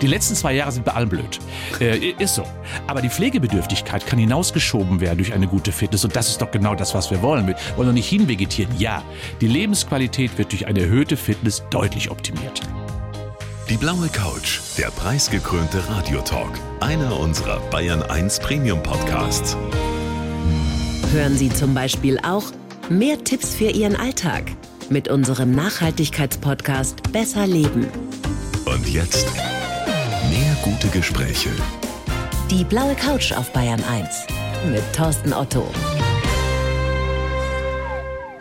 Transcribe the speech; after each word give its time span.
Die 0.00 0.06
letzten 0.06 0.36
zwei 0.36 0.54
Jahre 0.54 0.70
sind 0.70 0.84
bei 0.84 0.92
allem 0.92 1.08
blöd. 1.08 1.38
Äh, 1.80 2.10
ist 2.18 2.36
so. 2.36 2.44
Aber 2.86 3.02
die 3.02 3.08
Pflegebedürftigkeit 3.08 4.06
kann 4.06 4.18
hinausgeschoben 4.18 5.00
werden 5.00 5.18
durch 5.18 5.32
eine 5.32 5.48
gute 5.48 5.72
Fitness. 5.72 6.04
Und 6.04 6.14
das 6.14 6.28
ist 6.28 6.40
doch 6.40 6.50
genau 6.50 6.74
das, 6.74 6.94
was 6.94 7.10
wir 7.10 7.20
wollen. 7.22 7.46
Wir 7.46 7.56
wollen 7.76 7.88
doch 7.88 7.94
nicht 7.94 8.08
hinvegetieren. 8.08 8.72
Ja, 8.78 9.02
die 9.40 9.48
Lebensqualität 9.48 10.38
wird 10.38 10.52
durch 10.52 10.66
eine 10.66 10.80
erhöhte 10.80 11.16
Fitness 11.16 11.64
deutlich 11.70 12.10
optimiert. 12.10 12.60
Die 13.68 13.76
blaue 13.76 14.08
Couch, 14.08 14.60
der 14.78 14.90
preisgekrönte 14.90 15.82
Radiotalk. 15.90 16.52
Einer 16.80 17.18
unserer 17.18 17.60
Bayern 17.70 18.02
1 18.02 18.40
Premium 18.40 18.82
Podcasts. 18.82 19.56
Hören 21.12 21.36
Sie 21.36 21.48
zum 21.50 21.74
Beispiel 21.74 22.18
auch 22.20 22.44
mehr 22.88 23.22
Tipps 23.24 23.54
für 23.54 23.70
Ihren 23.70 23.96
Alltag 23.96 24.44
mit 24.90 25.08
unserem 25.08 25.50
Nachhaltigkeitspodcast 25.50 27.12
Besser 27.12 27.46
Leben. 27.46 27.88
Und 28.64 28.88
jetzt 28.88 29.26
mehr 30.38 30.56
gute 30.62 30.88
Gespräche. 30.88 31.50
Die 32.50 32.62
blaue 32.62 32.94
Couch 32.94 33.32
auf 33.32 33.52
Bayern 33.52 33.82
1 33.82 34.26
mit 34.70 34.82
Thorsten 34.94 35.32
Otto. 35.32 35.68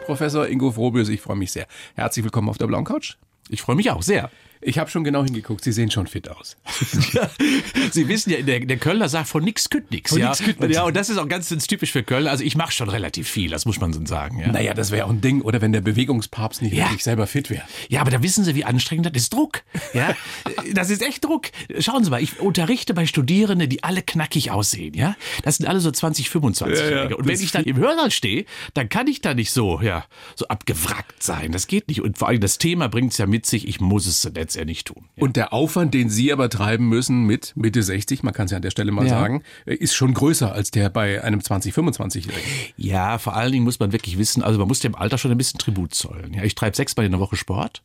Professor 0.06 0.48
Ingo 0.48 0.72
Frobius, 0.72 1.10
ich 1.10 1.22
freue 1.22 1.38
mich 1.38 1.52
sehr. 1.52 1.66
Herzlich 1.96 2.24
willkommen 2.24 2.50
auf 2.50 2.58
der 2.60 2.68
blauen 2.68 2.86
Couch. 2.86 3.16
Ich 3.50 3.62
freue 3.62 3.76
mich 3.76 3.90
auch 3.90 4.04
sehr. 4.04 4.30
Ich 4.62 4.80
habe 4.80 4.90
schon 4.90 5.04
genau 5.04 5.24
hingeguckt, 5.24 5.64
Sie 5.64 5.72
sehen 5.72 5.92
schon 5.92 6.08
fit 6.08 6.30
aus. 6.30 6.58
Sie 7.92 8.08
wissen 8.08 8.32
ja, 8.32 8.42
der, 8.42 8.62
der 8.62 8.78
Kölner 8.78 9.10
sagt 9.10 9.28
von 9.28 9.44
nix 9.44 9.70
kütt 9.70 9.92
nix. 9.92 10.12
Von 10.12 10.20
ja. 10.20 10.30
nix 10.30 10.42
nix. 10.42 10.76
Ja, 10.76 10.84
und 10.84 10.96
das 10.96 11.10
ist 11.10 11.18
auch 11.18 11.28
ganz, 11.28 11.50
typisch 11.68 11.92
für 11.92 12.04
Köln. 12.04 12.28
Also 12.28 12.44
ich 12.44 12.56
mache 12.56 12.72
schon 12.72 12.90
relativ 12.90 13.30
viel, 13.30 13.50
das 13.50 13.66
muss 13.66 13.80
man 13.80 13.94
so 13.94 14.06
sagen. 14.06 14.40
Ja. 14.40 14.52
Naja, 14.52 14.74
das 14.74 14.92
wäre 14.92 15.06
auch 15.06 15.10
ein 15.10 15.22
Ding, 15.22 15.42
oder 15.42 15.62
wenn 15.62 15.72
der 15.72 15.82
Bewegungspapst 15.82 16.62
nicht 16.62 16.74
Ja. 16.74 16.86
wirklich 16.86 17.04
selber 17.04 17.28
fit 17.28 17.50
wäre. 17.50 17.64
Ja, 17.90 18.02
aber 18.02 18.12
da 18.12 18.24
wissen 18.24 18.44
Sie, 18.44 18.56
wie 18.56 18.64
anstrengend 18.64 19.06
das 19.06 19.14
ist. 19.16 19.34
Druck. 19.34 19.62
Ja, 19.94 20.16
das 20.74 20.90
ist 20.90 21.02
echt 21.02 21.24
Druck. 21.24 21.48
Schauen 21.80 22.04
Sie 22.04 22.10
mal, 22.10 22.22
ich 22.22 22.40
unterrichte 22.40 22.94
bei 22.94 23.06
Studierenden, 23.06 23.70
die 23.70 23.84
alle 23.84 24.02
knackig 24.02 24.52
aussehen. 24.52 24.94
Ja, 24.94 25.16
das 25.44 25.58
sind 25.58 25.68
alle 25.68 25.80
so 25.80 25.92
20, 25.92 26.30
25-Jährige. 26.30 26.96
Ja, 26.96 27.10
ja, 27.10 27.16
und 27.16 27.28
wenn 27.28 27.40
ich 27.40 27.52
dann 27.52 27.64
im 27.66 27.78
Hörsaal 27.78 28.12
stehe, 28.12 28.46
dann 28.74 28.90
kann 28.90 29.08
ich 29.08 29.22
da 29.22 29.34
nicht 29.34 29.52
so, 29.52 29.82
ja, 29.82 30.06
so 30.36 30.48
abgewrackt 30.48 31.22
sein. 31.22 31.52
Das 31.52 31.68
geht 31.68 31.88
nicht. 31.88 32.02
Und 32.02 32.18
vor 32.18 32.28
allem 32.28 32.40
das 32.40 32.58
Thema 32.58 32.88
bringt 32.90 33.12
es 33.12 33.18
ja 33.18 33.26
mit 33.26 33.46
sich. 33.46 33.68
Ich 33.68 33.80
muss 33.80 34.06
es 34.06 34.22
letztendlich 34.48 34.84
tun. 34.86 35.06
Ja. 35.18 35.24
Und 35.24 35.36
der 35.36 35.52
Aufwand, 35.52 35.94
den 35.94 36.10
Sie 36.10 36.32
aber 36.32 36.50
treiben 36.50 36.88
müssen 36.88 37.24
mit 37.26 37.52
Mitte 37.56 37.84
60, 37.84 38.24
man 38.24 38.34
kann 38.34 38.46
es 38.46 38.52
ja 38.52 38.56
an 38.56 38.62
der 38.62 38.72
Stelle 38.72 38.92
mal 38.94 39.04
Ja. 39.06 39.10
sagen, 39.10 39.44
ist 39.66 39.94
schon 39.94 40.14
größer 40.14 40.52
als 40.54 40.72
der 40.72 40.90
bei 40.90 41.22
einem 41.24 41.42
20-, 41.42 41.74
25-Jährigen. 41.74 42.42
Ja, 42.78 43.18
vor 43.18 43.36
allen 43.36 43.52
Dingen 43.52 43.66
muss 43.66 43.80
man 43.80 43.92
wirklich 43.92 44.18
wissen, 44.18 44.42
also 44.42 44.58
man 44.60 44.68
muss 44.70 44.80
dem 44.80 44.96
Alter 44.96 45.18
schon 45.18 45.32
ein 45.32 45.38
bisschen 45.38 45.60
Tribut 45.60 45.94
zollen. 45.94 46.34
Ja, 46.34 46.44
ich 46.44 46.56
treibe 46.56 46.76
sechsmal 46.76 47.06
in 47.06 47.12
der 47.12 47.20
Woche 47.20 47.36
Sport. 47.36 47.84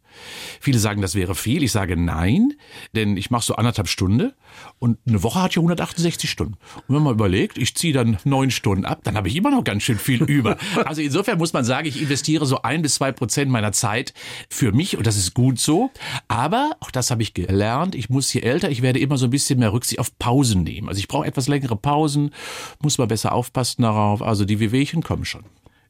Viele 0.60 0.78
sagen, 0.78 1.02
das 1.02 1.14
wäre 1.14 1.34
viel. 1.34 1.62
Ich 1.62 1.72
sage 1.72 1.96
nein, 1.96 2.52
denn 2.94 3.16
ich 3.16 3.30
mache 3.30 3.44
so 3.44 3.56
anderthalb 3.56 3.88
Stunden 3.88 4.32
und 4.78 4.98
eine 5.06 5.22
Woche 5.22 5.42
hat 5.42 5.54
ja 5.54 5.60
168 5.60 6.30
Stunden. 6.30 6.54
Und 6.86 6.94
wenn 6.96 7.02
man 7.02 7.14
überlegt, 7.14 7.58
ich 7.58 7.74
ziehe 7.74 7.92
dann 7.92 8.18
neun 8.24 8.50
Stunden 8.50 8.84
ab, 8.84 9.00
dann 9.04 9.16
habe 9.16 9.28
ich 9.28 9.36
immer 9.36 9.50
noch 9.50 9.64
ganz 9.64 9.82
schön 9.82 9.98
viel 9.98 10.22
über. 10.30 10.56
Also 10.84 11.00
insofern 11.00 11.38
muss 11.38 11.52
man 11.52 11.64
sagen, 11.64 11.88
ich 11.88 12.00
investiere 12.00 12.46
so 12.46 12.62
ein 12.62 12.82
bis 12.82 12.94
zwei 12.94 13.10
Prozent 13.10 13.50
meiner 13.50 13.72
Zeit 13.72 14.12
für 14.48 14.72
mich 14.72 14.96
und 14.96 15.06
das 15.06 15.16
ist 15.16 15.34
gut 15.34 15.58
so. 15.58 15.90
Aber 16.28 16.51
auch 16.80 16.90
das 16.90 17.10
habe 17.10 17.22
ich 17.22 17.34
gelernt. 17.34 17.94
Ich 17.94 18.10
muss 18.10 18.32
je 18.32 18.40
älter, 18.40 18.70
ich 18.70 18.82
werde 18.82 18.98
immer 18.98 19.18
so 19.18 19.26
ein 19.26 19.30
bisschen 19.30 19.58
mehr 19.58 19.72
Rücksicht 19.72 19.98
auf 19.98 20.16
Pausen 20.18 20.62
nehmen. 20.62 20.88
Also 20.88 20.98
ich 20.98 21.08
brauche 21.08 21.26
etwas 21.26 21.48
längere 21.48 21.76
Pausen, 21.76 22.30
muss 22.80 22.98
man 22.98 23.08
besser 23.08 23.32
aufpassen 23.32 23.82
darauf. 23.82 24.22
Also 24.22 24.44
die 24.44 24.60
Wehwehchen 24.60 25.02
kommen 25.02 25.24
schon. 25.24 25.44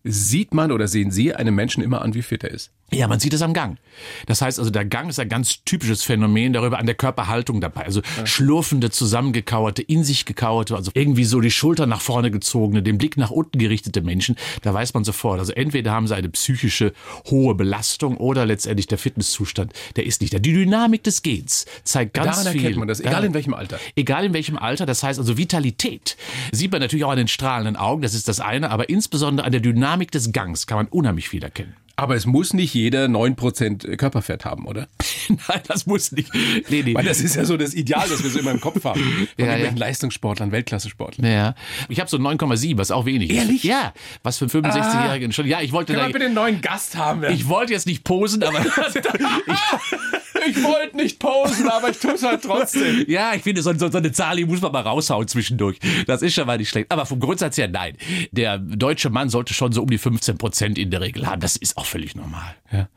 Sieht 0.05 0.53
man 0.53 0.73
oder 0.73 0.89
sehen 0.89 1.11
Sie 1.11 1.35
einem 1.35 1.55
Menschen 1.55 1.83
immer 1.83 2.03
an, 2.03 2.15
wie 2.15 2.23
fit 2.23 2.45
er 2.45 2.51
ist? 2.51 2.73
Ja, 2.95 3.09
man 3.09 3.21
sieht 3.21 3.33
es 3.33 3.41
am 3.41 3.55
Gang. 3.55 3.79
Das 4.27 4.43
heißt 4.43 4.59
also, 4.59 4.71
der 4.71 4.85
Gang 4.85 5.09
ist 5.09 5.19
ein 5.19 5.29
ganz 5.29 5.65
typisches 5.65 6.03
Phänomen 6.03 6.53
darüber 6.53 6.79
an 6.79 6.87
der 6.87 6.95
Körperhaltung 6.95 7.61
dabei. 7.61 7.85
Also 7.85 8.03
schlurfende, 8.25 8.91
zusammengekauerte, 8.91 9.81
in 9.83 10.05
sich 10.05 10.27
gekauerte, 10.27 10.77
also 10.77 10.91
irgendwie 10.95 11.25
so 11.25 11.41
die 11.41 11.51
Schultern 11.51 11.89
nach 11.89 12.03
vorne 12.03 12.31
gezogene, 12.31 12.83
den 12.83 12.99
Blick 12.99 13.17
nach 13.17 13.31
unten 13.31 13.59
gerichtete 13.59 14.03
Menschen. 14.03 14.37
Da 14.63 14.75
weiß 14.75 14.93
man 14.95 15.05
sofort. 15.05 15.39
Also 15.39 15.53
entweder 15.53 15.93
haben 15.93 16.07
sie 16.07 16.15
eine 16.15 16.29
psychische 16.29 16.93
hohe 17.31 17.55
Belastung 17.55 18.17
oder 18.19 18.45
letztendlich 18.45 18.87
der 18.87 18.99
Fitnesszustand, 18.99 19.73
der 19.97 20.05
ist 20.05 20.21
nicht 20.21 20.35
da. 20.35 20.39
Die 20.39 20.53
Dynamik 20.53 21.03
des 21.03 21.23
Gehens 21.23 21.65
zeigt 21.85 22.15
ganz 22.15 22.39
Daran 22.39 22.53
viel. 22.53 22.63
erkennt 22.63 22.79
man 22.79 22.89
das, 22.89 23.01
egal 23.01 23.25
in 23.25 23.35
welchem 23.35 23.55
Alter. 23.55 23.79
Egal 23.97 24.27
in 24.27 24.35
welchem 24.35 24.59
Alter, 24.59 24.85
das 24.85 25.03
heißt 25.03 25.19
also 25.19 25.39
Vitalität. 25.39 26.17
Sieht 26.53 26.73
man 26.73 26.81
natürlich 26.81 27.05
auch 27.05 27.11
an 27.11 27.17
den 27.17 27.29
strahlenden 27.29 27.77
Augen, 27.77 28.03
das 28.03 28.15
ist 28.15 28.29
das 28.29 28.41
eine, 28.41 28.71
aber 28.71 28.89
insbesondere 28.89 29.47
an 29.47 29.53
der 29.53 29.61
Dynamik 29.61 30.11
des 30.11 30.33
Gangs 30.33 30.67
kann 30.67 30.77
man 30.77 30.87
unheimlich 30.89 31.29
viel 31.29 31.43
erkennen. 31.43 31.75
Aber 31.97 32.17
es 32.17 32.27
muss 32.27 32.53
nicht 32.55 32.75
jeder 32.75 33.05
9% 33.07 33.97
Körperfett 33.97 34.45
haben, 34.45 34.67
oder? 34.67 34.89
Nein, 35.29 35.61
das 35.69 35.87
muss 35.87 36.11
nicht. 36.13 36.33
Nee, 36.69 36.83
nee. 36.85 36.95
Weil 36.95 37.05
das 37.05 37.21
ist 37.21 37.37
ja 37.37 37.45
so 37.45 37.57
das 37.57 37.75
Ideal, 37.75 38.09
das 38.09 38.23
wir 38.23 38.31
so 38.31 38.39
immer 38.39 38.51
im 38.51 38.61
Kopf 38.61 38.83
haben. 38.85 39.01
Von 39.39 39.47
Ja, 39.47 39.57
ja. 39.57 39.71
Leistungssportlern, 39.75 40.53
Weltklasse-Sportlern. 40.53 41.31
Ja. 41.31 41.55
Ich 41.89 42.01
habe 42.01 42.09
so 42.09 42.17
9,7, 42.17 42.79
was 42.79 42.91
auch 42.91 43.05
wenig 43.05 43.31
Ehrlich? 43.31 43.57
ist. 43.57 43.65
Ja. 43.65 43.93
Was 44.23 44.39
für 44.39 44.47
einen 44.47 44.65
65-Jährigen 44.65 45.33
schon. 45.33 45.47
Ja, 45.47 45.61
ich 45.61 45.73
wollte 45.73 45.93
Können 45.93 46.03
da, 46.05 46.09
wir 46.09 46.13
bitte 46.15 46.27
einen 46.27 46.35
neuen 46.35 46.61
Gast 46.61 46.97
haben? 46.97 47.25
ich 47.25 47.49
wollte 47.49 47.73
jetzt 47.73 47.87
nicht 47.87 48.05
posen, 48.05 48.43
aber 48.43 48.59
ich 48.95 50.22
wollte 50.63 50.97
nicht 50.97 51.19
posen, 51.19 51.69
aber 51.69 51.91
ich 51.91 51.99
tue 51.99 52.13
es 52.13 52.23
halt 52.23 52.43
trotzdem. 52.43 53.05
ja, 53.09 53.35
ich 53.35 53.43
finde, 53.43 53.63
so, 53.63 53.73
so, 53.75 53.91
so 53.91 53.99
eine 53.99 54.13
Zahl, 54.13 54.37
die 54.37 54.45
muss 54.45 54.61
man 54.61 54.73
mal 54.73 54.81
raushauen 54.81 55.27
zwischendurch. 55.29 55.79
Das 56.07 56.23
ist 56.23 56.35
schon 56.35 56.47
mal 56.47 56.59
nicht 56.59 56.69
schlecht. 56.69 56.91
Aber 56.91 57.07
vom 57.07 57.21
Grundsatz 57.21 57.57
her, 57.59 57.69
nein. 57.69 57.97
Der 58.31 58.59
deutsche 58.59 59.11
Mann 59.11 59.29
sollte 59.29 59.55
schon 59.55 59.73
so 59.73 59.83
um 59.83 59.91
die 59.91 59.99
15 59.99 60.39
Prozent 60.39 60.79
in 60.79 60.91
der 60.91 61.01
Regel 61.01 61.27
haben. 61.27 61.41
Das 61.41 61.57
ist 61.57 61.77
auch 61.77 61.87
völlig 61.87 62.15
normal. 62.15 62.55
Ja. 62.73 62.89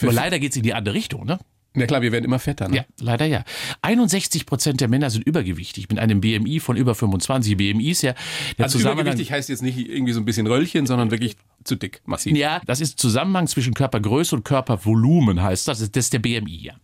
Nur 0.00 0.12
leider 0.12 0.38
geht's 0.38 0.56
in 0.56 0.62
die 0.62 0.74
andere 0.74 0.94
Richtung, 0.94 1.24
ne? 1.24 1.38
Na 1.74 1.86
klar, 1.86 2.02
wir 2.02 2.10
werden 2.12 2.24
immer 2.24 2.38
fetter. 2.38 2.68
Ne? 2.68 2.76
Ja, 2.78 2.84
leider 3.00 3.26
ja. 3.26 3.44
61 3.82 4.46
Prozent 4.46 4.80
der 4.80 4.88
Männer 4.88 5.10
sind 5.10 5.24
übergewichtig 5.26 5.88
mit 5.88 5.98
einem 5.98 6.20
BMI 6.20 6.60
von 6.60 6.76
über 6.76 6.94
25. 6.94 7.56
BMI 7.56 7.90
ist 7.90 8.02
ja 8.02 8.14
der 8.56 8.64
Also 8.64 8.78
Zusammenhang. 8.78 9.06
übergewichtig 9.06 9.32
heißt 9.32 9.48
jetzt 9.48 9.62
nicht 9.62 9.78
irgendwie 9.78 10.12
so 10.12 10.20
ein 10.20 10.24
bisschen 10.24 10.46
Röllchen, 10.46 10.86
sondern 10.86 11.10
wirklich 11.10 11.36
zu 11.64 11.76
dick, 11.76 12.00
massiv. 12.06 12.36
Ja, 12.36 12.60
das 12.66 12.80
ist 12.80 12.98
Zusammenhang 12.98 13.46
zwischen 13.46 13.74
Körpergröße 13.74 14.34
und 14.34 14.44
Körpervolumen, 14.44 15.42
heißt 15.42 15.68
das. 15.68 15.78
Das 15.78 16.04
ist 16.06 16.12
der 16.12 16.18
BMI, 16.20 16.56
ja. 16.56 16.74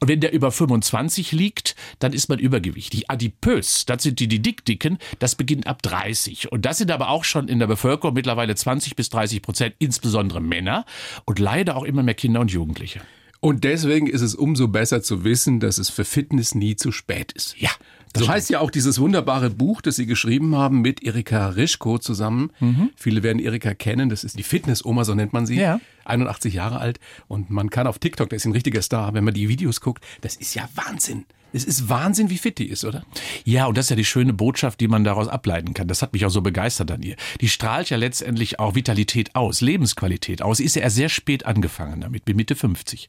Und 0.00 0.08
wenn 0.08 0.20
der 0.20 0.32
über 0.32 0.52
25 0.52 1.32
liegt, 1.32 1.74
dann 1.98 2.12
ist 2.12 2.28
man 2.28 2.38
übergewichtig. 2.38 3.10
Adipös, 3.10 3.86
das 3.86 4.02
sind 4.02 4.20
die, 4.20 4.28
die 4.28 4.42
Dickdicken, 4.42 4.98
das 5.18 5.34
beginnt 5.34 5.66
ab 5.66 5.82
30. 5.82 6.52
Und 6.52 6.66
das 6.66 6.78
sind 6.78 6.90
aber 6.90 7.08
auch 7.08 7.24
schon 7.24 7.48
in 7.48 7.58
der 7.58 7.66
Bevölkerung 7.66 8.14
mittlerweile 8.14 8.54
20 8.54 8.94
bis 8.96 9.08
30 9.10 9.42
Prozent, 9.42 9.74
insbesondere 9.78 10.40
Männer 10.40 10.84
und 11.24 11.38
leider 11.38 11.76
auch 11.76 11.84
immer 11.84 12.02
mehr 12.02 12.14
Kinder 12.14 12.40
und 12.40 12.52
Jugendliche. 12.52 13.00
Und 13.40 13.64
deswegen 13.64 14.06
ist 14.06 14.22
es 14.22 14.34
umso 14.34 14.68
besser 14.68 15.02
zu 15.02 15.24
wissen, 15.24 15.60
dass 15.60 15.78
es 15.78 15.90
für 15.90 16.04
Fitness 16.04 16.54
nie 16.54 16.76
zu 16.76 16.90
spät 16.92 17.32
ist. 17.32 17.58
Ja, 17.60 17.70
das 18.12 18.24
So 18.24 18.28
heißt 18.28 18.50
ja 18.50 18.60
auch 18.60 18.70
dieses 18.70 18.98
wunderbare 18.98 19.50
Buch, 19.50 19.82
das 19.82 19.96
Sie 19.96 20.06
geschrieben 20.06 20.56
haben 20.56 20.80
mit 20.80 21.02
Erika 21.02 21.48
Rischko 21.48 21.98
zusammen. 21.98 22.50
Viele 22.96 23.22
werden 23.22 23.38
Erika 23.40 23.74
kennen. 23.74 24.08
Das 24.08 24.24
ist 24.24 24.38
die 24.38 24.42
Fitness-Oma, 24.42 25.04
so 25.04 25.14
nennt 25.14 25.32
man 25.32 25.46
sie. 25.46 25.56
Ja. 25.56 25.80
81 26.06 26.54
Jahre 26.54 26.78
alt. 26.78 26.98
Und 27.28 27.50
man 27.50 27.68
kann 27.68 27.86
auf 27.86 27.98
TikTok, 27.98 28.30
der 28.30 28.36
ist 28.36 28.46
ein 28.46 28.52
richtiger 28.52 28.80
Star, 28.80 29.12
wenn 29.14 29.24
man 29.24 29.34
die 29.34 29.48
Videos 29.48 29.80
guckt. 29.80 30.02
Das 30.22 30.36
ist 30.36 30.54
ja 30.54 30.68
Wahnsinn. 30.74 31.26
Es 31.56 31.64
ist 31.64 31.88
Wahnsinn, 31.88 32.28
wie 32.28 32.36
fit 32.36 32.58
die 32.58 32.68
ist, 32.68 32.84
oder? 32.84 33.02
Ja, 33.44 33.64
und 33.64 33.78
das 33.78 33.86
ist 33.86 33.90
ja 33.90 33.96
die 33.96 34.04
schöne 34.04 34.34
Botschaft, 34.34 34.78
die 34.78 34.88
man 34.88 35.04
daraus 35.04 35.26
ableiten 35.26 35.72
kann. 35.72 35.88
Das 35.88 36.02
hat 36.02 36.12
mich 36.12 36.26
auch 36.26 36.30
so 36.30 36.42
begeistert 36.42 36.90
an 36.90 37.00
ihr. 37.00 37.16
Die 37.40 37.48
strahlt 37.48 37.88
ja 37.88 37.96
letztendlich 37.96 38.60
auch 38.60 38.74
Vitalität 38.74 39.34
aus, 39.34 39.62
Lebensqualität 39.62 40.42
aus. 40.42 40.58
Sie 40.58 40.64
ist 40.64 40.76
ja 40.76 40.82
erst 40.82 40.96
sehr 40.96 41.08
spät 41.08 41.46
angefangen 41.46 42.02
damit, 42.02 42.26
bin 42.26 42.36
Mitte 42.36 42.56
50. 42.56 43.08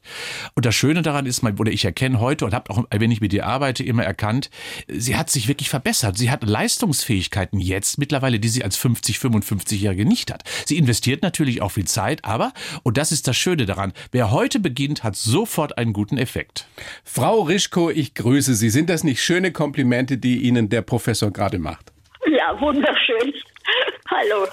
Und 0.54 0.64
das 0.64 0.74
Schöne 0.74 1.02
daran 1.02 1.26
ist, 1.26 1.44
oder 1.44 1.70
ich 1.70 1.84
erkenne 1.84 2.20
heute 2.20 2.46
und 2.46 2.54
habe 2.54 2.70
auch, 2.70 2.84
wenn 2.90 3.10
ich 3.10 3.20
mit 3.20 3.34
ihr 3.34 3.46
arbeite, 3.46 3.84
immer 3.84 4.04
erkannt, 4.04 4.48
sie 4.88 5.16
hat 5.16 5.28
sich 5.28 5.46
wirklich 5.46 5.68
verbessert. 5.68 6.16
Sie 6.16 6.30
hat 6.30 6.42
Leistungsfähigkeiten 6.42 7.60
jetzt 7.60 7.98
mittlerweile, 7.98 8.40
die 8.40 8.48
sie 8.48 8.64
als 8.64 8.78
50, 8.78 9.18
55-Jährige 9.18 10.06
nicht 10.06 10.32
hat. 10.32 10.44
Sie 10.64 10.78
investiert 10.78 11.22
natürlich 11.22 11.60
auch 11.60 11.72
viel 11.72 11.86
Zeit, 11.86 12.24
aber, 12.24 12.54
und 12.82 12.96
das 12.96 13.12
ist 13.12 13.28
das 13.28 13.36
Schöne 13.36 13.66
daran, 13.66 13.92
wer 14.10 14.30
heute 14.30 14.58
beginnt, 14.58 15.04
hat 15.04 15.16
sofort 15.16 15.76
einen 15.76 15.92
guten 15.92 16.16
Effekt. 16.16 16.66
Frau 17.04 17.42
Rischko, 17.42 17.90
ich 17.90 18.14
grüße 18.14 18.37
Sie. 18.40 18.70
Sind 18.70 18.90
das 18.90 19.04
nicht 19.04 19.22
schöne 19.22 19.52
Komplimente, 19.52 20.18
die 20.18 20.38
Ihnen 20.42 20.68
der 20.68 20.82
Professor 20.82 21.30
gerade 21.30 21.58
macht? 21.58 21.92
Ja, 22.26 22.60
wunderschön. 22.60 23.32
Hallo. 24.10 24.46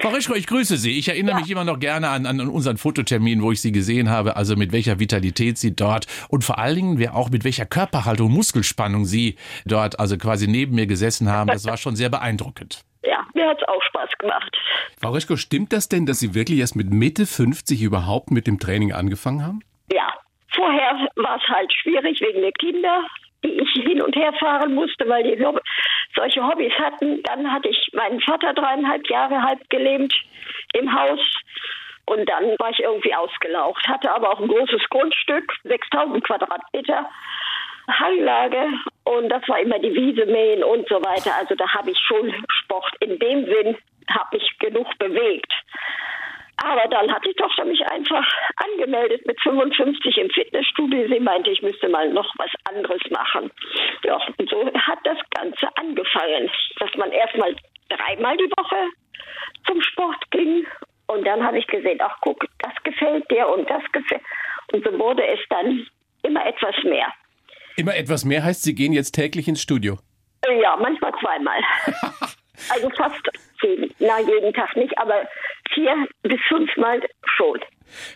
Frau 0.00 0.10
Rischko, 0.10 0.34
ich 0.34 0.46
grüße 0.46 0.76
Sie. 0.76 0.98
Ich 0.98 1.08
erinnere 1.08 1.40
mich 1.40 1.50
immer 1.50 1.64
noch 1.64 1.78
gerne 1.78 2.08
an, 2.08 2.26
an 2.26 2.40
unseren 2.40 2.76
Fototermin, 2.76 3.42
wo 3.42 3.52
ich 3.52 3.60
Sie 3.60 3.72
gesehen 3.72 4.10
habe, 4.10 4.36
also 4.36 4.56
mit 4.56 4.72
welcher 4.72 5.00
Vitalität 5.00 5.58
Sie 5.58 5.74
dort 5.74 6.06
und 6.28 6.44
vor 6.44 6.58
allen 6.58 6.76
Dingen 6.76 6.98
wer 6.98 7.16
auch 7.16 7.30
mit 7.30 7.44
welcher 7.44 7.66
Körperhaltung, 7.66 8.30
Muskelspannung 8.30 9.04
Sie 9.04 9.36
dort 9.64 9.98
also 9.98 10.16
quasi 10.16 10.46
neben 10.46 10.74
mir 10.74 10.86
gesessen 10.86 11.30
haben. 11.30 11.48
Das 11.48 11.66
war 11.66 11.76
schon 11.76 11.96
sehr 11.96 12.08
beeindruckend. 12.08 12.82
Ja, 13.08 13.24
mir 13.34 13.48
hat's 13.48 13.62
auch 13.68 13.80
Spaß 13.84 14.10
gemacht. 14.18 14.56
Frau 15.00 15.12
Rischko, 15.12 15.36
stimmt 15.36 15.72
das 15.72 15.88
denn, 15.88 16.06
dass 16.06 16.18
Sie 16.18 16.34
wirklich 16.34 16.58
erst 16.58 16.74
mit 16.74 16.90
Mitte 16.90 17.24
50 17.24 17.80
überhaupt 17.80 18.32
mit 18.32 18.48
dem 18.48 18.58
Training 18.58 18.92
angefangen 18.92 19.46
haben? 19.46 19.60
Ja, 19.92 20.12
vorher 20.52 21.08
war 21.14 21.36
es 21.36 21.48
halt 21.48 21.72
schwierig 21.72 22.20
wegen 22.20 22.40
der 22.40 22.50
Kinder, 22.52 23.04
die 23.44 23.60
ich 23.60 23.70
hin 23.82 24.02
und 24.02 24.16
her 24.16 24.32
fahren 24.34 24.74
musste, 24.74 25.08
weil 25.08 25.22
die 25.22 25.42
solche 26.14 26.46
Hobbys 26.46 26.72
hatten. 26.74 27.22
Dann 27.22 27.50
hatte 27.52 27.68
ich 27.68 27.90
meinen 27.92 28.20
Vater 28.20 28.52
dreieinhalb 28.54 29.08
Jahre 29.08 29.42
halb 29.42 29.68
gelähmt 29.70 30.14
im 30.72 30.92
Haus. 30.92 31.20
Und 32.06 32.28
dann 32.28 32.54
war 32.58 32.70
ich 32.70 32.80
irgendwie 32.80 33.14
ausgelaucht, 33.14 33.86
hatte 33.88 34.12
aber 34.12 34.32
auch 34.32 34.40
ein 34.40 34.48
großes 34.48 34.88
Grundstück, 34.90 35.52
6000 35.64 36.22
Quadratmeter. 36.24 37.08
Hanglage 37.88 38.66
und 39.04 39.28
das 39.28 39.48
war 39.48 39.60
immer 39.60 39.78
die 39.78 39.94
Wiese 39.94 40.26
mähen 40.26 40.64
und 40.64 40.88
so 40.88 40.96
weiter. 40.96 41.32
Also 41.38 41.54
da 41.54 41.68
habe 41.72 41.90
ich 41.90 41.98
schon 41.98 42.32
Sport 42.48 42.92
in 43.00 43.18
dem 43.18 43.44
Sinn, 43.44 43.76
habe 44.10 44.36
mich 44.36 44.58
genug 44.58 44.86
bewegt. 44.98 45.52
Aber 46.62 46.88
dann 46.88 47.12
hat 47.12 47.24
die 47.24 47.34
Tochter 47.34 47.64
mich 47.64 47.84
einfach 47.86 48.26
angemeldet 48.56 49.26
mit 49.26 49.40
55 49.42 50.16
im 50.16 50.30
Fitnessstudio. 50.30 51.06
Sie 51.08 51.20
meinte, 51.20 51.50
ich 51.50 51.60
müsste 51.62 51.88
mal 51.88 52.08
noch 52.08 52.32
was 52.38 52.50
anderes 52.64 53.00
machen. 53.10 53.50
Ja, 54.04 54.18
und 54.38 54.48
so 54.48 54.64
hat 54.74 54.98
das 55.04 55.18
Ganze 55.30 55.68
angefangen, 55.76 56.50
dass 56.78 56.94
man 56.96 57.12
erstmal 57.12 57.54
dreimal 57.90 58.36
die 58.36 58.50
Woche 58.56 58.88
zum 59.66 59.82
Sport 59.82 60.30
ging. 60.30 60.66
Und 61.08 61.26
dann 61.26 61.44
habe 61.44 61.58
ich 61.58 61.66
gesehen, 61.66 61.98
ach 62.00 62.16
guck, 62.22 62.44
das 62.60 62.72
gefällt 62.82 63.30
dir 63.30 63.48
und 63.48 63.68
das 63.68 63.82
gefällt. 63.92 64.22
Und 64.72 64.84
so 64.84 64.98
wurde 64.98 65.26
es 65.26 65.40
dann 65.50 65.86
immer 66.22 66.44
etwas 66.46 66.74
mehr. 66.84 67.12
Immer 67.76 67.94
etwas 67.96 68.24
mehr 68.24 68.42
heißt, 68.42 68.62
Sie 68.62 68.74
gehen 68.74 68.92
jetzt 68.92 69.12
täglich 69.12 69.46
ins 69.46 69.60
Studio. 69.60 69.98
Ja, 70.62 70.76
manchmal 70.76 71.12
zweimal. 71.20 71.60
also 72.70 72.90
fast 72.90 73.20
jeden, 73.62 73.90
na 73.98 74.20
jeden 74.20 74.52
Tag 74.52 74.76
nicht, 74.76 74.96
aber 74.98 75.26
vier 75.72 76.08
bis 76.22 76.40
fünfmal 76.48 77.00
schon. 77.36 77.60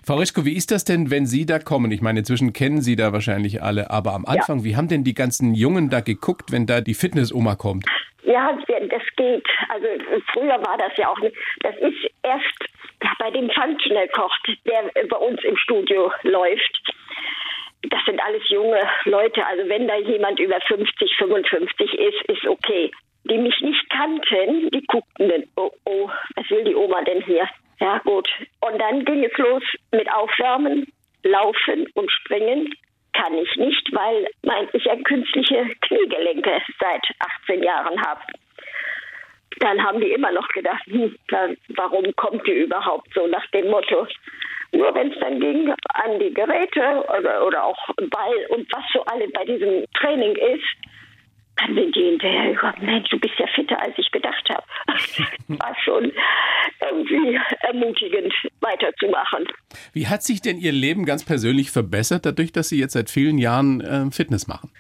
Frau 0.05 0.17
Rischko, 0.17 0.45
wie 0.45 0.57
ist 0.57 0.71
das 0.71 0.85
denn, 0.85 1.11
wenn 1.11 1.27
Sie 1.27 1.47
da 1.47 1.59
kommen? 1.59 1.93
Ich 1.93 2.03
meine, 2.03 2.21
inzwischen 2.21 2.53
kennen 2.53 2.81
Sie 2.81 2.97
da 2.97 3.13
wahrscheinlich 3.13 3.63
alle, 3.63 3.91
aber 3.91 4.15
am 4.15 4.25
Anfang, 4.25 4.59
ja. 4.59 4.65
wie 4.65 4.77
haben 4.77 4.89
denn 4.89 5.05
die 5.05 5.15
ganzen 5.15 5.55
Jungen 5.55 5.91
da 5.91 6.01
geguckt, 6.01 6.51
wenn 6.51 6.67
da 6.67 6.81
die 6.81 6.95
Fitness-Oma 6.95 7.55
kommt? 7.55 7.87
Ja, 8.25 8.57
das 8.89 9.03
geht. 9.17 9.47
Also 9.69 9.87
früher 10.33 10.61
war 10.63 10.77
das 10.79 10.93
ja 10.97 11.09
auch 11.09 11.19
nicht. 11.21 11.37
Das 11.61 11.75
ist 11.77 12.11
erst 12.23 12.71
bei 13.19 13.31
dem 13.31 13.51
Functional 13.51 14.09
Koch, 14.09 14.35
der 14.67 15.07
bei 15.07 15.17
uns 15.17 15.43
im 15.45 15.57
Studio 15.57 16.13
läuft. 16.23 16.93
Das 17.89 18.01
sind 18.05 18.21
alles 18.21 18.43
junge 18.49 18.81
Leute. 19.05 19.45
Also 19.47 19.69
wenn 19.69 19.89
da 19.89 19.97
jemand 19.97 20.39
über 20.39 20.61
50, 20.61 21.17
55 21.17 21.95
ist, 21.95 22.23
ist 22.29 22.47
okay. 22.47 22.91
Die 23.25 23.39
mich 23.39 23.61
nicht 23.61 23.91
kannten, 23.91 24.71
die 24.71 24.85
guckten 24.87 25.29
dann, 25.29 25.45
oh, 25.57 25.71
oh, 25.85 26.11
was 26.37 26.51
will 26.51 26.65
die 26.65 26.75
Oma 26.75 27.03
denn 27.03 27.23
hier? 27.23 27.49
Ja, 27.81 27.99
gut. 27.99 28.29
Und 28.61 28.79
dann 28.81 29.05
ging 29.05 29.25
es 29.25 29.37
los 29.39 29.63
mit 29.93 30.11
Aufwärmen, 30.13 30.87
Laufen 31.23 31.87
und 31.95 32.11
Springen. 32.11 32.75
Kann 33.13 33.35
ich 33.35 33.57
nicht, 33.57 33.93
weil 33.93 34.29
mein, 34.43 34.69
ich 34.73 34.85
ja 34.85 34.97
künstliche 34.97 35.67
Kniegelenke 35.81 36.63
seit 36.79 37.03
18 37.43 37.63
Jahren 37.63 38.01
habe. 38.01 38.21
Dann 39.59 39.83
haben 39.83 40.01
die 40.01 40.13
immer 40.13 40.31
noch 40.33 40.49
gedacht, 40.49 40.85
hm, 40.87 41.17
warum 41.69 42.05
kommt 42.17 42.47
die 42.47 42.63
überhaupt 42.63 43.09
so 43.15 43.27
nach 43.27 43.47
dem 43.49 43.69
Motto? 43.69 44.07
Nur 44.73 44.95
wenn 44.95 45.13
es 45.13 45.19
dann 45.19 45.41
ging 45.41 45.75
an 45.95 46.19
die 46.21 46.33
Geräte 46.33 47.05
oder, 47.19 47.45
oder 47.45 47.65
auch 47.65 47.89
Ball 47.97 48.47
und 48.51 48.73
was 48.73 48.85
so 48.93 49.03
alle 49.05 49.29
bei 49.29 49.45
diesem 49.45 49.85
Training 49.95 50.37
ist, 50.37 50.65
dann 51.57 51.75
sind 51.75 51.95
die 51.95 52.03
hinterher 52.03 52.53
gekommen, 52.53 52.87
Mensch, 52.87 53.09
du 53.11 53.19
bist 53.19 53.35
ja 53.39 53.47
fitter, 53.55 53.81
als 53.81 53.95
ich 53.99 54.11
gedacht 54.11 54.49
habe. 54.49 54.65
War 55.49 55.77
schon 55.85 56.13
irgendwie 56.81 57.39
ermutigend, 57.61 58.33
weiterzumachen. 58.61 59.47
Wie 59.93 60.07
hat 60.07 60.23
sich 60.23 60.41
denn 60.41 60.59
Ihr 60.59 60.73
Leben 60.73 61.05
ganz 61.05 61.25
persönlich 61.25 61.71
verbessert, 61.71 62.25
dadurch, 62.25 62.53
dass 62.53 62.69
Sie 62.69 62.79
jetzt 62.79 62.95
seit 62.95 63.11
vielen 63.11 63.39
Jahren 63.39 63.81
äh, 63.81 64.11
Fitness 64.11 64.47
machen? 64.47 64.71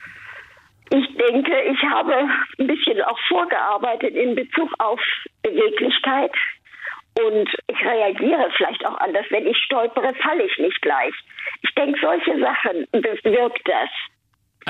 Ich 0.93 1.07
denke, 1.17 1.53
ich 1.71 1.83
habe 1.85 2.29
ein 2.59 2.67
bisschen 2.67 3.01
auch 3.03 3.19
vorgearbeitet 3.29 4.15
in 4.15 4.35
Bezug 4.35 4.73
auf 4.79 5.01
Beweglichkeit. 5.43 6.33
Und 7.19 7.49
ich 7.67 7.85
reagiere 7.85 8.51
vielleicht 8.57 8.85
auch 8.87 8.97
anders. 8.99 9.27
Wenn 9.31 9.47
ich 9.47 9.57
stolpere, 9.59 10.15
falle 10.15 10.45
ich 10.45 10.59
nicht 10.59 10.81
gleich. 10.81 11.13
Ich 11.63 11.75
denke, 11.75 11.99
solche 12.01 12.39
Sachen 12.41 12.87
bewirkt 12.93 13.69
das. 13.69 13.89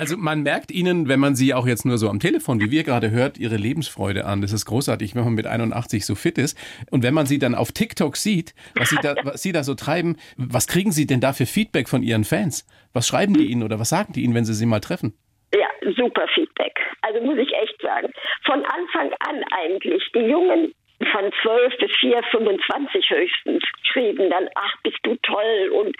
Also 0.00 0.16
man 0.16 0.44
merkt 0.44 0.70
Ihnen, 0.70 1.10
wenn 1.10 1.20
man 1.20 1.34
Sie 1.34 1.52
auch 1.52 1.66
jetzt 1.66 1.84
nur 1.84 1.98
so 1.98 2.08
am 2.08 2.20
Telefon, 2.20 2.58
wie 2.58 2.70
wir 2.70 2.84
gerade 2.84 3.10
hört, 3.10 3.36
Ihre 3.36 3.56
Lebensfreude 3.56 4.24
an. 4.24 4.40
Das 4.40 4.50
ist 4.50 4.64
großartig, 4.64 5.14
wenn 5.14 5.24
man 5.24 5.34
mit 5.34 5.46
81 5.46 6.06
so 6.06 6.14
fit 6.14 6.38
ist. 6.38 6.56
Und 6.90 7.04
wenn 7.04 7.12
man 7.12 7.26
Sie 7.26 7.38
dann 7.38 7.54
auf 7.54 7.70
TikTok 7.70 8.16
sieht, 8.16 8.54
was 8.74 8.88
Sie 8.88 8.96
da, 9.02 9.14
was 9.24 9.42
Sie 9.42 9.52
da 9.52 9.62
so 9.62 9.74
treiben, 9.74 10.16
was 10.38 10.66
kriegen 10.68 10.90
Sie 10.90 11.06
denn 11.06 11.20
da 11.20 11.34
für 11.34 11.44
Feedback 11.44 11.86
von 11.86 12.02
Ihren 12.02 12.24
Fans? 12.24 12.66
Was 12.94 13.06
schreiben 13.06 13.34
die 13.34 13.44
Ihnen 13.44 13.62
oder 13.62 13.78
was 13.78 13.90
sagen 13.90 14.14
die 14.14 14.22
Ihnen, 14.22 14.34
wenn 14.34 14.46
Sie 14.46 14.54
sie 14.54 14.64
mal 14.64 14.80
treffen? 14.80 15.12
Ja, 15.52 15.68
super 15.94 16.26
Feedback. 16.34 16.80
Also 17.02 17.20
muss 17.22 17.36
ich 17.36 17.52
echt 17.52 17.78
sagen. 17.82 18.08
Von 18.46 18.64
Anfang 18.64 19.12
an 19.28 19.44
eigentlich. 19.52 20.02
Die 20.14 20.20
Jungen 20.20 20.72
von 21.12 21.30
12 21.42 21.78
bis 21.78 21.90
4, 22.00 22.22
25 22.30 23.10
höchstens 23.10 23.62
schrieben 23.82 24.30
dann, 24.30 24.48
ach, 24.54 24.74
bist 24.82 24.98
du 25.02 25.16
toll 25.22 25.70
und 25.74 25.96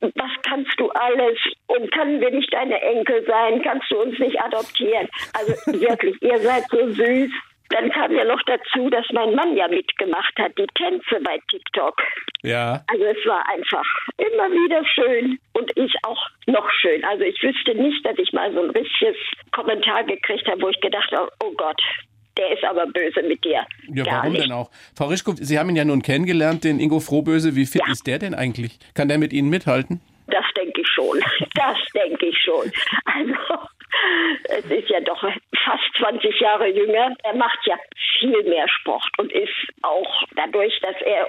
was 0.00 0.30
kannst 0.42 0.78
du 0.78 0.88
alles 0.90 1.38
und 1.66 1.92
können 1.92 2.20
wir 2.20 2.30
nicht 2.30 2.52
deine 2.52 2.80
Enkel 2.80 3.24
sein? 3.26 3.62
Kannst 3.62 3.90
du 3.90 4.00
uns 4.00 4.18
nicht 4.18 4.40
adoptieren? 4.40 5.08
Also 5.34 5.52
wirklich, 5.80 6.20
ihr 6.22 6.38
seid 6.38 6.64
so 6.70 6.90
süß. 6.90 7.30
Dann 7.70 7.88
kam 7.90 8.12
ja 8.12 8.24
noch 8.24 8.42
dazu, 8.46 8.90
dass 8.90 9.06
mein 9.12 9.32
Mann 9.36 9.56
ja 9.56 9.68
mitgemacht 9.68 10.36
hat, 10.40 10.58
die 10.58 10.66
Tänze 10.74 11.20
bei 11.22 11.38
TikTok. 11.48 12.02
Ja. 12.42 12.82
Also 12.88 13.04
es 13.04 13.24
war 13.26 13.48
einfach 13.48 13.86
immer 14.16 14.50
wieder 14.50 14.84
schön 14.86 15.38
und 15.52 15.70
ich 15.76 15.94
auch 16.02 16.20
noch 16.46 16.68
schön. 16.80 17.04
Also 17.04 17.22
ich 17.22 17.40
wüsste 17.40 17.76
nicht, 17.76 18.04
dass 18.04 18.18
ich 18.18 18.32
mal 18.32 18.52
so 18.52 18.62
ein 18.64 18.70
richtiges 18.70 19.16
Kommentar 19.52 20.02
gekriegt 20.02 20.48
habe, 20.48 20.62
wo 20.62 20.68
ich 20.68 20.80
gedacht 20.80 21.12
habe, 21.12 21.30
oh 21.44 21.52
Gott, 21.56 21.80
der 22.36 22.52
ist 22.52 22.64
aber 22.64 22.86
böse 22.86 23.22
mit 23.22 23.44
dir. 23.44 23.66
Ja, 23.92 24.04
Gar 24.04 24.18
warum 24.18 24.32
nicht. 24.32 24.44
denn 24.44 24.52
auch? 24.52 24.70
Frau 24.96 25.06
Rischkow, 25.06 25.34
Sie 25.36 25.58
haben 25.58 25.68
ihn 25.70 25.76
ja 25.76 25.84
nun 25.84 26.02
kennengelernt, 26.02 26.64
den 26.64 26.80
Ingo 26.80 27.00
Frohböse. 27.00 27.56
Wie 27.56 27.66
fit 27.66 27.82
ja. 27.86 27.92
ist 27.92 28.06
der 28.06 28.18
denn 28.18 28.34
eigentlich? 28.34 28.78
Kann 28.94 29.08
der 29.08 29.18
mit 29.18 29.32
Ihnen 29.32 29.50
mithalten? 29.50 30.00
Das 30.28 30.44
denke 30.56 30.80
ich 30.80 30.88
schon. 30.88 31.20
Das 31.54 31.76
denke 31.94 32.26
ich 32.26 32.38
schon. 32.38 32.72
Also, 33.04 33.68
es 34.44 34.64
ist 34.64 34.88
ja 34.88 35.00
doch 35.00 35.20
fast 35.20 35.84
20 35.98 36.40
Jahre 36.40 36.68
jünger. 36.68 37.14
Er 37.24 37.34
macht 37.34 37.58
ja 37.66 37.76
viel 38.20 38.42
mehr 38.44 38.68
Sport 38.68 39.08
und 39.18 39.32
ist 39.32 39.50
auch 39.82 40.22
dadurch, 40.36 40.78
dass 40.80 40.96
er 41.04 41.28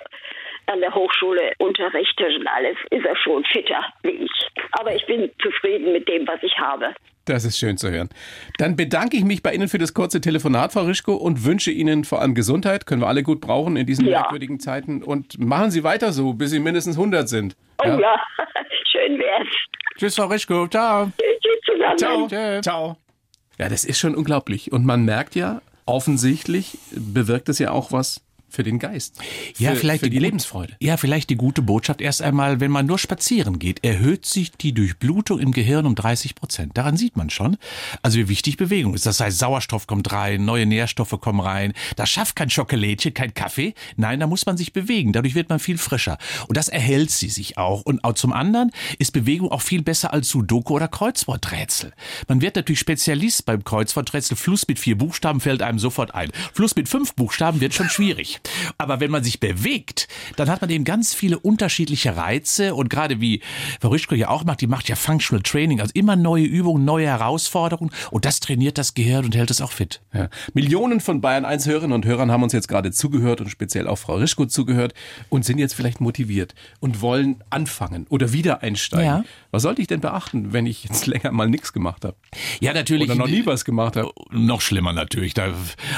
an 0.67 0.79
der 0.79 0.93
Hochschule 0.93 1.53
unterrichtet 1.57 2.35
und 2.37 2.47
alles, 2.47 2.77
ist 2.91 3.05
er 3.05 3.15
schon 3.17 3.43
fitter 3.45 3.83
wie 4.03 4.25
ich. 4.25 4.31
Aber 4.79 4.95
ich 4.95 5.05
bin 5.05 5.31
zufrieden 5.41 5.91
mit 5.91 6.07
dem, 6.07 6.27
was 6.27 6.41
ich 6.43 6.57
habe. 6.57 6.93
Das 7.25 7.45
ist 7.45 7.57
schön 7.57 7.77
zu 7.77 7.91
hören. 7.91 8.09
Dann 8.57 8.75
bedanke 8.75 9.15
ich 9.15 9.23
mich 9.23 9.43
bei 9.43 9.53
Ihnen 9.53 9.67
für 9.67 9.77
das 9.77 9.93
kurze 9.93 10.21
Telefonat, 10.21 10.73
Frau 10.73 10.83
Rischko, 10.83 11.13
und 11.13 11.45
wünsche 11.45 11.71
Ihnen 11.71 12.03
vor 12.03 12.21
allem 12.21 12.33
Gesundheit. 12.33 12.85
Können 12.85 13.01
wir 13.01 13.07
alle 13.07 13.21
gut 13.21 13.41
brauchen 13.41 13.77
in 13.77 13.85
diesen 13.85 14.05
ja. 14.05 14.21
merkwürdigen 14.21 14.59
Zeiten. 14.59 15.03
Und 15.03 15.39
machen 15.39 15.69
Sie 15.69 15.83
weiter 15.83 16.13
so, 16.13 16.33
bis 16.33 16.49
Sie 16.49 16.59
mindestens 16.59 16.97
100 16.97 17.29
sind. 17.29 17.55
Oh 17.83 17.87
ja, 17.87 17.99
ja. 17.99 18.15
schön 18.91 19.19
wär's. 19.19 19.47
Tschüss, 19.97 20.15
Frau 20.15 20.25
Rischko. 20.25 20.67
Ciao. 20.67 21.11
Tschüss 21.17 21.59
zusammen. 21.65 21.97
Ciao. 21.97 22.27
Ciao. 22.27 22.61
Ciao. 22.61 22.97
Ja, 23.59 23.69
das 23.69 23.85
ist 23.85 23.99
schon 23.99 24.15
unglaublich. 24.15 24.71
Und 24.71 24.85
man 24.85 25.05
merkt 25.05 25.35
ja, 25.35 25.61
offensichtlich 25.85 26.79
bewirkt 26.91 27.49
es 27.49 27.59
ja 27.59 27.69
auch 27.69 27.91
was 27.91 28.21
für 28.51 28.63
den 28.63 28.79
Geist. 28.79 29.19
Ja, 29.57 29.75
vielleicht 29.75 30.03
für 30.03 30.09
die, 30.09 30.17
die 30.17 30.23
Lebensfreude. 30.23 30.75
Ja, 30.79 30.97
vielleicht 30.97 31.29
die 31.29 31.35
gute 31.35 31.61
Botschaft 31.61 32.01
erst 32.01 32.21
einmal, 32.21 32.59
wenn 32.59 32.71
man 32.71 32.85
nur 32.85 32.99
spazieren 32.99 33.59
geht, 33.59 33.83
erhöht 33.83 34.25
sich 34.25 34.51
die 34.51 34.73
Durchblutung 34.73 35.39
im 35.39 35.51
Gehirn 35.51 35.85
um 35.85 35.95
30 35.95 36.35
Prozent. 36.35 36.77
Daran 36.77 36.97
sieht 36.97 37.15
man 37.15 37.29
schon, 37.29 37.57
also 38.01 38.17
wie 38.17 38.27
wichtig 38.27 38.57
Bewegung 38.57 38.93
ist. 38.93 39.05
Das 39.05 39.19
heißt, 39.19 39.37
Sauerstoff 39.37 39.87
kommt 39.87 40.11
rein, 40.11 40.45
neue 40.45 40.65
Nährstoffe 40.65 41.19
kommen 41.21 41.39
rein. 41.39 41.73
Das 41.95 42.09
schafft 42.09 42.35
kein 42.35 42.49
Schokolädchen, 42.49 43.13
kein 43.13 43.33
Kaffee. 43.33 43.73
Nein, 43.95 44.19
da 44.19 44.27
muss 44.27 44.45
man 44.45 44.57
sich 44.57 44.73
bewegen. 44.73 45.13
Dadurch 45.13 45.35
wird 45.35 45.49
man 45.49 45.59
viel 45.59 45.77
frischer. 45.77 46.17
Und 46.47 46.57
das 46.57 46.67
erhält 46.67 47.11
sie 47.11 47.29
sich 47.29 47.57
auch. 47.57 47.81
Und 47.81 48.03
auch 48.03 48.13
zum 48.13 48.33
anderen 48.33 48.71
ist 48.99 49.11
Bewegung 49.11 49.51
auch 49.51 49.61
viel 49.61 49.81
besser 49.81 50.13
als 50.13 50.29
Sudoku 50.29 50.75
oder 50.75 50.87
Kreuzworträtsel. 50.87 51.93
Man 52.27 52.41
wird 52.41 52.55
natürlich 52.55 52.79
Spezialist 52.79 53.45
beim 53.45 53.63
Kreuzworträtsel. 53.63 54.37
Fluss 54.37 54.67
mit 54.67 54.79
vier 54.79 54.97
Buchstaben 54.97 55.39
fällt 55.39 55.61
einem 55.61 55.79
sofort 55.79 56.13
ein. 56.13 56.31
Fluss 56.53 56.75
mit 56.75 56.89
fünf 56.89 57.15
Buchstaben 57.15 57.61
wird 57.61 57.73
schon 57.73 57.89
schwierig. 57.89 58.40
Aber 58.77 58.99
wenn 58.99 59.11
man 59.11 59.23
sich 59.23 59.39
bewegt, 59.39 60.07
dann 60.35 60.49
hat 60.49 60.61
man 60.61 60.69
eben 60.69 60.83
ganz 60.83 61.13
viele 61.13 61.39
unterschiedliche 61.39 62.15
Reize 62.15 62.75
und 62.75 62.89
gerade 62.89 63.21
wie 63.21 63.41
Verrischko 63.79 64.15
ja 64.15 64.29
auch 64.29 64.43
macht, 64.43 64.61
die 64.61 64.67
macht 64.67 64.89
ja 64.89 64.95
Functional 64.95 65.43
Training, 65.43 65.81
also 65.81 65.91
immer 65.93 66.15
neue 66.15 66.45
Übungen, 66.45 66.85
neue 66.85 67.07
Herausforderungen 67.07 67.91
und 68.11 68.25
das 68.25 68.39
trainiert 68.39 68.77
das 68.77 68.93
Gehirn 68.93 69.25
und 69.25 69.35
hält 69.35 69.51
es 69.51 69.61
auch 69.61 69.71
fit. 69.71 70.01
Ja. 70.13 70.29
Millionen 70.53 70.99
von 70.99 71.21
Bayern 71.21 71.45
1 71.45 71.65
Hörerinnen 71.65 71.93
und 71.93 72.05
Hörern 72.05 72.31
haben 72.31 72.43
uns 72.43 72.53
jetzt 72.53 72.67
gerade 72.67 72.91
zugehört 72.91 73.41
und 73.41 73.49
speziell 73.49 73.87
auch 73.87 73.97
Frau 73.97 74.15
Rischko 74.15 74.45
zugehört 74.45 74.93
und 75.29 75.45
sind 75.45 75.57
jetzt 75.57 75.73
vielleicht 75.73 76.01
motiviert 76.01 76.55
und 76.79 77.01
wollen 77.01 77.43
anfangen 77.49 78.05
oder 78.09 78.33
wieder 78.33 78.61
einsteigen. 78.61 79.05
Ja. 79.05 79.23
Was 79.51 79.63
sollte 79.63 79.81
ich 79.81 79.87
denn 79.87 80.01
beachten, 80.01 80.53
wenn 80.53 80.65
ich 80.65 80.83
jetzt 80.85 81.07
länger 81.07 81.31
mal 81.31 81.49
nichts 81.49 81.73
gemacht 81.73 82.05
habe? 82.05 82.15
Ja, 82.59 82.73
natürlich. 82.73 83.09
Oder 83.09 83.15
noch 83.15 83.27
nie 83.27 83.45
was 83.45 83.65
gemacht 83.65 83.95
habe? 83.95 84.11
Noch 84.31 84.61
schlimmer 84.61 84.93
natürlich. 84.93 85.33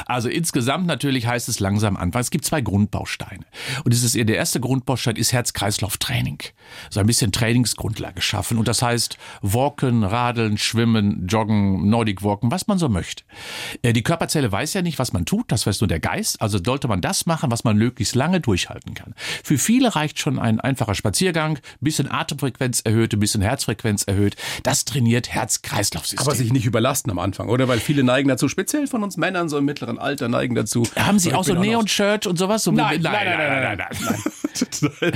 also 0.05 0.29
insgesamt 0.29 0.87
natürlich 0.87 1.27
heißt 1.27 1.49
es 1.49 1.59
langsam 1.59 1.97
anfangen. 1.97 2.21
Es 2.21 2.31
gibt 2.33 2.43
zwei 2.45 2.61
Grundbausteine. 2.61 3.45
Und 3.85 3.93
das 3.93 4.03
ist, 4.03 4.15
der 4.15 4.35
erste 4.35 4.59
Grundbaustein 4.59 5.15
ist 5.15 5.31
Herz-Kreislauf-Training. 5.31 6.39
So 6.89 6.99
ein 6.99 7.05
bisschen 7.05 7.31
Trainingsgrundlage 7.31 8.21
schaffen. 8.21 8.57
Und 8.57 8.67
das 8.67 8.81
heißt, 8.81 9.17
walken, 9.41 10.03
radeln, 10.03 10.57
schwimmen, 10.57 11.27
joggen, 11.27 11.89
Nordic 11.89 12.23
walken, 12.23 12.51
was 12.51 12.67
man 12.67 12.79
so 12.79 12.89
möchte. 12.89 13.23
Äh, 13.83 13.93
die 13.93 14.01
Körperzelle 14.01 14.51
weiß 14.51 14.73
ja 14.73 14.81
nicht, 14.81 14.97
was 14.97 15.13
man 15.13 15.25
tut, 15.25 15.51
das 15.51 15.67
weiß 15.67 15.79
nur 15.81 15.87
der 15.87 15.99
Geist. 15.99 16.41
Also 16.41 16.59
sollte 16.63 16.87
man 16.87 17.01
das 17.01 17.27
machen, 17.27 17.51
was 17.51 17.63
man 17.63 17.77
möglichst 17.77 18.15
lange 18.15 18.41
durchhalten 18.41 18.95
kann. 18.95 19.13
Für 19.43 19.59
viele 19.59 19.95
reicht 19.95 20.17
schon 20.19 20.39
ein 20.39 20.59
einfacher 20.59 20.95
Spaziergang, 20.95 21.59
bisschen 21.81 22.09
Atemfrequenz 22.11 22.81
erhöht, 22.83 23.13
ein 23.13 23.19
bisschen 23.19 23.43
Herzfrequenz 23.43 24.03
erhöht. 24.03 24.35
Das 24.63 24.85
trainiert 24.85 25.29
Herz-Kreislauf-System. 25.29 26.25
Aber 26.25 26.35
sich 26.35 26.51
nicht 26.51 26.65
überlasten 26.65 27.11
am 27.11 27.19
Anfang, 27.19 27.49
oder? 27.49 27.67
Weil 27.67 27.79
viele 27.79 28.03
neigen 28.03 28.27
dazu, 28.27 28.47
speziell 28.47 28.87
von 28.87 29.03
uns 29.03 29.17
Männern 29.17 29.49
so 29.49 29.59
im 29.59 29.65
mittleren 29.65 29.99
Alter 29.99 30.29
neigen 30.29 30.55
dazu. 30.55 30.87
Haben 30.95 31.19
Sie 31.19 31.29
Ich 31.29 31.35
auch 31.35 31.43
so 31.43 31.53
bin 31.53 31.61
Neon-Shirt 32.23 32.27
und 32.27 32.37
sowas? 32.37 32.63
So 32.63 32.71
Nein, 32.71 32.95
mit- 32.95 33.03
nein, 33.03 33.25
nein, 33.25 33.37
nein, 33.37 33.77
nein, 33.77 33.77
nein, 33.77 33.87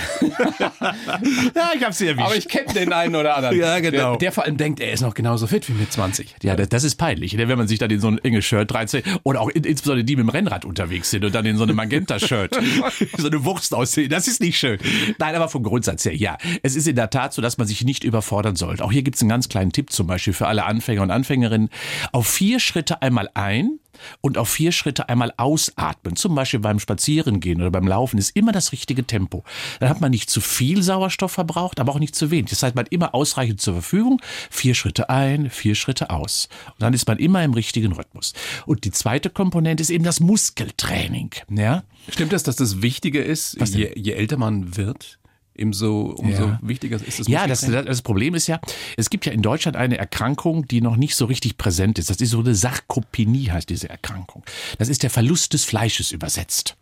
ja, 1.56 1.72
ich 1.76 1.84
habe 1.84 1.94
Sie 1.94 2.08
erwischt. 2.08 2.26
Aber 2.26 2.36
ich 2.36 2.48
kenne 2.48 2.74
den 2.74 2.92
einen 2.94 3.16
oder 3.16 3.36
anderen. 3.38 3.58
Ja, 3.58 3.80
genau. 3.80 4.12
Der, 4.12 4.18
der 4.18 4.32
vor 4.32 4.46
allem 4.46 4.58
denkt, 4.58 4.80
er 4.80 4.92
ist 4.92 5.02
noch 5.02 5.14
genauso 5.14 5.46
fit 5.48 5.68
wie 5.70 5.74
mit 5.74 5.92
20. 5.92 6.36
Ja, 6.42 6.56
das, 6.56 6.70
das 6.70 6.84
ist 6.84 6.96
peinlich, 6.96 7.34
ne, 7.34 7.48
wenn 7.48 7.58
man 7.58 7.68
sich 7.68 7.78
dann 7.80 7.92
in 7.92 8.00
so 8.00 8.08
ein 8.08 8.18
enges 8.20 8.46
Shirt 8.46 8.74
reinzieht. 8.74 9.06
Oder 9.24 9.42
auch 9.42 9.50
in, 9.50 9.64
insbesondere 9.64 10.04
die 10.06 10.16
mit 10.16 10.24
dem 10.26 10.30
Rennrad 10.30 10.66
unterwegs 10.66 11.12
sind 11.12 11.24
und 11.24 11.36
dann 11.36 11.46
in 11.46 11.58
so 11.58 11.64
einem 11.64 11.76
Magenta-Shirt 11.76 12.58
so 13.18 13.28
eine 13.28 13.46
Wurst 13.46 13.74
aussehen. 13.74 14.10
Das 14.10 14.28
ist 14.28 14.42
nicht 14.42 14.58
schön. 14.58 14.80
Nein, 15.20 15.36
aber 15.36 15.50
vom 15.50 15.64
Grundsatz 15.64 16.06
her, 16.06 16.16
ja. 16.16 16.38
Es 16.64 16.76
ist 16.76 16.88
in 16.88 16.96
der 16.96 17.10
Tat 17.10 17.34
so, 17.34 17.42
dass 17.42 17.58
man 17.58 17.68
sich 17.68 17.84
nicht 17.84 18.04
überfordern 18.04 18.56
sollte. 18.56 18.84
Auch 18.84 18.92
hier 18.92 19.04
gibt's 19.04 19.22
einen 19.22 19.30
ganz 19.30 19.50
kleinen 19.50 19.72
Tipp 19.72 19.92
zum 19.92 20.08
Beispiel 20.08 20.34
für 20.34 20.48
alle 20.48 20.66
Anfänger 20.66 21.02
und 21.04 21.12
Anfängerinnen. 21.12 21.70
Auf 22.12 22.28
vier 22.28 22.60
Schritte 22.60 23.02
einmal 23.02 23.30
ein 23.36 23.80
und 24.22 24.38
auf 24.38 24.50
vier 24.50 24.72
Schritte 24.72 25.10
einmal 25.10 25.34
ausatmen. 25.38 26.16
Zum 26.16 26.36
Beispiel 26.36 26.60
beim 26.60 26.80
Spazierengehen 26.80 27.62
oder 27.62 27.72
beim 27.72 27.88
Laufen 27.88 28.18
ist 28.18 28.36
immer 28.36 28.51
das 28.51 28.72
richtige 28.72 29.06
Tempo. 29.06 29.44
Dann 29.80 29.89
hat 29.89 30.01
man 30.01 30.12
nicht 30.12 30.30
zu 30.30 30.42
viel 30.42 30.84
Sauerstoff 30.84 31.32
verbraucht, 31.32 31.80
aber 31.80 31.94
auch 31.94 32.00
nicht 32.00 32.16
zu 32.16 32.32
wenig. 32.32 32.50
Das 32.50 32.63
heißt, 32.63 32.75
man 32.75 32.86
hat 32.86 32.92
immer 32.92 33.13
ausreichend 33.13 33.62
zur 33.62 33.74
Verfügung. 33.74 34.22
Vier 34.50 34.75
Schritte 34.75 35.10
ein, 35.10 35.50
vier 35.50 35.75
Schritte 35.75 36.10
aus. 36.10 36.50
Und 36.68 36.82
dann 36.82 36.94
ist 36.94 37.08
man 37.08 37.18
immer 37.18 37.44
im 37.44 37.54
richtigen 37.54 37.94
Rhythmus. 37.94 38.34
Und 38.66 38.84
die 38.86 38.92
zweite 38.92 39.30
Komponente 39.30 39.82
ist 39.82 39.89
eben 39.89 40.04
das 40.04 40.20
Muskeltraining. 40.20 41.32
Ja? 41.50 41.84
Stimmt 42.10 42.34
es, 42.34 42.44
dass 42.44 42.56
das 42.56 42.82
wichtiger 42.82 43.24
ist, 43.24 43.58
je, 43.75 43.92
je 43.96 44.13
älter 44.13 44.38
man 44.38 44.77
wird, 44.77 45.20
umso, 45.62 46.16
umso 46.18 46.44
Ja. 46.44 46.60
wichtiger 46.62 46.98
ist 47.06 47.20
das 47.20 47.28
Ja, 47.28 47.48
das, 47.48 47.62
das 47.62 48.02
Problem 48.02 48.36
ist 48.36 48.48
ja, 48.48 48.60
es 48.96 49.10
gibt 49.10 49.26
ja 49.26 49.32
in 49.32 49.42
Deutschland 49.42 49.78
eine 49.78 49.98
Erkrankung, 49.98 50.68
die 50.68 50.82
noch 50.82 50.96
nicht 50.96 51.16
so 51.16 51.26
richtig 51.26 51.58
präsent 51.58 52.00
ist. 52.00 52.10
Das 52.10 52.18
ist 52.18 52.32
so 52.32 52.40
eine 52.40 52.56
Sarkopenie, 52.56 53.52
heißt 53.52 53.70
diese 53.70 53.90
Erkrankung. 53.90 54.44
Das 54.78 54.90
ist 54.90 55.04
der 55.04 55.10
Verlust 55.10 55.54
des 55.54 55.64
Fleisches 55.66 56.12
übersetzt. 56.12 56.76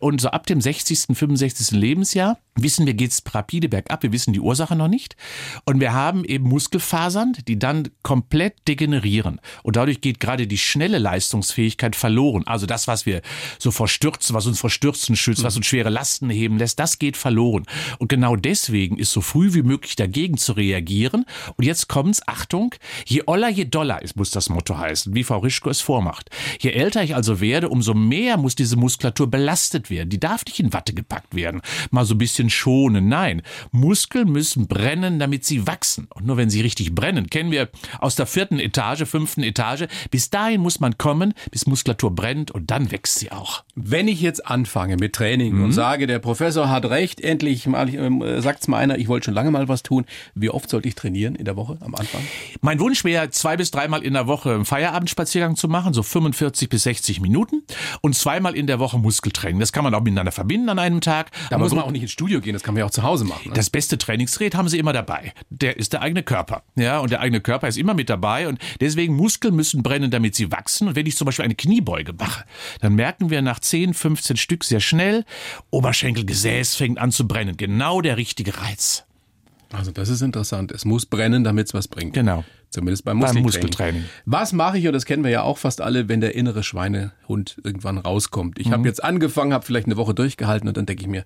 Und 0.00 0.20
so 0.20 0.28
ab 0.28 0.46
dem 0.46 0.60
60., 0.60 1.16
65. 1.16 1.72
Lebensjahr 1.72 2.38
wissen 2.54 2.86
wir, 2.86 2.94
geht's 2.94 3.22
rapide 3.32 3.68
bergab. 3.68 4.02
Wir 4.02 4.12
wissen 4.12 4.32
die 4.32 4.40
Ursache 4.40 4.76
noch 4.76 4.88
nicht. 4.88 5.16
Und 5.64 5.80
wir 5.80 5.92
haben 5.92 6.24
eben 6.24 6.48
Muskelfasern, 6.48 7.34
die 7.48 7.58
dann 7.58 7.88
komplett 8.02 8.68
degenerieren. 8.68 9.40
Und 9.62 9.76
dadurch 9.76 10.00
geht 10.00 10.20
gerade 10.20 10.46
die 10.46 10.58
schnelle 10.58 10.98
Leistungsfähigkeit 10.98 11.96
verloren. 11.96 12.46
Also 12.46 12.66
das, 12.66 12.88
was 12.88 13.06
wir 13.06 13.22
so 13.58 13.70
vor 13.70 13.88
Stürzen, 13.88 14.34
was 14.34 14.46
uns 14.46 14.60
vor 14.60 14.70
Stürzen 14.70 15.16
schützt, 15.16 15.44
was 15.44 15.56
uns 15.56 15.66
schwere 15.66 15.88
Lasten 15.88 16.30
heben 16.30 16.58
lässt, 16.58 16.78
das 16.78 16.98
geht 16.98 17.16
verloren. 17.16 17.64
Und 17.98 18.08
genau 18.08 18.36
deswegen 18.36 18.98
ist 18.98 19.12
so 19.12 19.20
früh 19.20 19.54
wie 19.54 19.62
möglich 19.62 19.96
dagegen 19.96 20.36
zu 20.36 20.52
reagieren. 20.52 21.24
Und 21.56 21.64
jetzt 21.64 21.88
kommt's, 21.88 22.26
Achtung, 22.26 22.74
je 23.06 23.22
oller, 23.26 23.48
je 23.48 23.64
doller 23.64 24.02
ist, 24.02 24.16
muss 24.16 24.30
das 24.30 24.48
Motto 24.48 24.76
heißen, 24.76 25.14
wie 25.14 25.24
Frau 25.24 25.38
Rischko 25.38 25.70
es 25.70 25.80
vormacht. 25.80 26.30
Je 26.60 26.70
älter 26.70 27.02
ich 27.02 27.14
also 27.14 27.40
werde, 27.40 27.68
umso 27.70 27.94
mehr 27.94 28.36
muss 28.36 28.54
diese 28.54 28.76
Muskulatur 28.76 29.30
belastet 29.42 29.90
werden. 29.90 30.08
Die 30.08 30.20
darf 30.20 30.44
nicht 30.46 30.60
in 30.60 30.72
Watte 30.72 30.92
gepackt 30.94 31.34
werden. 31.34 31.62
Mal 31.90 32.04
so 32.04 32.14
ein 32.14 32.18
bisschen 32.18 32.48
schonen. 32.48 33.08
Nein, 33.08 33.42
Muskeln 33.72 34.30
müssen 34.30 34.68
brennen, 34.68 35.18
damit 35.18 35.44
sie 35.44 35.66
wachsen. 35.66 36.06
Und 36.14 36.26
nur 36.26 36.36
wenn 36.36 36.48
sie 36.48 36.60
richtig 36.60 36.94
brennen, 36.94 37.28
kennen 37.28 37.50
wir 37.50 37.68
aus 38.00 38.14
der 38.14 38.26
vierten 38.26 38.60
Etage, 38.60 39.02
fünften 39.04 39.42
Etage. 39.42 39.86
Bis 40.12 40.30
dahin 40.30 40.60
muss 40.60 40.78
man 40.78 40.96
kommen, 40.96 41.34
bis 41.50 41.66
Muskulatur 41.66 42.12
brennt 42.14 42.52
und 42.52 42.70
dann 42.70 42.92
wächst 42.92 43.18
sie 43.18 43.32
auch. 43.32 43.64
Wenn 43.74 44.06
ich 44.06 44.20
jetzt 44.20 44.46
anfange 44.46 44.96
mit 44.96 45.12
Training 45.14 45.56
Mhm. 45.56 45.64
und 45.64 45.72
sage, 45.72 46.06
der 46.06 46.20
Professor 46.20 46.68
hat 46.70 46.84
recht, 46.84 47.20
endlich 47.20 47.66
mal, 47.66 47.88
äh, 47.92 48.40
sagt's 48.40 48.68
mal 48.68 48.78
einer, 48.78 48.96
ich 48.98 49.08
wollte 49.08 49.24
schon 49.26 49.34
lange 49.34 49.50
mal 49.50 49.66
was 49.68 49.82
tun. 49.82 50.04
Wie 50.36 50.50
oft 50.50 50.70
sollte 50.70 50.86
ich 50.86 50.94
trainieren 50.94 51.34
in 51.34 51.46
der 51.46 51.56
Woche 51.56 51.78
am 51.80 51.96
Anfang? 51.96 52.20
Mein 52.60 52.78
Wunsch 52.78 53.02
wäre, 53.02 53.30
zwei 53.30 53.56
bis 53.56 53.72
dreimal 53.72 54.04
in 54.04 54.14
der 54.14 54.28
Woche 54.28 54.54
einen 54.54 54.64
Feierabendspaziergang 54.64 55.56
zu 55.56 55.66
machen, 55.66 55.94
so 55.94 56.02
45 56.04 56.68
bis 56.68 56.84
60 56.84 57.20
Minuten 57.20 57.62
und 58.02 58.14
zweimal 58.14 58.54
in 58.54 58.66
der 58.68 58.78
Woche 58.78 58.98
Muskeltraining. 59.32 59.60
Das 59.60 59.72
kann 59.72 59.84
man 59.84 59.94
auch 59.94 60.02
miteinander 60.02 60.32
verbinden 60.32 60.68
an 60.68 60.78
einem 60.78 61.00
Tag. 61.00 61.30
Da 61.50 61.58
muss 61.58 61.72
man 61.74 61.84
auch 61.84 61.90
nicht 61.90 62.02
ins 62.02 62.12
Studio 62.12 62.40
gehen, 62.40 62.52
das 62.52 62.62
kann 62.62 62.74
man 62.74 62.80
ja 62.80 62.86
auch 62.86 62.90
zu 62.90 63.02
Hause 63.02 63.24
machen. 63.24 63.48
Ne? 63.48 63.54
das 63.54 63.70
beste 63.70 63.98
Trainingsgerät 63.98 64.54
haben 64.54 64.68
sie 64.68 64.78
immer 64.78 64.92
dabei. 64.92 65.32
Der 65.50 65.76
ist 65.76 65.92
der 65.92 66.02
eigene 66.02 66.22
Körper. 66.22 66.62
Ja, 66.76 66.98
und 66.98 67.10
der 67.10 67.20
eigene 67.20 67.40
Körper 67.40 67.68
ist 67.68 67.78
immer 67.78 67.94
mit 67.94 68.10
dabei 68.10 68.48
und 68.48 68.58
deswegen 68.80 69.14
Muskeln 69.14 69.54
müssen 69.54 69.82
brennen, 69.82 70.10
damit 70.10 70.34
sie 70.34 70.50
wachsen. 70.50 70.88
Und 70.88 70.96
wenn 70.96 71.06
ich 71.06 71.16
zum 71.16 71.26
Beispiel 71.26 71.44
eine 71.44 71.54
Kniebeuge 71.54 72.12
mache, 72.12 72.44
dann 72.80 72.94
merken 72.94 73.30
wir 73.30 73.42
nach 73.42 73.58
10, 73.58 73.94
15 73.94 74.36
Stück 74.36 74.64
sehr 74.64 74.80
schnell, 74.80 75.24
Oberschenkelgesäß 75.70 76.74
fängt 76.74 76.98
an 76.98 77.12
zu 77.12 77.26
brennen. 77.26 77.56
Genau 77.56 78.00
der 78.00 78.16
richtige 78.16 78.58
Reiz. 78.60 79.04
Also 79.72 79.90
das 79.90 80.08
ist 80.08 80.20
interessant. 80.22 80.70
Es 80.72 80.84
muss 80.84 81.06
brennen, 81.06 81.44
damit 81.44 81.68
es 81.68 81.74
was 81.74 81.88
bringt. 81.88 82.12
Genau. 82.14 82.44
Zumindest 82.70 83.04
beim 83.04 83.20
Beim 83.20 83.36
Muskeltraining. 83.42 83.42
Muskeltraining. 84.02 84.04
Was 84.26 84.52
mache 84.52 84.78
ich, 84.78 84.86
und 84.86 84.92
das 84.92 85.04
kennen 85.04 85.24
wir 85.24 85.30
ja 85.30 85.42
auch 85.42 85.58
fast 85.58 85.80
alle, 85.80 86.08
wenn 86.08 86.20
der 86.20 86.34
innere 86.34 86.62
Schweinehund 86.62 87.56
irgendwann 87.64 87.98
rauskommt. 87.98 88.58
Ich 88.58 88.68
Mhm. 88.68 88.72
habe 88.72 88.88
jetzt 88.88 89.02
angefangen, 89.04 89.52
habe 89.52 89.64
vielleicht 89.64 89.86
eine 89.86 89.96
Woche 89.96 90.14
durchgehalten 90.14 90.68
und 90.68 90.76
dann 90.76 90.86
denke 90.86 91.02
ich 91.02 91.08
mir, 91.08 91.24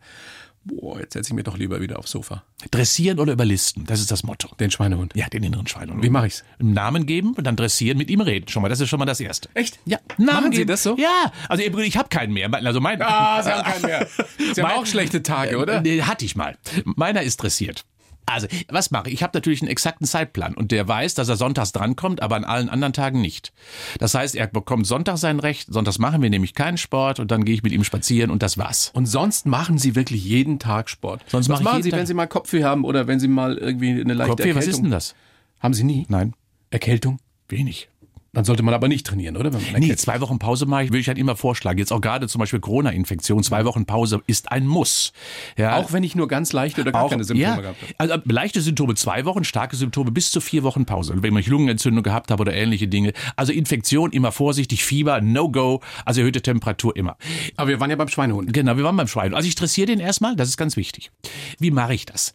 boah, 0.65 0.99
jetzt 0.99 1.12
setze 1.12 1.31
ich 1.31 1.35
mir 1.35 1.45
doch 1.45 1.57
lieber 1.57 1.81
wieder 1.81 1.99
aufs 2.00 2.11
Sofa. 2.11 2.43
Dressieren 2.73 3.21
oder 3.21 3.33
überlisten, 3.33 3.85
das 3.87 4.00
ist 4.00 4.11
das 4.11 4.25
Motto. 4.25 4.49
Den 4.59 4.73
Schweinehund. 4.73 5.15
Ja, 5.15 5.29
den 5.29 5.45
inneren 5.45 5.69
Schweinehund. 5.69 6.03
Wie 6.03 6.11
mache 6.11 6.26
ich's? 6.26 6.43
Einen 6.59 6.73
Namen 6.73 7.07
geben 7.07 7.35
und 7.35 7.45
dann 7.47 7.55
dressieren, 7.55 7.97
mit 7.99 8.11
ihm 8.11 8.21
reden. 8.21 8.49
Schon 8.49 8.62
mal, 8.62 8.69
das 8.69 8.81
ist 8.81 8.88
schon 8.88 8.99
mal 8.99 9.05
das 9.07 9.21
Erste. 9.21 9.49
Echt? 9.55 9.79
Ja. 9.85 9.99
Machen 10.19 10.50
Sie 10.53 10.67
das 10.67 10.83
so? 10.83 10.97
Ja. 10.99 11.31
Also 11.49 11.62
im 11.62 11.79
ich 11.79 11.97
habe 11.97 12.09
keinen 12.09 12.33
mehr. 12.33 12.53
Also 12.53 12.81
mein, 12.81 13.00
Ah, 13.00 13.41
Sie 13.43 13.50
haben 13.53 13.62
keinen 13.62 13.83
mehr. 13.83 14.09
Sie 14.55 14.61
haben 14.61 14.69
Mein- 14.69 14.79
auch 14.79 14.87
schlechte 14.87 15.23
Tage, 15.23 15.59
oder? 15.59 15.81
Nee, 15.81 16.03
hatte 16.03 16.25
ich 16.25 16.35
mal. 16.35 16.57
Meiner 16.85 17.23
ist 17.23 17.37
dressiert. 17.41 17.85
Also, 18.26 18.49
was 18.68 18.90
mache 18.90 19.09
ich? 19.09 19.14
Ich 19.14 19.23
habe 19.23 19.33
natürlich 19.35 19.62
einen 19.62 19.71
exakten 19.71 20.06
Zeitplan 20.06 20.54
und 20.54 20.73
der 20.73 20.87
weiß, 20.87 21.14
dass 21.14 21.28
er 21.28 21.37
sonntags 21.37 21.73
drankommt, 21.73 22.23
aber 22.23 22.37
an 22.37 22.45
allen 22.45 22.68
anderen 22.68 22.92
Tagen 22.92 23.21
nicht. 23.21 23.52
Das 23.99 24.14
heißt, 24.14 24.35
er 24.35 24.49
bekommt 24.49 24.87
Sonntag 24.87 25.16
sein 25.16 25.40
Recht, 25.40 25.73
sonntags 25.73 25.99
machen 25.99 26.21
wir 26.23 26.30
nämlich 26.30 26.54
keinen 26.54 26.76
Sport 26.76 27.21
und 27.21 27.30
dann 27.30 27.45
gehe 27.45 27.54
ich 27.54 27.62
mit 27.62 27.73
ihm 27.73 27.85
spazieren 27.85 28.30
und 28.30 28.42
das 28.42 28.59
war's. 28.59 28.90
Und 28.95 29.06
sonst 29.06 29.47
machen 29.47 29.78
Sie 29.78 29.95
wirklich 29.95 30.25
jeden 30.25 30.59
Tag 30.59 30.90
Sport. 30.90 31.25
Sonst 31.28 31.49
was 31.49 31.62
machen 31.62 31.83
Sie, 31.83 31.90
Tag. 31.90 32.00
wenn 32.00 32.06
Sie 32.06 32.14
mal 32.14 32.26
Kopfweh 32.26 32.64
haben 32.64 32.85
oder 32.85 33.06
wenn 33.06 33.21
Sie 33.21 33.28
mal 33.28 33.56
irgendwie 33.56 34.00
eine 34.00 34.14
leichte 34.14 34.30
Kopfweh, 34.30 34.49
Erkältung 34.49 34.56
was 34.56 34.75
ist 34.75 34.83
denn 34.83 34.90
das? 34.90 35.14
Haben 35.61 35.75
Sie 35.75 35.85
nie? 35.85 36.04
Nein, 36.09 36.35
Erkältung? 36.71 37.18
wenig. 37.49 37.88
Dann 38.37 38.45
sollte 38.45 38.62
man 38.62 38.75
aber 38.75 38.87
nicht 38.87 39.07
trainieren, 39.07 39.38
oder? 39.38 39.50
Wenn 39.55 39.73
man 39.73 39.81
Nee, 39.81 39.97
zwei 39.97 40.21
Wochen 40.21 40.38
Pause 40.38 40.66
mache 40.66 40.85
ich, 40.85 40.90
würde 40.90 40.99
ich 40.99 41.09
halt 41.09 41.16
immer 41.16 41.37
vorschlagen. 41.37 41.78
Jetzt 41.78 41.90
auch 41.90 42.02
gerade 42.02 42.28
zum 42.28 42.38
Beispiel 42.38 42.61
Corona-Infektion, 42.61 43.43
zwei 43.43 43.64
Wochen 43.64 43.87
Pause 43.87 44.21
ist 44.26 44.52
ein 44.52 44.66
Muss. 44.66 45.14
Ja, 45.57 45.78
Auch 45.78 45.95
wenn 45.95 46.02
ich 46.02 46.14
nur 46.14 46.28
ganz 46.28 46.52
leichte 46.52 46.83
oder 46.83 46.93
gar 46.93 47.05
auch, 47.05 47.09
keine 47.09 47.25
Symptome 47.25 47.49
ja, 47.49 47.57
gehabt 47.59 47.81
habe. 47.81 47.95
Also 47.97 48.16
leichte 48.26 48.61
Symptome 48.61 48.95
zwei 48.95 49.25
Wochen, 49.25 49.43
starke 49.43 49.75
Symptome 49.75 50.11
bis 50.11 50.31
zu 50.31 50.43
vier 50.43 50.64
Wochen 50.64 50.85
Pause. 50.85 51.14
Und 51.14 51.23
wenn 51.23 51.35
ich 51.38 51.47
Lungenentzündung 51.47 52.02
gehabt 52.02 52.31
habe 52.31 52.43
oder 52.43 52.52
ähnliche 52.52 52.88
Dinge. 52.88 53.14
Also 53.37 53.55
Infektion 53.55 54.12
immer 54.12 54.33
vorsichtig, 54.33 54.85
Fieber, 54.85 55.23
No-Go, 55.23 55.81
also 56.05 56.21
erhöhte 56.21 56.43
Temperatur 56.43 56.95
immer. 56.95 57.16
Aber 57.57 57.69
wir 57.69 57.81
waren 57.81 57.88
ja 57.88 57.97
beim 57.97 58.09
Schweinehund. 58.09 58.52
Genau, 58.52 58.76
wir 58.76 58.85
waren 58.85 58.99
beim 58.99 59.09
Schwein. 59.09 59.33
Also 59.33 59.49
ich 59.49 59.55
dressiere 59.55 59.87
den 59.87 59.99
erstmal, 59.99 60.37
das 60.37 60.50
ist 60.50 60.59
ganz 60.59 60.76
wichtig. 60.76 61.11
Wie 61.59 61.71
mache 61.71 61.95
ich 61.95 62.05
das? 62.05 62.35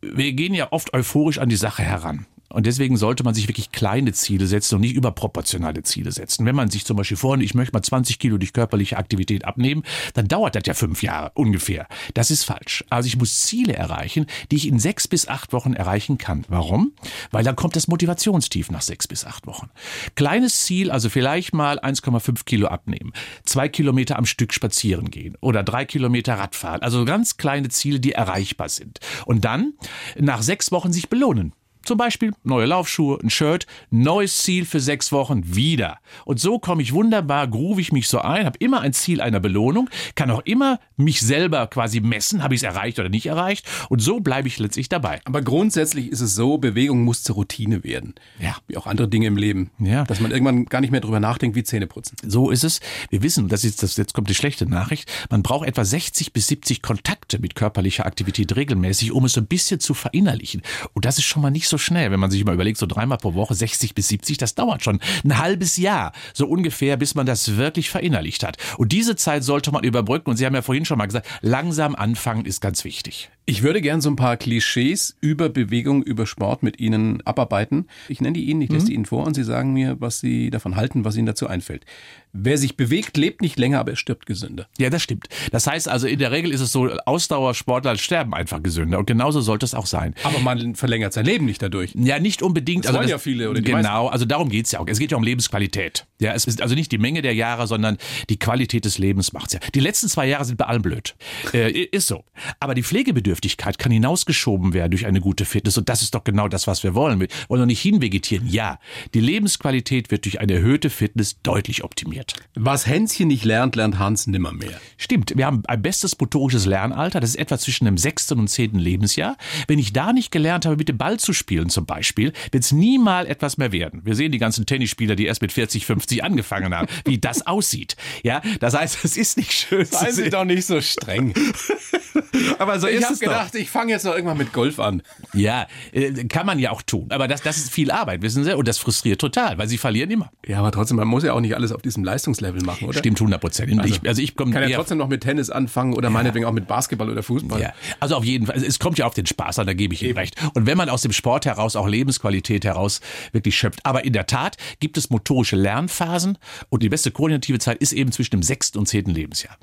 Wir 0.00 0.32
gehen 0.32 0.54
ja 0.54 0.72
oft 0.72 0.94
euphorisch 0.94 1.36
an 1.36 1.50
die 1.50 1.56
Sache 1.56 1.82
heran. 1.82 2.24
Und 2.54 2.66
deswegen 2.66 2.96
sollte 2.96 3.24
man 3.24 3.34
sich 3.34 3.48
wirklich 3.48 3.72
kleine 3.72 4.12
Ziele 4.12 4.46
setzen 4.46 4.76
und 4.76 4.82
nicht 4.82 4.94
überproportionale 4.94 5.82
Ziele 5.82 6.12
setzen. 6.12 6.46
Wenn 6.46 6.54
man 6.54 6.70
sich 6.70 6.84
zum 6.84 6.96
Beispiel 6.96 7.16
vornimmt, 7.16 7.44
ich 7.44 7.54
möchte 7.54 7.72
mal 7.72 7.82
20 7.82 8.20
Kilo 8.20 8.38
durch 8.38 8.52
körperliche 8.52 8.96
Aktivität 8.96 9.44
abnehmen, 9.44 9.82
dann 10.14 10.28
dauert 10.28 10.54
das 10.54 10.62
ja 10.66 10.74
fünf 10.74 11.02
Jahre 11.02 11.32
ungefähr. 11.34 11.88
Das 12.14 12.30
ist 12.30 12.44
falsch. 12.44 12.84
Also 12.90 13.08
ich 13.08 13.16
muss 13.16 13.42
Ziele 13.42 13.74
erreichen, 13.74 14.26
die 14.52 14.56
ich 14.56 14.68
in 14.68 14.78
sechs 14.78 15.08
bis 15.08 15.26
acht 15.26 15.52
Wochen 15.52 15.72
erreichen 15.72 16.16
kann. 16.16 16.44
Warum? 16.48 16.92
Weil 17.32 17.42
dann 17.42 17.56
kommt 17.56 17.74
das 17.74 17.88
Motivationstief 17.88 18.70
nach 18.70 18.82
sechs 18.82 19.08
bis 19.08 19.24
acht 19.24 19.46
Wochen. 19.48 19.70
Kleines 20.14 20.62
Ziel, 20.62 20.92
also 20.92 21.10
vielleicht 21.10 21.54
mal 21.54 21.80
1,5 21.80 22.44
Kilo 22.44 22.68
abnehmen, 22.68 23.12
zwei 23.44 23.68
Kilometer 23.68 24.16
am 24.16 24.26
Stück 24.26 24.52
spazieren 24.52 25.10
gehen 25.10 25.36
oder 25.40 25.64
drei 25.64 25.84
Kilometer 25.84 26.34
Radfahren. 26.34 26.82
Also 26.82 27.04
ganz 27.04 27.36
kleine 27.36 27.68
Ziele, 27.68 27.98
die 27.98 28.12
erreichbar 28.12 28.68
sind. 28.68 29.00
Und 29.26 29.44
dann 29.44 29.72
nach 30.16 30.42
sechs 30.42 30.70
Wochen 30.70 30.92
sich 30.92 31.08
belohnen. 31.08 31.52
Zum 31.84 31.98
Beispiel 31.98 32.32
neue 32.42 32.66
Laufschuhe, 32.66 33.18
ein 33.22 33.30
Shirt, 33.30 33.66
neues 33.90 34.38
Ziel 34.38 34.64
für 34.64 34.80
sechs 34.80 35.12
Wochen 35.12 35.54
wieder. 35.54 35.98
Und 36.24 36.40
so 36.40 36.58
komme 36.58 36.82
ich 36.82 36.92
wunderbar, 36.92 37.46
groove 37.46 37.78
ich 37.78 37.92
mich 37.92 38.08
so 38.08 38.20
ein, 38.20 38.46
habe 38.46 38.58
immer 38.58 38.80
ein 38.80 38.92
Ziel 38.92 39.20
einer 39.20 39.40
Belohnung, 39.40 39.90
kann 40.14 40.30
auch 40.30 40.42
immer 40.44 40.80
mich 40.96 41.20
selber 41.20 41.66
quasi 41.66 42.00
messen, 42.00 42.42
habe 42.42 42.54
ich 42.54 42.60
es 42.60 42.64
erreicht 42.64 42.98
oder 42.98 43.08
nicht 43.08 43.26
erreicht. 43.26 43.66
Und 43.88 44.00
so 44.00 44.20
bleibe 44.20 44.48
ich 44.48 44.58
letztlich 44.58 44.88
dabei. 44.88 45.20
Aber 45.24 45.42
grundsätzlich 45.42 46.10
ist 46.10 46.20
es 46.20 46.34
so, 46.34 46.58
Bewegung 46.58 47.02
muss 47.02 47.22
zur 47.22 47.36
Routine 47.36 47.84
werden. 47.84 48.14
Ja. 48.38 48.56
Wie 48.66 48.76
auch 48.76 48.86
andere 48.86 49.08
Dinge 49.08 49.26
im 49.26 49.36
Leben. 49.36 49.70
Ja. 49.78 50.04
Dass 50.04 50.20
man 50.20 50.30
irgendwann 50.30 50.64
gar 50.66 50.80
nicht 50.80 50.90
mehr 50.90 51.00
drüber 51.00 51.20
nachdenkt, 51.20 51.56
wie 51.56 51.64
Zähne 51.64 51.86
putzen. 51.86 52.16
So 52.26 52.50
ist 52.50 52.64
es. 52.64 52.80
Wir 53.10 53.22
wissen, 53.22 53.48
das 53.48 53.64
ist 53.64 53.82
das, 53.82 53.96
jetzt 53.96 54.14
kommt 54.14 54.30
die 54.30 54.34
schlechte 54.34 54.66
Nachricht, 54.66 55.10
man 55.30 55.42
braucht 55.42 55.66
etwa 55.66 55.84
60 55.84 56.32
bis 56.32 56.46
70 56.48 56.82
Kontakte 56.82 57.38
mit 57.38 57.54
körperlicher 57.54 58.06
Aktivität 58.06 58.56
regelmäßig, 58.56 59.12
um 59.12 59.24
es 59.24 59.34
so 59.34 59.40
ein 59.40 59.46
bisschen 59.46 59.80
zu 59.80 59.94
verinnerlichen. 59.94 60.62
Und 60.92 61.04
das 61.04 61.18
ist 61.18 61.24
schon 61.24 61.42
mal 61.42 61.50
nicht 61.50 61.68
so 61.68 61.73
schnell, 61.78 62.10
wenn 62.10 62.20
man 62.20 62.30
sich 62.30 62.44
mal 62.44 62.54
überlegt, 62.54 62.78
so 62.78 62.86
dreimal 62.86 63.18
pro 63.18 63.34
Woche 63.34 63.54
60 63.54 63.94
bis 63.94 64.08
70, 64.08 64.38
das 64.38 64.54
dauert 64.54 64.82
schon 64.82 65.00
ein 65.24 65.38
halbes 65.38 65.76
Jahr, 65.76 66.12
so 66.32 66.46
ungefähr, 66.46 66.96
bis 66.96 67.14
man 67.14 67.26
das 67.26 67.56
wirklich 67.56 67.90
verinnerlicht 67.90 68.44
hat. 68.44 68.56
Und 68.78 68.92
diese 68.92 69.16
Zeit 69.16 69.44
sollte 69.44 69.72
man 69.72 69.84
überbrücken. 69.84 70.30
Und 70.30 70.36
Sie 70.36 70.46
haben 70.46 70.54
ja 70.54 70.62
vorhin 70.62 70.84
schon 70.84 70.98
mal 70.98 71.06
gesagt, 71.06 71.26
langsam 71.40 71.94
anfangen 71.94 72.44
ist 72.44 72.60
ganz 72.60 72.84
wichtig. 72.84 73.30
Ich 73.46 73.62
würde 73.62 73.82
gern 73.82 74.00
so 74.00 74.08
ein 74.08 74.16
paar 74.16 74.38
Klischees 74.38 75.16
über 75.20 75.50
Bewegung, 75.50 76.02
über 76.02 76.26
Sport 76.26 76.62
mit 76.62 76.80
Ihnen 76.80 77.20
abarbeiten. 77.26 77.88
Ich 78.08 78.22
nenne 78.22 78.32
die 78.32 78.44
Ihnen, 78.44 78.62
ich 78.62 78.70
lese 78.70 78.86
die 78.86 78.94
Ihnen 78.94 79.04
vor 79.04 79.26
und 79.26 79.34
Sie 79.34 79.44
sagen 79.44 79.74
mir, 79.74 80.00
was 80.00 80.20
Sie 80.20 80.48
davon 80.48 80.76
halten, 80.76 81.04
was 81.04 81.14
Ihnen 81.14 81.26
dazu 81.26 81.46
einfällt. 81.46 81.84
Wer 82.32 82.56
sich 82.56 82.76
bewegt, 82.76 83.16
lebt 83.18 83.42
nicht 83.42 83.58
länger, 83.58 83.80
aber 83.80 83.92
er 83.92 83.96
stirbt 83.96 84.24
gesünder. 84.26 84.66
Ja, 84.78 84.90
das 84.90 85.02
stimmt. 85.02 85.28
Das 85.52 85.66
heißt 85.66 85.88
also, 85.88 86.06
in 86.06 86.18
der 86.18 86.32
Regel 86.32 86.52
ist 86.52 86.62
es 86.62 86.72
so, 86.72 86.90
Ausdauersportler 87.04 87.96
sterben 87.96 88.34
einfach 88.34 88.62
gesünder. 88.62 88.98
Und 88.98 89.06
genauso 89.06 89.40
sollte 89.40 89.66
es 89.66 89.74
auch 89.74 89.86
sein. 89.86 90.14
Aber 90.24 90.40
man 90.40 90.74
verlängert 90.74 91.12
sein 91.12 91.26
Leben 91.26 91.44
nicht 91.44 91.62
dadurch. 91.62 91.92
Ja, 91.94 92.18
nicht 92.18 92.42
unbedingt. 92.42 92.86
Das 92.86 92.94
wollen 92.94 93.08
ja 93.08 93.18
viele 93.18 93.50
oder 93.50 93.60
die 93.60 93.70
Genau, 93.70 94.08
also 94.08 94.24
darum 94.24 94.48
geht's 94.48 94.72
ja 94.72 94.80
auch. 94.80 94.86
Es 94.88 94.98
geht 94.98 95.12
ja 95.12 95.16
um 95.16 95.22
Lebensqualität. 95.22 96.06
Ja, 96.18 96.32
es 96.32 96.46
ist 96.46 96.62
also 96.62 96.74
nicht 96.74 96.90
die 96.90 96.98
Menge 96.98 97.22
der 97.22 97.34
Jahre, 97.34 97.66
sondern 97.66 97.98
die 98.30 98.38
Qualität 98.38 98.84
des 98.84 98.98
Lebens 98.98 99.32
macht's 99.32 99.52
ja. 99.52 99.60
Die 99.74 99.80
letzten 99.80 100.08
zwei 100.08 100.26
Jahre 100.26 100.44
sind 100.44 100.56
bei 100.56 100.64
allem 100.64 100.82
blöd. 100.82 101.14
Äh, 101.52 101.70
ist 101.70 102.08
so. 102.08 102.24
Aber 102.58 102.74
die 102.74 102.82
Pflegebedürftigkeit 102.82 103.33
kann 103.78 103.92
hinausgeschoben 103.92 104.72
werden 104.72 104.90
durch 104.90 105.06
eine 105.06 105.20
gute 105.20 105.44
Fitness. 105.44 105.78
Und 105.78 105.88
das 105.88 106.02
ist 106.02 106.14
doch 106.14 106.24
genau 106.24 106.48
das, 106.48 106.66
was 106.66 106.82
wir 106.82 106.94
wollen. 106.94 107.20
Wir 107.20 107.28
wollen 107.48 107.60
doch 107.60 107.66
nicht 107.66 107.80
hinvegetieren. 107.80 108.46
Ja, 108.48 108.78
die 109.14 109.20
Lebensqualität 109.20 110.10
wird 110.10 110.24
durch 110.24 110.40
eine 110.40 110.54
erhöhte 110.54 110.90
Fitness 110.90 111.40
deutlich 111.42 111.84
optimiert. 111.84 112.34
Was 112.54 112.86
Hänschen 112.86 113.28
nicht 113.28 113.44
lernt, 113.44 113.76
lernt 113.76 113.98
Hans 113.98 114.26
nimmermehr. 114.26 114.80
Stimmt, 114.96 115.36
wir 115.36 115.46
haben 115.46 115.62
ein 115.66 115.82
bestes 115.82 116.18
motorisches 116.18 116.66
Lernalter, 116.66 117.20
das 117.20 117.30
ist 117.30 117.36
etwa 117.36 117.58
zwischen 117.58 117.84
dem 117.84 117.98
sechsten 117.98 118.38
und 118.38 118.48
zehnten 118.48 118.78
Lebensjahr. 118.78 119.36
Wenn 119.66 119.78
ich 119.78 119.92
da 119.92 120.12
nicht 120.12 120.30
gelernt 120.30 120.66
habe, 120.66 120.76
mit 120.76 120.88
dem 120.88 120.98
Ball 120.98 121.18
zu 121.18 121.32
spielen 121.32 121.68
zum 121.68 121.86
Beispiel, 121.86 122.32
wird 122.50 122.64
es 122.64 122.72
nie 122.72 122.98
mal 122.98 123.26
etwas 123.26 123.56
mehr 123.56 123.72
werden. 123.72 124.02
Wir 124.04 124.14
sehen 124.14 124.32
die 124.32 124.38
ganzen 124.38 124.66
Tennisspieler, 124.66 125.16
die 125.16 125.26
erst 125.26 125.42
mit 125.42 125.52
40, 125.52 125.86
50 125.86 126.24
angefangen 126.24 126.74
haben, 126.74 126.88
wie 127.04 127.18
das 127.18 127.46
aussieht. 127.46 127.96
Ja, 128.22 128.42
das 128.60 128.74
heißt, 128.74 129.04
es 129.04 129.16
ist 129.16 129.36
nicht 129.36 129.52
schön 129.52 129.84
Seien 129.84 130.12
Sie 130.12 130.30
doch 130.30 130.44
nicht 130.44 130.64
so 130.64 130.80
streng. 130.80 131.34
Aber 132.58 132.80
so 132.80 132.88
Ich 132.88 133.00
ist 133.00 133.10
es. 133.10 133.20
Gedacht, 133.24 133.54
ich 133.54 133.70
fange 133.70 133.92
jetzt 133.92 134.04
noch 134.04 134.14
irgendwann 134.14 134.38
mit 134.38 134.52
Golf 134.52 134.80
an. 134.80 135.02
Ja, 135.32 135.66
äh, 135.92 136.12
kann 136.24 136.46
man 136.46 136.58
ja 136.58 136.70
auch 136.70 136.82
tun. 136.82 137.06
Aber 137.10 137.28
das, 137.28 137.42
das 137.42 137.56
ist 137.56 137.72
viel 137.72 137.90
Arbeit, 137.90 138.22
wissen 138.22 138.44
Sie? 138.44 138.56
Und 138.56 138.68
das 138.68 138.78
frustriert 138.78 139.20
total, 139.20 139.58
weil 139.58 139.68
Sie 139.68 139.78
verlieren 139.78 140.10
immer. 140.10 140.30
Ja, 140.46 140.58
aber 140.58 140.72
trotzdem, 140.72 140.96
man 140.96 141.08
muss 141.08 141.24
ja 141.24 141.32
auch 141.32 141.40
nicht 141.40 141.54
alles 141.54 141.72
auf 141.72 141.82
diesem 141.82 142.04
Leistungslevel 142.04 142.62
machen, 142.62 142.88
oder? 142.88 142.98
Stimmt 142.98 143.20
100 143.20 143.40
Prozent. 143.40 143.78
Also, 143.80 143.94
ich, 143.94 144.08
also 144.08 144.22
ich 144.22 144.36
Kann 144.36 144.52
ja 144.52 144.76
trotzdem 144.76 144.98
noch 144.98 145.08
mit 145.08 145.22
Tennis 145.22 145.50
anfangen 145.50 145.94
oder 145.94 146.10
meinetwegen 146.10 146.44
auch 146.44 146.52
mit 146.52 146.66
Basketball 146.66 147.10
oder 147.10 147.22
Fußball. 147.22 147.60
Ja, 147.60 147.72
also 148.00 148.16
auf 148.16 148.24
jeden 148.24 148.46
Fall. 148.46 148.56
Es 148.56 148.78
kommt 148.78 148.98
ja 148.98 149.06
auf 149.06 149.14
den 149.14 149.26
Spaß 149.26 149.58
an, 149.58 149.66
da 149.66 149.74
gebe 149.74 149.94
ich 149.94 150.02
Ihnen 150.02 150.16
recht. 150.16 150.36
Und 150.54 150.66
wenn 150.66 150.76
man 150.76 150.88
aus 150.88 151.02
dem 151.02 151.12
Sport 151.12 151.46
heraus 151.46 151.76
auch 151.76 151.88
Lebensqualität 151.88 152.64
heraus 152.64 153.00
wirklich 153.32 153.56
schöpft. 153.56 153.80
Aber 153.84 154.04
in 154.04 154.12
der 154.12 154.26
Tat 154.26 154.56
gibt 154.80 154.96
es 154.96 155.10
motorische 155.10 155.56
Lernphasen 155.56 156.38
und 156.68 156.82
die 156.82 156.88
beste 156.88 157.10
koordinative 157.10 157.58
Zeit 157.58 157.78
ist 157.78 157.92
eben 157.92 158.12
zwischen 158.12 158.32
dem 158.32 158.42
sechsten 158.42 158.78
und 158.78 158.86
zehnten 158.86 159.10
Lebensjahr. 159.10 159.56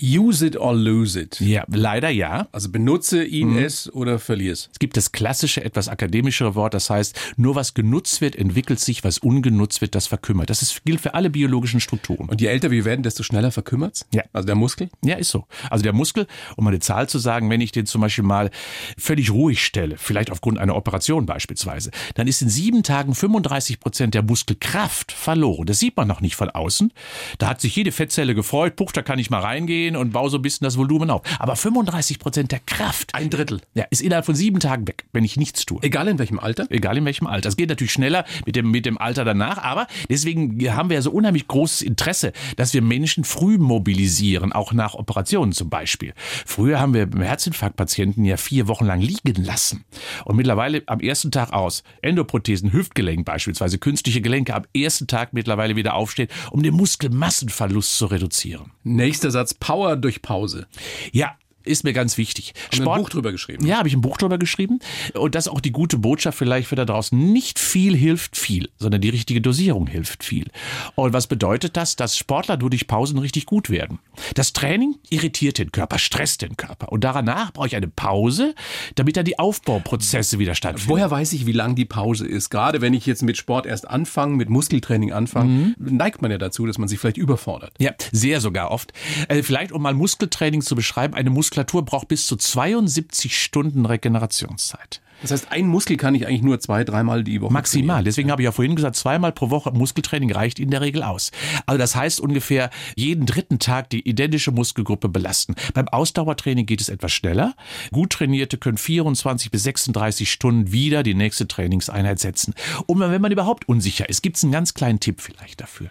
Use 0.00 0.44
it 0.44 0.56
or 0.58 0.74
lose 0.74 1.18
it. 1.18 1.40
Ja, 1.40 1.64
leider 1.68 2.10
ja. 2.10 2.48
Also 2.52 2.70
benutze 2.70 3.24
ihn, 3.24 3.56
es 3.56 3.92
oder 3.94 4.18
verlier 4.18 4.52
es. 4.52 4.68
Es 4.70 4.78
gibt 4.78 4.96
das 4.96 5.10
klassische, 5.10 5.64
etwas 5.64 5.88
akademischere 5.88 6.54
Wort, 6.54 6.74
das 6.74 6.90
heißt, 6.90 7.18
nur 7.36 7.54
was 7.54 7.72
genutzt 7.72 8.20
wird, 8.20 8.36
entwickelt 8.36 8.78
sich, 8.78 9.04
was 9.04 9.16
ungenutzt 9.18 9.80
wird, 9.80 9.94
das 9.94 10.06
verkümmert. 10.06 10.50
Das 10.50 10.60
ist, 10.60 10.84
gilt 10.84 11.00
für 11.00 11.14
alle 11.14 11.30
biologischen 11.30 11.80
Strukturen. 11.80 12.28
Und 12.28 12.42
je 12.42 12.48
älter 12.48 12.70
wir 12.70 12.84
werden, 12.84 13.02
desto 13.02 13.22
schneller 13.22 13.50
verkümmert's. 13.50 14.06
Ja. 14.12 14.22
Also 14.34 14.44
der 14.44 14.54
Muskel. 14.54 14.90
Ja, 15.02 15.16
ist 15.16 15.30
so. 15.30 15.46
Also 15.70 15.82
der 15.82 15.94
Muskel, 15.94 16.26
um 16.56 16.64
mal 16.64 16.70
eine 16.70 16.80
Zahl 16.80 17.08
zu 17.08 17.18
sagen, 17.18 17.48
wenn 17.48 17.62
ich 17.62 17.72
den 17.72 17.86
zum 17.86 18.02
Beispiel 18.02 18.24
mal 18.24 18.50
völlig 18.98 19.30
ruhig 19.30 19.64
stelle, 19.64 19.96
vielleicht 19.96 20.30
aufgrund 20.30 20.58
einer 20.58 20.76
Operation 20.76 21.24
beispielsweise, 21.24 21.90
dann 22.14 22.28
ist 22.28 22.42
in 22.42 22.50
sieben 22.50 22.82
Tagen 22.82 23.14
35 23.14 23.80
Prozent 23.80 24.12
der 24.12 24.22
Muskelkraft 24.22 25.10
verloren. 25.12 25.64
Das 25.64 25.78
sieht 25.78 25.96
man 25.96 26.06
noch 26.06 26.20
nicht 26.20 26.36
von 26.36 26.50
außen. 26.50 26.92
Da 27.38 27.48
hat 27.48 27.62
sich 27.62 27.74
jede 27.76 27.92
Fettzelle 27.92 28.34
gefreut, 28.34 28.76
puch, 28.76 28.92
da 28.92 29.00
kann 29.00 29.18
ich 29.18 29.30
mal 29.30 29.40
reingehen 29.40 29.85
und 29.94 30.10
baue 30.12 30.30
so 30.30 30.38
ein 30.38 30.42
bisschen 30.42 30.64
das 30.64 30.76
Volumen 30.76 31.10
auf. 31.10 31.22
Aber 31.38 31.54
35 31.54 32.18
Prozent 32.18 32.50
der 32.50 32.60
Kraft, 32.60 33.14
Ein 33.14 33.30
Drittel. 33.30 33.60
ja, 33.74 33.84
ist 33.90 34.02
innerhalb 34.02 34.26
von 34.26 34.34
sieben 34.34 34.58
Tagen 34.58 34.88
weg, 34.88 35.04
wenn 35.12 35.22
ich 35.22 35.36
nichts 35.36 35.64
tue. 35.66 35.78
Egal 35.82 36.08
in 36.08 36.18
welchem 36.18 36.40
Alter. 36.40 36.66
Egal 36.70 36.96
in 36.96 37.04
welchem 37.04 37.26
Alter. 37.26 37.48
Es 37.48 37.56
geht 37.56 37.68
natürlich 37.68 37.92
schneller 37.92 38.24
mit 38.46 38.56
dem, 38.56 38.70
mit 38.70 38.86
dem 38.86 38.98
Alter 38.98 39.24
danach, 39.24 39.58
aber 39.58 39.86
deswegen 40.08 40.58
haben 40.74 40.88
wir 40.88 40.94
ja 40.96 41.02
so 41.02 41.10
unheimlich 41.10 41.46
großes 41.46 41.82
Interesse, 41.82 42.32
dass 42.56 42.72
wir 42.74 42.82
Menschen 42.82 43.24
früh 43.24 43.58
mobilisieren, 43.58 44.52
auch 44.52 44.72
nach 44.72 44.94
Operationen 44.94 45.52
zum 45.52 45.68
Beispiel. 45.68 46.14
Früher 46.16 46.80
haben 46.80 46.94
wir 46.94 47.06
Herzinfarktpatienten 47.16 48.24
ja 48.24 48.36
vier 48.36 48.66
Wochen 48.68 48.86
lang 48.86 49.00
liegen 49.00 49.44
lassen. 49.44 49.84
Und 50.24 50.36
mittlerweile 50.36 50.82
am 50.86 51.00
ersten 51.00 51.30
Tag 51.30 51.52
aus. 51.52 51.82
Endoprothesen, 52.02 52.72
Hüftgelenk 52.72 53.24
beispielsweise, 53.26 53.78
künstliche 53.78 54.20
Gelenke 54.22 54.54
am 54.54 54.64
ersten 54.74 55.06
Tag 55.06 55.32
mittlerweile 55.32 55.76
wieder 55.76 55.94
aufstehen, 55.94 56.28
um 56.50 56.62
den 56.62 56.74
Muskelmassenverlust 56.74 57.98
zu 57.98 58.06
reduzieren. 58.06 58.70
Nächster 58.84 59.30
Satz, 59.30 59.54
Power 59.54 59.75
durch 59.96 60.22
Pause. 60.22 60.66
Ja, 61.12 61.36
ist 61.66 61.84
mir 61.84 61.92
ganz 61.92 62.18
wichtig. 62.18 62.54
Haben 62.72 62.84
wir 62.84 62.92
ein 62.92 63.02
Buch 63.02 63.10
drüber 63.10 63.32
geschrieben. 63.32 63.66
Ja, 63.66 63.78
habe 63.78 63.88
ich 63.88 63.94
ein 63.94 64.00
Buch 64.00 64.16
drüber 64.16 64.38
geschrieben. 64.38 64.78
Und 65.14 65.34
das 65.34 65.46
ist 65.46 65.52
auch 65.52 65.60
die 65.60 65.72
gute 65.72 65.98
Botschaft 65.98 66.38
vielleicht 66.38 66.68
für 66.68 66.76
da 66.76 66.84
draußen. 66.84 67.32
Nicht 67.32 67.58
viel 67.58 67.96
hilft 67.96 68.36
viel, 68.36 68.68
sondern 68.78 69.00
die 69.00 69.08
richtige 69.08 69.40
Dosierung 69.40 69.86
hilft 69.86 70.24
viel. 70.24 70.46
Und 70.94 71.12
was 71.12 71.26
bedeutet 71.26 71.76
das? 71.76 71.96
Dass 71.96 72.16
Sportler 72.16 72.56
nur 72.56 72.70
durch 72.70 72.86
Pausen 72.86 73.18
richtig 73.18 73.46
gut 73.46 73.70
werden. 73.70 73.98
Das 74.34 74.52
Training 74.52 74.96
irritiert 75.10 75.58
den 75.58 75.72
Körper, 75.72 75.98
stresst 75.98 76.42
den 76.42 76.56
Körper. 76.56 76.92
Und 76.92 77.04
danach 77.04 77.52
brauche 77.52 77.66
ich 77.66 77.76
eine 77.76 77.88
Pause, 77.88 78.54
damit 78.94 79.16
dann 79.16 79.24
die 79.24 79.38
Aufbauprozesse 79.38 80.38
wieder 80.38 80.54
stattfinden. 80.54 80.90
Woher 80.90 81.10
weiß 81.10 81.32
ich, 81.32 81.46
wie 81.46 81.52
lang 81.52 81.74
die 81.74 81.84
Pause 81.84 82.26
ist? 82.26 82.50
Gerade 82.50 82.80
wenn 82.80 82.94
ich 82.94 83.06
jetzt 83.06 83.22
mit 83.22 83.36
Sport 83.36 83.66
erst 83.66 83.88
anfange, 83.88 84.36
mit 84.36 84.48
Muskeltraining 84.48 85.12
anfange, 85.12 85.74
neigt 85.78 86.22
man 86.22 86.30
ja 86.30 86.38
dazu, 86.38 86.66
dass 86.66 86.78
man 86.78 86.88
sich 86.88 86.98
vielleicht 86.98 87.16
überfordert. 87.16 87.72
Ja, 87.78 87.92
sehr 88.12 88.40
sogar 88.40 88.70
oft. 88.70 88.92
Äh, 89.28 89.42
vielleicht, 89.42 89.72
um 89.72 89.82
mal 89.82 89.94
Muskeltraining 89.94 90.62
zu 90.62 90.74
beschreiben, 90.74 91.14
eine 91.14 91.30
Muskulatur 91.56 91.84
braucht 91.86 92.08
bis 92.08 92.26
zu 92.26 92.36
72 92.36 93.42
Stunden 93.42 93.86
Regenerationszeit. 93.86 95.00
Das 95.22 95.30
heißt, 95.30 95.50
ein 95.50 95.66
Muskel 95.66 95.96
kann 95.96 96.14
ich 96.14 96.26
eigentlich 96.26 96.42
nur 96.42 96.60
zwei, 96.60 96.84
dreimal 96.84 97.24
die 97.24 97.40
Woche 97.40 97.50
Maximal. 97.50 98.04
Deswegen 98.04 98.30
habe 98.30 98.42
ich 98.42 98.44
ja 98.44 98.52
vorhin 98.52 98.76
gesagt, 98.76 98.96
zweimal 98.96 99.32
pro 99.32 99.48
Woche 99.48 99.70
Muskeltraining 99.70 100.30
reicht 100.30 100.58
in 100.58 100.70
der 100.70 100.82
Regel 100.82 101.02
aus. 101.02 101.30
Also 101.64 101.78
das 101.78 101.96
heißt 101.96 102.20
ungefähr 102.20 102.68
jeden 102.96 103.24
dritten 103.24 103.58
Tag 103.58 103.88
die 103.88 104.06
identische 104.06 104.52
Muskelgruppe 104.52 105.08
belasten. 105.08 105.54
Beim 105.72 105.88
Ausdauertraining 105.88 106.66
geht 106.66 106.82
es 106.82 106.90
etwas 106.90 107.12
schneller. 107.12 107.54
Gut 107.90 108.12
trainierte 108.12 108.58
können 108.58 108.76
24 108.76 109.50
bis 109.50 109.62
36 109.62 110.30
Stunden 110.30 110.70
wieder 110.70 111.02
die 111.02 111.14
nächste 111.14 111.48
Trainingseinheit 111.48 112.18
setzen. 112.18 112.52
Und 112.84 113.00
wenn 113.00 113.22
man 113.22 113.32
überhaupt 113.32 113.66
unsicher 113.66 114.06
ist, 114.10 114.22
gibt 114.22 114.36
es 114.36 114.42
einen 114.42 114.52
ganz 114.52 114.74
kleinen 114.74 115.00
Tipp 115.00 115.22
vielleicht 115.22 115.62
dafür. 115.62 115.90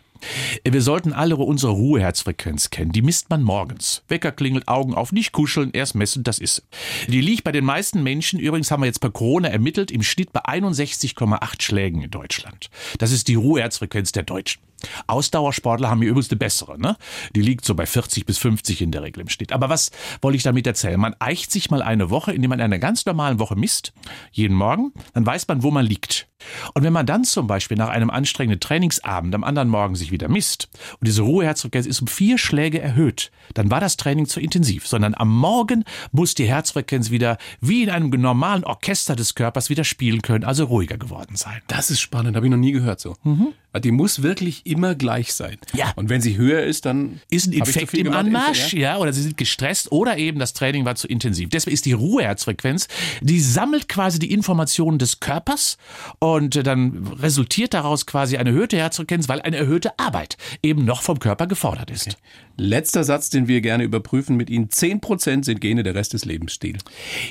Wir 0.63 0.81
sollten 0.81 1.13
alle 1.13 1.35
unsere 1.35 1.73
Ruheherzfrequenz 1.73 2.69
kennen. 2.69 2.91
Die 2.91 3.01
misst 3.01 3.29
man 3.29 3.43
morgens. 3.43 4.03
Wecker 4.07 4.31
klingelt, 4.31 4.67
Augen 4.67 4.93
auf, 4.93 5.11
nicht 5.11 5.31
kuscheln, 5.31 5.71
erst 5.73 5.95
messen, 5.95 6.23
das 6.23 6.39
ist. 6.39 6.63
Die 7.07 7.21
liegt 7.21 7.43
bei 7.43 7.51
den 7.51 7.65
meisten 7.65 8.03
Menschen, 8.03 8.39
übrigens 8.39 8.71
haben 8.71 8.81
wir 8.81 8.87
jetzt 8.87 8.99
per 8.99 9.11
Corona 9.11 9.49
ermittelt, 9.49 9.91
im 9.91 10.03
Schnitt 10.03 10.33
bei 10.33 10.41
61,8 10.41 11.61
Schlägen 11.61 12.01
in 12.01 12.11
Deutschland. 12.11 12.69
Das 12.97 13.11
ist 13.11 13.27
die 13.27 13.35
Ruheherzfrequenz 13.35 14.11
der 14.11 14.23
Deutschen. 14.23 14.61
Ausdauersportler 15.07 15.89
haben 15.89 16.01
hier 16.01 16.09
übrigens 16.09 16.29
eine 16.29 16.37
bessere, 16.37 16.79
ne? 16.79 16.97
Die 17.35 17.41
liegt 17.41 17.65
so 17.65 17.75
bei 17.75 17.85
40 17.85 18.25
bis 18.25 18.37
50 18.37 18.81
in 18.81 18.91
der 18.91 19.03
Regel 19.03 19.21
im 19.21 19.29
Schnitt. 19.29 19.51
Aber 19.51 19.69
was 19.69 19.91
wollte 20.21 20.37
ich 20.37 20.43
damit 20.43 20.67
erzählen? 20.67 20.99
Man 20.99 21.15
eicht 21.19 21.51
sich 21.51 21.71
mal 21.71 21.81
eine 21.81 22.09
Woche, 22.09 22.33
indem 22.33 22.49
man 22.49 22.61
eine 22.61 22.79
ganz 22.79 23.05
normalen 23.05 23.39
Woche 23.39 23.55
misst, 23.55 23.93
jeden 24.31 24.55
Morgen, 24.55 24.91
dann 25.13 25.25
weiß 25.25 25.47
man, 25.47 25.63
wo 25.63 25.71
man 25.71 25.85
liegt. 25.85 26.27
Und 26.73 26.83
wenn 26.83 26.93
man 26.93 27.05
dann 27.05 27.23
zum 27.23 27.47
Beispiel 27.47 27.77
nach 27.77 27.89
einem 27.89 28.09
anstrengenden 28.09 28.59
Trainingsabend 28.59 29.33
am 29.33 29.43
anderen 29.43 29.69
Morgen 29.69 29.95
sich 29.95 30.11
wieder 30.11 30.27
misst 30.27 30.69
und 30.99 31.07
diese 31.07 31.21
Ruheherzfrequenz 31.23 31.85
ist 31.85 32.01
um 32.01 32.07
vier 32.07 32.37
Schläge 32.37 32.79
erhöht, 32.79 33.31
dann 33.53 33.71
war 33.71 33.79
das 33.79 33.97
Training 33.97 34.27
zu 34.27 34.39
intensiv, 34.39 34.87
sondern 34.87 35.15
am 35.15 35.29
Morgen 35.29 35.83
muss 36.11 36.35
die 36.35 36.47
Herzfrequenz 36.47 37.09
wieder 37.09 37.37
wie 37.61 37.83
in 37.83 37.89
einem 37.89 38.09
normalen 38.09 38.63
Orchester 38.63 39.15
des 39.15 39.35
Körpers 39.35 39.69
wieder 39.69 39.83
spielen 39.83 40.21
können, 40.21 40.43
also 40.43 40.65
ruhiger 40.65 40.97
geworden 40.97 41.35
sein. 41.35 41.61
Das 41.67 41.89
ist 41.89 42.01
spannend, 42.01 42.35
habe 42.35 42.45
ich 42.45 42.51
noch 42.51 42.57
nie 42.57 42.71
gehört 42.71 42.99
so. 42.99 43.15
Die 43.79 43.91
muss 43.91 44.21
wirklich 44.21 44.65
immer 44.65 44.95
gleich 44.95 45.33
sein. 45.33 45.57
Ja. 45.73 45.91
Und 45.95 46.09
wenn 46.09 46.21
sie 46.21 46.37
höher 46.37 46.63
ist, 46.63 46.85
dann 46.85 47.21
ist 47.29 47.47
ein 47.47 47.53
Infekt 47.53 47.93
im 47.93 48.05
gemacht, 48.05 48.19
Anmarsch, 48.25 48.73
ja. 48.73 48.93
ja, 48.93 48.97
oder 48.97 49.13
sie 49.13 49.21
sind 49.21 49.37
gestresst 49.37 49.91
oder 49.91 50.17
eben 50.17 50.39
das 50.39 50.53
Training 50.53 50.85
war 50.85 50.95
zu 50.95 51.07
intensiv. 51.07 51.49
Deswegen 51.49 51.73
ist 51.73 51.85
die 51.85 51.93
Ruheherzfrequenz, 51.93 52.87
die 53.21 53.39
sammelt 53.39 53.87
quasi 53.89 54.19
die 54.19 54.31
Informationen 54.31 54.99
des 54.99 55.19
Körpers 55.19 55.77
und 56.19 56.55
äh, 56.55 56.63
dann 56.63 57.07
resultiert 57.19 57.73
daraus 57.73 58.05
quasi 58.05 58.37
eine 58.37 58.49
erhöhte 58.49 58.77
Herzfrequenz, 58.77 59.27
weil 59.29 59.41
eine 59.41 59.57
erhöhte 59.57 59.97
Arbeit 59.99 60.37
eben 60.63 60.85
noch 60.85 61.01
vom 61.01 61.19
Körper 61.19 61.47
gefordert 61.47 61.91
ist. 61.91 62.17
Letzter 62.57 63.03
Satz, 63.03 63.29
den 63.29 63.47
wir 63.47 63.61
gerne 63.61 63.83
überprüfen 63.83 64.37
mit 64.37 64.49
Ihnen. 64.49 64.69
10% 64.69 65.43
sind 65.43 65.61
Gene, 65.61 65.83
der 65.83 65.95
Rest 65.95 66.13
ist 66.13 66.25
Lebensstil. 66.25 66.77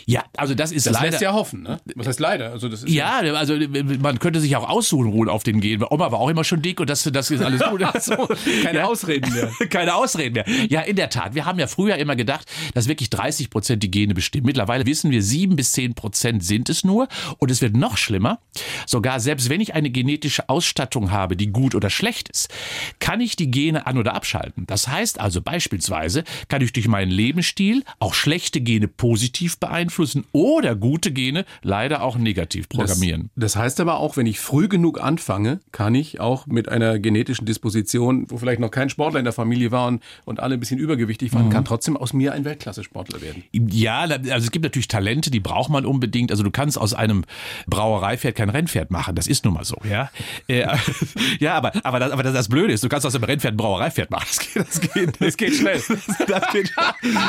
Ja, 0.06 0.24
also 0.36 0.54
das 0.54 0.72
ist 0.72 0.86
Das 0.86 0.94
leider 0.94 1.10
lässt 1.10 1.22
ja 1.22 1.32
hoffen, 1.32 1.62
ne? 1.62 1.80
Was 1.94 2.06
heißt 2.06 2.20
leider? 2.20 2.52
Also 2.52 2.68
das 2.68 2.82
ist 2.82 2.90
Ja, 2.90 3.18
also 3.18 3.54
man 4.00 4.18
könnte 4.18 4.40
sich 4.40 4.54
auch 4.56 4.68
aussuchen, 4.68 5.08
ruhen 5.10 5.28
auf 5.28 5.42
den 5.42 5.60
Gehen. 5.60 5.82
Oma 5.88 6.12
war 6.12 6.20
auch 6.20 6.28
immer 6.28 6.44
schon 6.44 6.62
dick 6.62 6.80
und 6.80 6.90
das, 6.90 7.02
das 7.04 7.30
ist 7.30 7.42
alles 7.42 7.62
gut. 7.62 7.82
So, 8.04 8.28
Keine 8.62 8.86
Ausreden 8.86 9.32
mehr. 9.32 9.50
Keine 9.70 9.94
Ausreden 9.94 10.34
mehr. 10.34 10.44
Ja, 10.68 10.80
in 10.82 10.96
der 10.96 11.08
Tat. 11.10 11.34
Wir 11.34 11.46
haben 11.46 11.58
ja 11.58 11.66
früher 11.66 11.96
immer 11.96 12.16
gedacht, 12.16 12.46
dass 12.74 12.88
wirklich 12.88 13.08
30 13.08 13.48
Prozent 13.50 13.82
die 13.82 13.90
Gene 13.90 14.14
bestimmen. 14.14 14.46
Mittlerweile 14.46 14.84
wissen 14.84 15.10
wir, 15.10 15.22
sieben 15.22 15.56
bis 15.56 15.72
zehn 15.72 15.94
Prozent 15.94 16.44
sind 16.44 16.68
es 16.68 16.84
nur. 16.84 17.08
Und 17.38 17.50
es 17.50 17.62
wird 17.62 17.76
noch 17.76 17.96
schlimmer. 17.96 18.40
Sogar 18.86 19.20
selbst 19.20 19.48
wenn 19.48 19.60
ich 19.60 19.74
eine 19.74 19.90
genetische 19.90 20.48
Ausstattung 20.48 21.10
habe, 21.12 21.36
die 21.36 21.46
gut 21.48 21.74
oder 21.74 21.88
schlecht 21.88 22.28
ist, 22.28 22.52
kann 22.98 23.20
ich 23.20 23.36
die 23.36 23.50
Gene 23.50 23.86
an- 23.86 23.96
oder 23.98 24.14
abschalten. 24.14 24.66
Das 24.66 24.88
heißt 24.88 25.13
also 25.18 25.40
beispielsweise, 25.40 26.24
kann 26.48 26.62
ich 26.62 26.72
durch 26.72 26.88
meinen 26.88 27.10
Lebensstil 27.10 27.84
auch 27.98 28.14
schlechte 28.14 28.60
Gene 28.60 28.88
positiv 28.88 29.58
beeinflussen 29.58 30.24
oder 30.32 30.74
gute 30.74 31.12
Gene 31.12 31.44
leider 31.62 32.02
auch 32.02 32.16
negativ 32.16 32.68
programmieren. 32.68 33.30
Das, 33.36 33.52
das 33.52 33.62
heißt 33.62 33.80
aber 33.80 33.98
auch, 33.98 34.16
wenn 34.16 34.26
ich 34.26 34.40
früh 34.40 34.68
genug 34.68 35.00
anfange, 35.00 35.60
kann 35.72 35.94
ich 35.94 36.20
auch 36.20 36.46
mit 36.46 36.68
einer 36.68 36.98
genetischen 36.98 37.46
Disposition, 37.46 38.26
wo 38.28 38.38
vielleicht 38.38 38.60
noch 38.60 38.70
kein 38.70 38.90
Sportler 38.90 39.18
in 39.18 39.24
der 39.24 39.32
Familie 39.32 39.70
war 39.70 39.88
und, 39.88 40.02
und 40.24 40.40
alle 40.40 40.54
ein 40.54 40.60
bisschen 40.60 40.78
übergewichtig 40.78 41.32
waren, 41.32 41.50
kann 41.50 41.64
trotzdem 41.64 41.96
aus 41.96 42.12
mir 42.12 42.32
ein 42.32 42.44
Weltklasse-Sportler 42.44 43.20
werden. 43.20 43.44
Ja, 43.52 44.00
also 44.00 44.34
es 44.34 44.50
gibt 44.50 44.64
natürlich 44.64 44.88
Talente, 44.88 45.30
die 45.30 45.40
braucht 45.40 45.70
man 45.70 45.84
unbedingt. 45.86 46.30
Also 46.30 46.42
du 46.42 46.50
kannst 46.50 46.78
aus 46.78 46.94
einem 46.94 47.24
Brauereipferd 47.66 48.36
kein 48.36 48.50
Rennpferd 48.50 48.90
machen. 48.90 49.14
Das 49.14 49.26
ist 49.26 49.44
nun 49.44 49.54
mal 49.54 49.64
so, 49.64 49.76
ja. 49.88 50.10
Äh, 50.48 50.66
ja, 51.40 51.54
aber, 51.54 51.72
aber, 51.84 52.00
das, 52.00 52.12
aber 52.12 52.22
das, 52.22 52.32
das 52.32 52.48
Blöde 52.48 52.72
ist, 52.72 52.84
du 52.84 52.88
kannst 52.88 53.06
aus 53.06 53.14
einem 53.14 53.24
Rennpferd 53.24 53.54
ein 53.54 53.56
Brauereipferd 53.56 54.10
machen. 54.10 54.26
Das 54.28 54.38
geht, 54.38 54.66
das 54.66 54.80
geht, 54.80 55.03
das 55.18 55.36
geht 55.36 55.54
schnell. 55.54 55.82
Das 56.26 56.52
geht, 56.52 56.72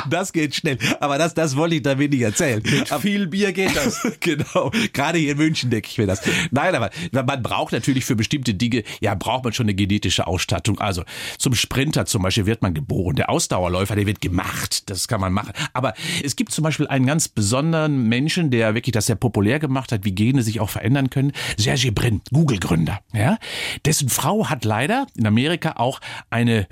das 0.09 0.33
geht 0.33 0.55
schnell. 0.55 0.77
Aber 0.99 1.17
das, 1.17 1.33
das 1.33 1.55
wollte 1.55 1.75
ich 1.75 1.81
damit 1.81 2.11
nicht 2.11 2.21
erzählen. 2.21 2.61
Mit 2.63 2.89
viel 3.01 3.27
Bier 3.27 3.51
geht 3.51 3.75
das. 3.75 4.07
genau. 4.19 4.71
Gerade 4.93 5.17
hier 5.17 5.33
in 5.33 5.37
München 5.37 5.69
denke 5.69 5.87
ich 5.89 5.97
mir 5.97 6.07
das. 6.07 6.21
Nein, 6.51 6.75
aber 6.75 6.89
man 7.11 7.41
braucht 7.43 7.73
natürlich 7.73 8.05
für 8.05 8.15
bestimmte 8.15 8.53
Dinge, 8.53 8.83
ja, 9.01 9.15
braucht 9.15 9.43
man 9.43 9.53
schon 9.53 9.65
eine 9.65 9.73
genetische 9.73 10.27
Ausstattung. 10.27 10.79
Also 10.79 11.03
zum 11.37 11.55
Sprinter 11.55 12.05
zum 12.05 12.23
Beispiel 12.23 12.45
wird 12.45 12.61
man 12.61 12.73
geboren. 12.73 13.15
Der 13.15 13.29
Ausdauerläufer, 13.29 13.95
der 13.95 14.05
wird 14.05 14.21
gemacht. 14.21 14.89
Das 14.89 15.07
kann 15.07 15.21
man 15.21 15.33
machen. 15.33 15.53
Aber 15.73 15.93
es 16.23 16.35
gibt 16.35 16.51
zum 16.51 16.63
Beispiel 16.63 16.87
einen 16.87 17.05
ganz 17.05 17.27
besonderen 17.27 18.07
Menschen, 18.07 18.51
der 18.51 18.75
wirklich 18.75 18.93
das 18.93 19.07
sehr 19.07 19.15
populär 19.15 19.59
gemacht 19.59 19.91
hat, 19.91 20.05
wie 20.05 20.13
Gene 20.13 20.41
sich 20.41 20.59
auch 20.59 20.69
verändern 20.69 21.09
können. 21.09 21.31
Sergey 21.57 21.91
Brin, 21.91 22.21
Google-Gründer. 22.31 22.99
Ja? 23.13 23.37
Dessen 23.85 24.09
Frau 24.09 24.49
hat 24.49 24.65
leider 24.65 25.07
in 25.15 25.27
Amerika 25.27 25.73
auch 25.77 25.99
eine 26.29 26.67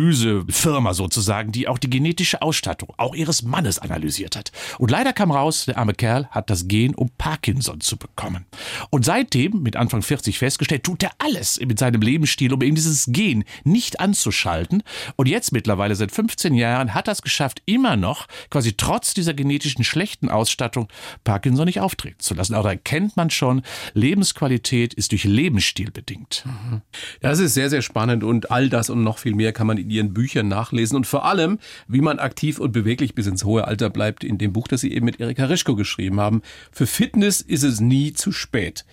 Blutanalysefirma 0.00 0.94
sozusagen, 0.94 1.52
die 1.52 1.68
auch 1.68 1.78
die 1.78 1.90
genetische 1.90 2.42
Ausstattung 2.42 2.92
auch 2.96 3.14
ihres 3.14 3.42
Mannes 3.42 3.78
analysiert 3.78 4.36
hat. 4.36 4.52
Und 4.78 4.90
leider 4.90 5.12
kam 5.12 5.30
raus, 5.30 5.66
der 5.66 5.78
arme 5.78 5.94
Kerl 5.94 6.26
hat 6.30 6.50
das 6.50 6.68
Gen, 6.68 6.94
um 6.94 7.10
Parkinson 7.18 7.80
zu 7.80 7.96
bekommen. 7.96 8.46
Und 8.90 9.04
seitdem, 9.04 9.62
mit 9.62 9.76
Anfang 9.76 10.02
40 10.02 10.38
festgestellt, 10.38 10.84
tut 10.84 11.02
er 11.02 11.10
alles 11.18 11.60
mit 11.60 11.78
seinem 11.78 12.00
Lebensstil, 12.00 12.52
um 12.52 12.62
eben 12.62 12.74
dieses 12.74 13.06
Gen 13.08 13.44
nicht 13.64 14.00
anzuschalten. 14.00 14.82
Und 15.16 15.28
jetzt 15.28 15.52
mittlerweile 15.52 15.94
seit 15.94 16.12
15 16.12 16.54
Jahren 16.54 16.94
hat 16.94 17.08
er 17.08 17.12
es 17.12 17.22
geschafft, 17.22 17.62
immer 17.66 17.96
noch, 17.96 18.26
quasi 18.50 18.74
trotz 18.76 19.14
dieser 19.14 19.34
genetischen 19.34 19.84
schlechten 19.84 20.28
Ausstattung, 20.28 20.88
Parkinson 21.24 21.66
nicht 21.66 21.80
auftreten 21.80 22.20
zu 22.20 22.34
lassen. 22.34 22.54
Aber 22.54 22.64
da 22.64 22.70
erkennt 22.70 23.16
man 23.16 23.30
schon, 23.30 23.62
Lebensqualität 23.94 24.94
ist 24.94 25.12
durch 25.12 25.24
Lebensstil 25.24 25.90
bedingt. 25.90 26.44
Das 27.20 27.38
ist 27.38 27.54
sehr, 27.54 27.70
sehr 27.70 27.82
spannend 27.82 28.24
und 28.24 28.50
all 28.50 28.68
das 28.68 28.90
und 28.90 29.02
noch 29.02 29.18
viel 29.18 29.34
mehr 29.34 29.52
kann 29.52 29.66
man 29.66 29.89
in 29.90 29.96
Ihren 29.96 30.14
Büchern 30.14 30.48
nachlesen 30.48 30.96
und 30.96 31.06
vor 31.06 31.24
allem, 31.24 31.58
wie 31.88 32.00
man 32.00 32.18
aktiv 32.18 32.58
und 32.58 32.72
beweglich 32.72 33.14
bis 33.14 33.26
ins 33.26 33.44
hohe 33.44 33.66
Alter 33.66 33.90
bleibt, 33.90 34.24
in 34.24 34.38
dem 34.38 34.52
Buch, 34.52 34.68
das 34.68 34.80
Sie 34.82 34.92
eben 34.92 35.04
mit 35.04 35.20
Erika 35.20 35.46
Rischko 35.46 35.74
geschrieben 35.74 36.20
haben. 36.20 36.42
Für 36.70 36.86
Fitness 36.86 37.40
ist 37.40 37.64
es 37.64 37.80
nie 37.80 38.12
zu 38.12 38.32
spät. 38.32 38.84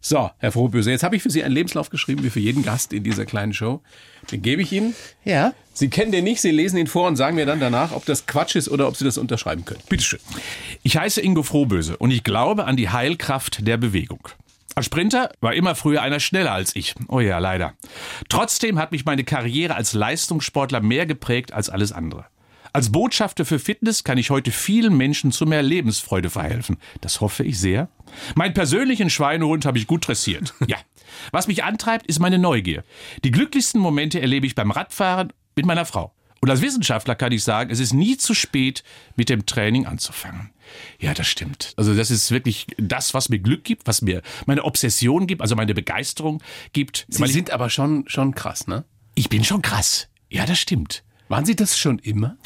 So, 0.00 0.30
Herr 0.36 0.52
Frohböse, 0.52 0.90
jetzt 0.90 1.02
habe 1.02 1.16
ich 1.16 1.22
für 1.22 1.30
Sie 1.30 1.42
einen 1.42 1.54
Lebenslauf 1.54 1.88
geschrieben, 1.88 2.22
wie 2.24 2.30
für 2.30 2.40
jeden 2.40 2.62
Gast 2.62 2.92
in 2.92 3.04
dieser 3.04 3.24
kleinen 3.24 3.54
Show. 3.54 3.80
Den 4.30 4.42
gebe 4.42 4.60
ich 4.60 4.70
Ihnen. 4.70 4.94
Ja. 5.24 5.54
Sie 5.72 5.88
kennen 5.88 6.12
den 6.12 6.24
nicht, 6.24 6.42
Sie 6.42 6.50
lesen 6.50 6.76
ihn 6.76 6.86
vor 6.86 7.08
und 7.08 7.16
sagen 7.16 7.36
mir 7.36 7.46
dann 7.46 7.58
danach, 7.58 7.92
ob 7.92 8.04
das 8.04 8.26
Quatsch 8.26 8.54
ist 8.54 8.68
oder 8.68 8.86
ob 8.86 8.96
Sie 8.96 9.04
das 9.04 9.16
unterschreiben 9.16 9.64
können. 9.64 9.80
Bitteschön. 9.88 10.20
Ich 10.82 10.98
heiße 10.98 11.22
Ingo 11.22 11.42
Frohböse 11.42 11.96
und 11.96 12.10
ich 12.10 12.22
glaube 12.22 12.66
an 12.66 12.76
die 12.76 12.90
Heilkraft 12.90 13.66
der 13.66 13.78
Bewegung. 13.78 14.28
Als 14.74 14.86
Sprinter 14.86 15.30
war 15.40 15.54
immer 15.54 15.74
früher 15.74 16.02
einer 16.02 16.20
schneller 16.20 16.52
als 16.52 16.74
ich. 16.74 16.94
Oh 17.08 17.20
ja, 17.20 17.38
leider. 17.38 17.74
Trotzdem 18.28 18.78
hat 18.78 18.92
mich 18.92 19.04
meine 19.04 19.24
Karriere 19.24 19.76
als 19.76 19.92
Leistungssportler 19.92 20.80
mehr 20.80 21.06
geprägt 21.06 21.52
als 21.52 21.70
alles 21.70 21.92
andere. 21.92 22.26
Als 22.72 22.90
Botschafter 22.90 23.44
für 23.44 23.60
Fitness 23.60 24.02
kann 24.02 24.18
ich 24.18 24.30
heute 24.30 24.50
vielen 24.50 24.96
Menschen 24.96 25.30
zu 25.30 25.46
mehr 25.46 25.62
Lebensfreude 25.62 26.28
verhelfen. 26.28 26.78
Das 27.02 27.20
hoffe 27.20 27.44
ich 27.44 27.60
sehr. 27.60 27.88
Meinen 28.34 28.52
persönlichen 28.52 29.10
Schweinehund 29.10 29.64
habe 29.64 29.78
ich 29.78 29.86
gut 29.86 30.08
dressiert. 30.08 30.52
Ja. 30.66 30.78
Was 31.30 31.46
mich 31.46 31.62
antreibt, 31.62 32.06
ist 32.06 32.18
meine 32.18 32.38
Neugier. 32.40 32.82
Die 33.22 33.30
glücklichsten 33.30 33.80
Momente 33.80 34.20
erlebe 34.20 34.46
ich 34.46 34.56
beim 34.56 34.72
Radfahren 34.72 35.32
mit 35.54 35.64
meiner 35.66 35.84
Frau. 35.84 36.12
Und 36.44 36.50
als 36.50 36.60
Wissenschaftler 36.60 37.14
kann 37.14 37.32
ich 37.32 37.42
sagen, 37.42 37.70
es 37.70 37.80
ist 37.80 37.94
nie 37.94 38.18
zu 38.18 38.34
spät, 38.34 38.84
mit 39.16 39.30
dem 39.30 39.46
Training 39.46 39.86
anzufangen. 39.86 40.50
Ja, 40.98 41.14
das 41.14 41.26
stimmt. 41.26 41.72
Also 41.78 41.94
das 41.94 42.10
ist 42.10 42.32
wirklich 42.32 42.66
das, 42.76 43.14
was 43.14 43.30
mir 43.30 43.38
Glück 43.38 43.64
gibt, 43.64 43.86
was 43.86 44.02
mir 44.02 44.20
meine 44.44 44.62
Obsession 44.64 45.26
gibt, 45.26 45.40
also 45.40 45.56
meine 45.56 45.72
Begeisterung 45.72 46.42
gibt. 46.74 47.06
Sie 47.08 47.22
Weil 47.22 47.30
sind 47.30 47.50
aber 47.50 47.70
schon, 47.70 48.04
schon 48.08 48.34
krass, 48.34 48.66
ne? 48.66 48.84
ich 49.14 49.30
bin 49.30 49.42
schon 49.42 49.62
krass. 49.62 50.08
Ja, 50.28 50.44
das 50.44 50.58
stimmt. 50.58 51.02
Waren 51.28 51.46
Sie 51.46 51.56
das 51.56 51.78
schon 51.78 51.98
immer? 51.98 52.36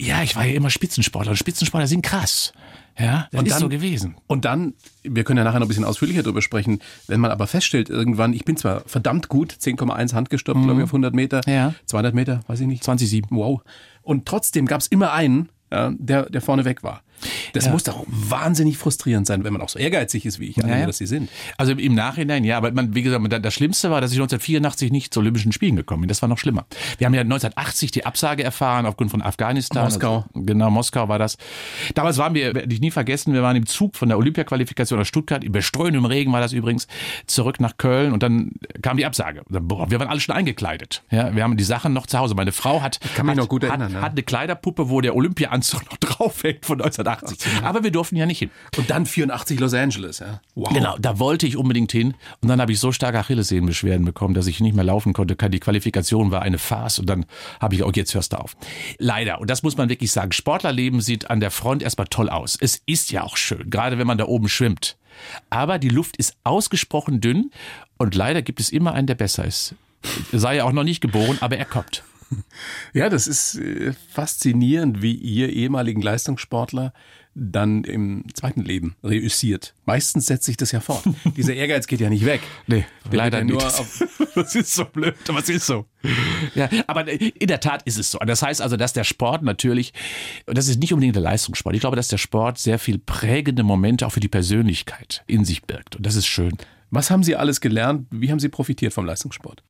Ja, 0.00 0.24
ich 0.24 0.34
war 0.34 0.44
ja 0.44 0.54
immer 0.54 0.70
Spitzensportler. 0.70 1.30
Und 1.30 1.36
Spitzensportler 1.36 1.86
sind 1.86 2.02
krass. 2.02 2.54
Ja, 2.98 3.26
das 3.32 3.40
Und 3.40 3.46
ist 3.46 3.52
dann- 3.54 3.60
so 3.62 3.68
gewesen. 3.68 4.14
Und 4.28 4.44
dann, 4.44 4.74
wir 5.02 5.24
können 5.24 5.38
ja 5.38 5.44
nachher 5.44 5.58
noch 5.58 5.66
ein 5.66 5.68
bisschen 5.68 5.84
ausführlicher 5.84 6.22
darüber 6.22 6.42
sprechen, 6.42 6.78
wenn 7.08 7.18
man 7.20 7.30
aber 7.32 7.46
feststellt 7.46 7.90
irgendwann, 7.90 8.32
ich 8.32 8.44
bin 8.44 8.56
zwar 8.56 8.82
verdammt 8.86 9.28
gut, 9.28 9.52
10,1 9.52 10.14
handgestoppt, 10.14 10.62
glaube 10.62 10.80
ich, 10.80 10.84
auf 10.84 10.92
100 10.92 11.12
Meter, 11.14 11.40
Mhm. 11.46 11.52
Ja. 11.52 11.74
200 11.86 12.14
Meter, 12.14 12.40
weiß 12.46 12.60
ich 12.60 12.66
nicht. 12.68 12.84
20,7. 12.84 13.36
Wow. 13.36 13.62
Und 14.02 14.26
trotzdem 14.26 14.66
gab 14.66 14.80
es 14.80 14.86
immer 14.86 15.12
einen, 15.12 15.48
ja, 15.72 15.92
der, 15.98 16.30
der 16.30 16.40
vorne 16.40 16.64
weg 16.64 16.82
war. 16.84 17.02
Das 17.52 17.66
Ja. 17.66 17.72
muss 17.72 17.84
doch 17.84 18.04
wahnsinnig 18.06 18.76
frustrierend 18.78 19.26
sein, 19.26 19.44
wenn 19.44 19.52
man 19.52 19.62
auch 19.62 19.68
so 19.68 19.78
ehrgeizig 19.78 20.26
ist, 20.26 20.40
wie 20.40 20.46
ich 20.46 20.58
annehme, 20.62 20.80
ja. 20.80 20.86
dass 20.86 20.98
Sie 20.98 21.06
sind. 21.06 21.30
Also 21.56 21.72
im 21.72 21.94
Nachhinein, 21.94 22.44
ja, 22.44 22.56
aber 22.56 22.72
man, 22.72 22.94
wie 22.94 23.02
gesagt, 23.02 23.24
das 23.44 23.54
Schlimmste 23.54 23.90
war, 23.90 24.00
dass 24.00 24.12
ich 24.12 24.18
1984 24.18 24.90
nicht 24.92 25.14
zu 25.14 25.20
Olympischen 25.20 25.52
Spielen 25.52 25.76
gekommen 25.76 26.02
bin. 26.02 26.08
Das 26.08 26.20
war 26.22 26.28
noch 26.28 26.38
schlimmer. 26.38 26.66
Wir 26.98 27.06
haben 27.06 27.14
ja 27.14 27.20
1980 27.22 27.90
die 27.92 28.06
Absage 28.06 28.42
erfahren 28.42 28.86
aufgrund 28.86 29.10
von 29.10 29.22
Afghanistan. 29.22 29.84
Moskau. 29.84 30.24
Also, 30.34 30.44
genau, 30.46 30.70
Moskau 30.70 31.08
war 31.08 31.18
das. 31.18 31.36
Damals 31.94 32.18
waren 32.18 32.34
wir, 32.34 32.54
werde 32.54 32.72
ich 32.72 32.80
nie 32.80 32.90
vergessen, 32.90 33.32
wir 33.32 33.42
waren 33.42 33.56
im 33.56 33.66
Zug 33.66 33.96
von 33.96 34.08
der 34.08 34.18
Olympiaqualifikation 34.18 35.00
aus 35.00 35.08
Stuttgart, 35.08 35.44
im 35.44 35.52
beströhenden 35.52 36.04
Regen 36.04 36.32
war 36.32 36.40
das 36.40 36.52
übrigens, 36.52 36.86
zurück 37.26 37.60
nach 37.60 37.76
Köln 37.76 38.12
und 38.12 38.22
dann 38.22 38.52
kam 38.82 38.96
die 38.96 39.06
Absage. 39.06 39.42
Boah, 39.48 39.90
wir 39.90 39.98
waren 40.00 40.08
alle 40.08 40.20
schon 40.20 40.34
eingekleidet. 40.34 41.02
Ja, 41.10 41.34
wir 41.34 41.42
haben 41.42 41.56
die 41.56 41.64
Sachen 41.64 41.92
noch 41.92 42.06
zu 42.06 42.18
Hause. 42.18 42.34
Meine 42.34 42.52
Frau 42.52 42.82
hat, 42.82 43.00
kann 43.14 43.26
mich 43.26 43.32
hat, 43.32 43.38
noch 43.38 43.48
gut 43.48 43.64
erinnern, 43.64 43.88
hat, 43.88 43.92
ja. 43.92 44.02
hat 44.02 44.12
eine 44.12 44.22
Kleiderpuppe, 44.22 44.90
wo 44.90 45.00
der 45.00 45.14
Olympiaanzug 45.16 45.84
noch 45.90 45.96
draufhängt 46.00 46.66
von 46.66 46.80
1980. 46.80 47.13
Aber 47.62 47.84
wir 47.84 47.90
durften 47.90 48.16
ja 48.16 48.26
nicht 48.26 48.38
hin. 48.38 48.50
Und 48.76 48.90
dann 48.90 49.06
84 49.06 49.60
Los 49.60 49.74
Angeles, 49.74 50.18
ja. 50.18 50.40
Wow. 50.54 50.72
Genau, 50.72 50.96
da 50.98 51.18
wollte 51.18 51.46
ich 51.46 51.56
unbedingt 51.56 51.92
hin. 51.92 52.14
Und 52.40 52.48
dann 52.48 52.60
habe 52.60 52.72
ich 52.72 52.80
so 52.80 52.92
starke 52.92 53.18
Achillessehnenbeschwerden 53.18 54.04
bekommen, 54.04 54.34
dass 54.34 54.46
ich 54.46 54.60
nicht 54.60 54.74
mehr 54.74 54.84
laufen 54.84 55.12
konnte. 55.12 55.36
Die 55.36 55.60
Qualifikation 55.60 56.30
war 56.30 56.42
eine 56.42 56.58
Farce 56.58 56.98
und 56.98 57.06
dann 57.06 57.26
habe 57.60 57.74
ich 57.74 57.82
auch, 57.82 57.92
jetzt 57.94 58.14
hörst 58.14 58.32
du 58.32 58.38
auf. 58.38 58.56
Leider, 58.98 59.40
und 59.40 59.50
das 59.50 59.62
muss 59.62 59.76
man 59.76 59.88
wirklich 59.88 60.12
sagen, 60.12 60.32
Sportlerleben 60.32 61.00
sieht 61.00 61.30
an 61.30 61.40
der 61.40 61.50
Front 61.50 61.82
erstmal 61.82 62.06
toll 62.08 62.28
aus. 62.28 62.56
Es 62.60 62.82
ist 62.86 63.10
ja 63.10 63.22
auch 63.22 63.36
schön, 63.36 63.70
gerade 63.70 63.98
wenn 63.98 64.06
man 64.06 64.18
da 64.18 64.26
oben 64.26 64.48
schwimmt. 64.48 64.96
Aber 65.50 65.78
die 65.78 65.88
Luft 65.88 66.16
ist 66.16 66.36
ausgesprochen 66.44 67.20
dünn 67.20 67.50
und 67.96 68.14
leider 68.14 68.42
gibt 68.42 68.60
es 68.60 68.70
immer 68.70 68.94
einen, 68.94 69.06
der 69.06 69.14
besser 69.14 69.44
ist. 69.44 69.74
Er 70.32 70.38
sei 70.38 70.56
ja 70.56 70.64
auch 70.64 70.72
noch 70.72 70.84
nicht 70.84 71.00
geboren, 71.00 71.38
aber 71.40 71.56
er 71.56 71.64
kommt. 71.64 72.02
Ja, 72.92 73.08
das 73.08 73.26
ist 73.26 73.56
äh, 73.56 73.92
faszinierend, 74.12 75.02
wie 75.02 75.14
ihr 75.14 75.50
ehemaligen 75.50 76.02
Leistungssportler 76.02 76.92
dann 77.34 77.82
im 77.82 78.24
zweiten 78.32 78.62
Leben 78.62 78.94
reüssiert. 79.02 79.74
Meistens 79.86 80.26
setzt 80.26 80.44
sich 80.44 80.56
das 80.56 80.70
ja 80.72 80.80
fort. 80.80 81.02
Dieser 81.36 81.54
Ehrgeiz 81.54 81.86
geht 81.86 82.00
ja 82.00 82.08
nicht 82.08 82.24
weg. 82.24 82.40
Nee, 82.66 82.86
Der 83.10 83.18
leider 83.18 83.38
ja 83.38 83.44
nicht. 83.44 83.60
Das 84.34 84.54
ist 84.56 84.74
so 84.74 84.84
blöd, 84.84 85.14
aber 85.28 85.38
es 85.38 85.48
ist 85.48 85.66
so. 85.66 85.86
Ja, 86.56 86.68
aber 86.88 87.08
in 87.08 87.46
der 87.46 87.60
Tat 87.60 87.82
ist 87.84 87.98
es 87.98 88.10
so. 88.10 88.18
Das 88.18 88.42
heißt 88.42 88.60
also, 88.60 88.76
dass 88.76 88.92
der 88.92 89.04
Sport 89.04 89.42
natürlich, 89.42 89.92
und 90.46 90.58
das 90.58 90.66
ist 90.66 90.80
nicht 90.80 90.92
unbedingt 90.92 91.14
der 91.14 91.22
Leistungssport, 91.22 91.74
ich 91.76 91.80
glaube, 91.80 91.94
dass 91.94 92.08
der 92.08 92.18
Sport 92.18 92.58
sehr 92.58 92.80
viel 92.80 92.98
prägende 92.98 93.62
Momente 93.62 94.06
auch 94.06 94.10
für 94.10 94.20
die 94.20 94.28
Persönlichkeit 94.28 95.22
in 95.28 95.44
sich 95.44 95.62
birgt. 95.62 95.94
Und 95.94 96.04
das 96.04 96.16
ist 96.16 96.26
schön. 96.26 96.56
Was 96.94 97.10
haben 97.10 97.22
Sie 97.22 97.36
alles 97.36 97.60
gelernt? 97.60 98.06
Wie 98.10 98.30
haben 98.30 98.38
Sie 98.38 98.48
profitiert 98.48 98.92
vom 98.92 99.04
Leistungssport? 99.04 99.62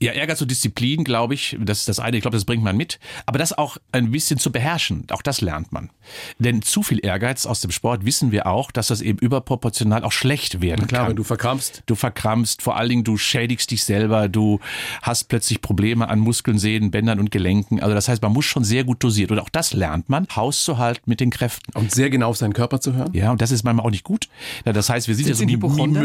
Ja, 0.00 0.12
Ehrgeiz 0.12 0.40
und 0.42 0.50
Disziplin, 0.50 1.04
glaube 1.04 1.34
ich, 1.34 1.56
das 1.60 1.80
ist 1.80 1.88
das 1.88 2.00
eine. 2.00 2.16
Ich 2.16 2.22
glaube, 2.22 2.36
das 2.36 2.44
bringt 2.44 2.62
man 2.62 2.76
mit. 2.76 2.98
Aber 3.24 3.38
das 3.38 3.56
auch 3.56 3.76
ein 3.92 4.10
bisschen 4.10 4.38
zu 4.38 4.50
beherrschen, 4.52 5.06
auch 5.10 5.22
das 5.22 5.40
lernt 5.40 5.72
man. 5.72 5.90
Denn 6.38 6.62
zu 6.62 6.82
viel 6.82 7.04
Ehrgeiz 7.04 7.46
aus 7.46 7.60
dem 7.60 7.70
Sport 7.70 8.04
wissen 8.04 8.32
wir 8.32 8.46
auch, 8.46 8.70
dass 8.70 8.88
das 8.88 9.00
eben 9.00 9.18
überproportional 9.18 10.04
auch 10.04 10.12
schlecht 10.12 10.60
werden 10.60 10.86
Klar, 10.86 11.02
kann. 11.02 11.10
wenn 11.10 11.16
du 11.16 11.24
verkrampfst. 11.24 11.82
Du 11.86 11.94
verkrampfst, 11.94 12.62
vor 12.62 12.76
allen 12.76 12.88
Dingen 12.88 13.04
du 13.04 13.16
schädigst 13.16 13.70
dich 13.70 13.84
selber, 13.84 14.28
du 14.28 14.60
hast 15.02 15.28
plötzlich 15.28 15.60
Probleme 15.60 16.08
an 16.08 16.18
Muskeln, 16.18 16.58
Sehnen, 16.58 16.90
Bändern 16.90 17.20
und 17.20 17.30
Gelenken. 17.30 17.80
Also 17.80 17.94
das 17.94 18.08
heißt, 18.08 18.22
man 18.22 18.32
muss 18.32 18.44
schon 18.44 18.64
sehr 18.64 18.84
gut 18.84 19.02
dosiert. 19.02 19.30
Und 19.30 19.38
auch 19.38 19.48
das 19.48 19.72
lernt 19.72 20.08
man, 20.08 20.26
Haus 20.34 20.64
zu 20.64 20.78
halten 20.78 21.02
mit 21.06 21.20
den 21.20 21.30
Kräften. 21.30 21.72
Und 21.76 21.92
sehr 21.92 22.10
genau 22.10 22.30
auf 22.30 22.36
seinen 22.36 22.52
Körper 22.52 22.80
zu 22.80 22.94
hören? 22.94 23.12
Ja, 23.12 23.30
und 23.30 23.40
das 23.40 23.50
ist 23.50 23.64
manchmal 23.64 23.86
auch 23.86 23.90
nicht 23.90 24.04
gut. 24.04 24.28
Ja, 24.64 24.72
das 24.72 24.88
heißt, 24.88 25.08
wir 25.08 25.14
sind, 25.14 25.24
Sind 25.24 25.34
ja 25.34 25.38
so 25.38 25.44
die 25.44 25.54
Hypochonder? 25.54 26.00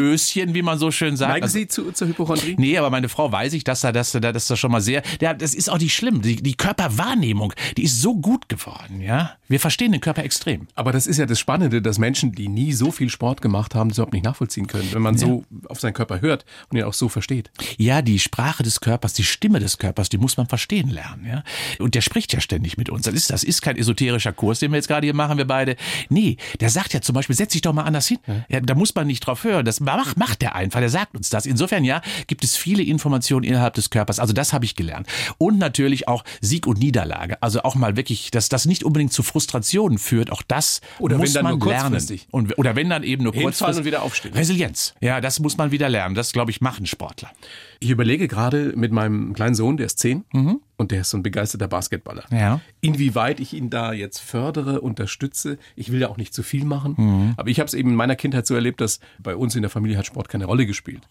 Mimöschen, 0.52 0.56
wie 0.56 0.62
man 0.62 0.78
so 0.78 0.92
schön 0.92 1.18
sagt. 1.18 1.32
Neigen 1.32 1.44
Also- 1.44 1.54
Sie 1.58 1.68
zu, 1.68 1.92
zur 1.92 2.08
Hypochondrie? 2.08 2.56
Nee, 2.58 2.78
aber 2.78 2.90
meine 2.90 3.10
Frau 3.10 3.32
weiß 3.32 3.54
ich, 3.54 3.64
dass 3.64 3.82
da, 3.82 3.92
dass 3.92 4.12
da, 4.12 4.20
dass 4.20 4.48
da 4.48 4.56
schon 4.56 4.72
mal 4.72 4.82
sehr, 4.82 5.02
ja, 5.22 5.34
das 5.34 5.54
ist 5.54 5.70
auch 5.70 5.80
nicht 5.80 5.94
schlimm. 5.96 6.22
Die, 6.22 6.38
die 6.38 6.56
Körperwahrnehmung, 6.56 7.54
die 7.78 7.84
ist 7.84 8.02
so 8.02 8.16
gut 8.16 8.50
geworden, 8.50 9.02
ja. 9.02 9.32
Wir 9.48 9.60
verstehen 9.60 9.92
den 9.92 10.02
Körper 10.02 10.24
extrem. 10.24 10.68
Aber 10.76 10.92
das 10.92 11.08
ist 11.08 11.18
ja 11.18 11.26
das 11.26 11.40
Spannende, 11.40 11.82
dass 11.82 11.98
Menschen, 11.98 12.32
die 12.32 12.48
nie 12.48 12.74
so 12.74 12.92
viel 12.92 13.10
Sport 13.10 13.42
gemacht 13.42 13.76
haben, 13.76 13.90
das 13.90 13.98
überhaupt 13.98 14.14
nicht 14.14 14.24
nachvollziehen 14.26 14.68
können, 14.68 14.90
wenn 14.94 15.02
man 15.02 15.18
so 15.18 15.44
auf 15.68 15.80
seinen 15.80 15.94
Körper 15.94 16.22
hört 16.22 16.46
und 16.70 16.78
ihn 16.78 16.84
auch 16.84 16.94
so 16.94 17.10
versteht. 17.10 17.52
Ja, 17.78 18.02
die 18.02 18.20
Sprache 18.20 18.64
des 18.64 18.80
Körpers, 18.80 19.14
die 19.14 19.24
Stimme 19.24 19.60
des 19.60 19.78
Körpers, 19.78 20.10
die 20.10 20.18
muss 20.18 20.38
man 20.38 20.48
verstehen 20.48 20.90
lernen, 20.90 21.26
ja. 21.28 21.44
Und 21.80 21.96
der 21.96 22.02
spricht 22.02 22.34
ja 22.34 22.40
ständig 22.40 22.78
mit 22.78 22.90
uns. 22.90 23.04
Das 23.04 23.14
ist, 23.14 23.30
das 23.30 23.44
ist 23.44 23.62
kein 23.62 23.78
esoterischer 23.78 24.32
Kurs, 24.34 24.60
den 24.60 24.72
wir 24.72 24.78
jetzt 24.78 24.88
gerade 24.88 25.06
hier 25.06 25.14
machen, 25.14 25.38
wir 25.38 25.46
beide. 25.46 25.76
Nee, 26.10 26.38
der 26.60 26.70
sagt 26.70 26.94
ja 26.94 27.02
zum 27.02 27.14
Beispiel, 27.14 27.36
setz 27.36 27.52
dich 27.54 27.62
doch 27.62 27.74
mal 27.74 27.84
anders 27.84 28.08
hin. 28.08 28.20
Ja, 28.50 28.60
da 28.62 28.76
muss 28.76 28.96
man 28.96 29.08
nicht 29.08 29.22
drauf 29.22 29.44
hören. 29.44 29.66
Das 29.66 29.80
macht, 29.80 30.18
macht 30.18 30.41
der 30.42 30.56
einfach, 30.56 30.80
der 30.80 30.90
sagt 30.90 31.16
uns 31.16 31.30
das. 31.30 31.46
Insofern, 31.46 31.84
ja, 31.84 32.02
gibt 32.28 32.44
es 32.44 32.56
viele 32.56 32.84
Informationen 32.84 33.44
innerhalb 33.44 33.74
des 33.76 33.90
Körpers. 33.90 34.20
Also 34.20 34.34
das 34.34 34.54
habe 34.54 34.66
ich 34.66 34.76
gelernt. 34.76 35.08
Und 35.38 35.58
natürlich 35.58 36.08
auch 36.08 36.24
Sieg 36.42 36.68
und 36.68 36.80
Niederlage. 36.80 37.42
Also 37.42 37.64
auch 37.64 37.76
mal 37.76 37.96
wirklich, 37.96 38.32
dass 38.32 38.50
das 38.50 38.66
nicht 38.66 38.84
unbedingt 38.84 39.14
zu 39.14 39.24
Frustrationen 39.24 39.98
führt. 39.98 40.32
Auch 40.32 40.42
das 40.42 40.82
Oder 41.00 41.16
wenn 41.16 41.22
muss 41.22 41.34
dann 41.34 41.44
man 41.44 41.60
lernen. 41.60 42.06
Und, 42.32 42.58
oder 42.58 42.76
wenn 42.76 42.90
dann 42.90 43.04
eben 43.04 43.24
nur 43.24 43.34
Hinfallen 43.34 43.54
kurzfristig. 43.54 43.78
und 43.80 43.86
wieder 43.86 44.02
aufstehen. 44.02 44.34
Resilienz. 44.34 44.94
Ja, 45.00 45.22
das 45.22 45.40
muss 45.40 45.58
man 45.58 45.72
wieder 45.72 45.90
lernen. 45.90 46.16
Das, 46.16 46.32
glaube 46.34 46.52
ich, 46.52 46.62
machen 46.62 46.86
Sportler. 46.86 47.32
Ich 47.84 47.90
überlege 47.90 48.28
gerade 48.28 48.74
mit 48.76 48.92
meinem 48.92 49.34
kleinen 49.34 49.56
Sohn, 49.56 49.76
der 49.76 49.88
ist 49.88 49.98
zehn 49.98 50.24
und 50.78 50.92
der 50.92 51.02
ist 51.02 51.10
so 51.10 51.18
ein 51.18 51.24
begeisterter 51.24 51.68
Basketballer. 51.68 52.26
Ja. 52.32 52.62
Inwieweit 52.80 53.40
ich 53.40 53.54
ihn 53.56 53.72
da 53.72 53.92
jetzt 53.92 54.20
fördere, 54.20 54.82
unterstütze. 54.82 55.58
Ich 55.76 55.92
will 55.92 56.00
ja 56.00 56.08
auch 56.10 56.18
nicht 56.18 56.32
zu 56.32 56.44
viel 56.44 56.64
machen. 56.64 57.34
Aber 57.38 57.50
ich 57.50 57.60
habe 57.60 57.66
es 57.68 57.74
eben 57.74 57.90
in 57.90 57.96
meiner 57.96 58.16
Kindheit 58.16 58.46
so 58.46 58.54
erlebt, 58.54 58.82
dass 58.82 59.00
bei 59.18 59.36
uns 59.36 59.56
in 59.56 59.64
der 59.64 59.72
Familie 59.72 59.98
hat 59.98 60.06
Sport 60.06 60.30
keine 60.30 60.46
Rolle 60.46 60.68
gespielt. 60.68 61.02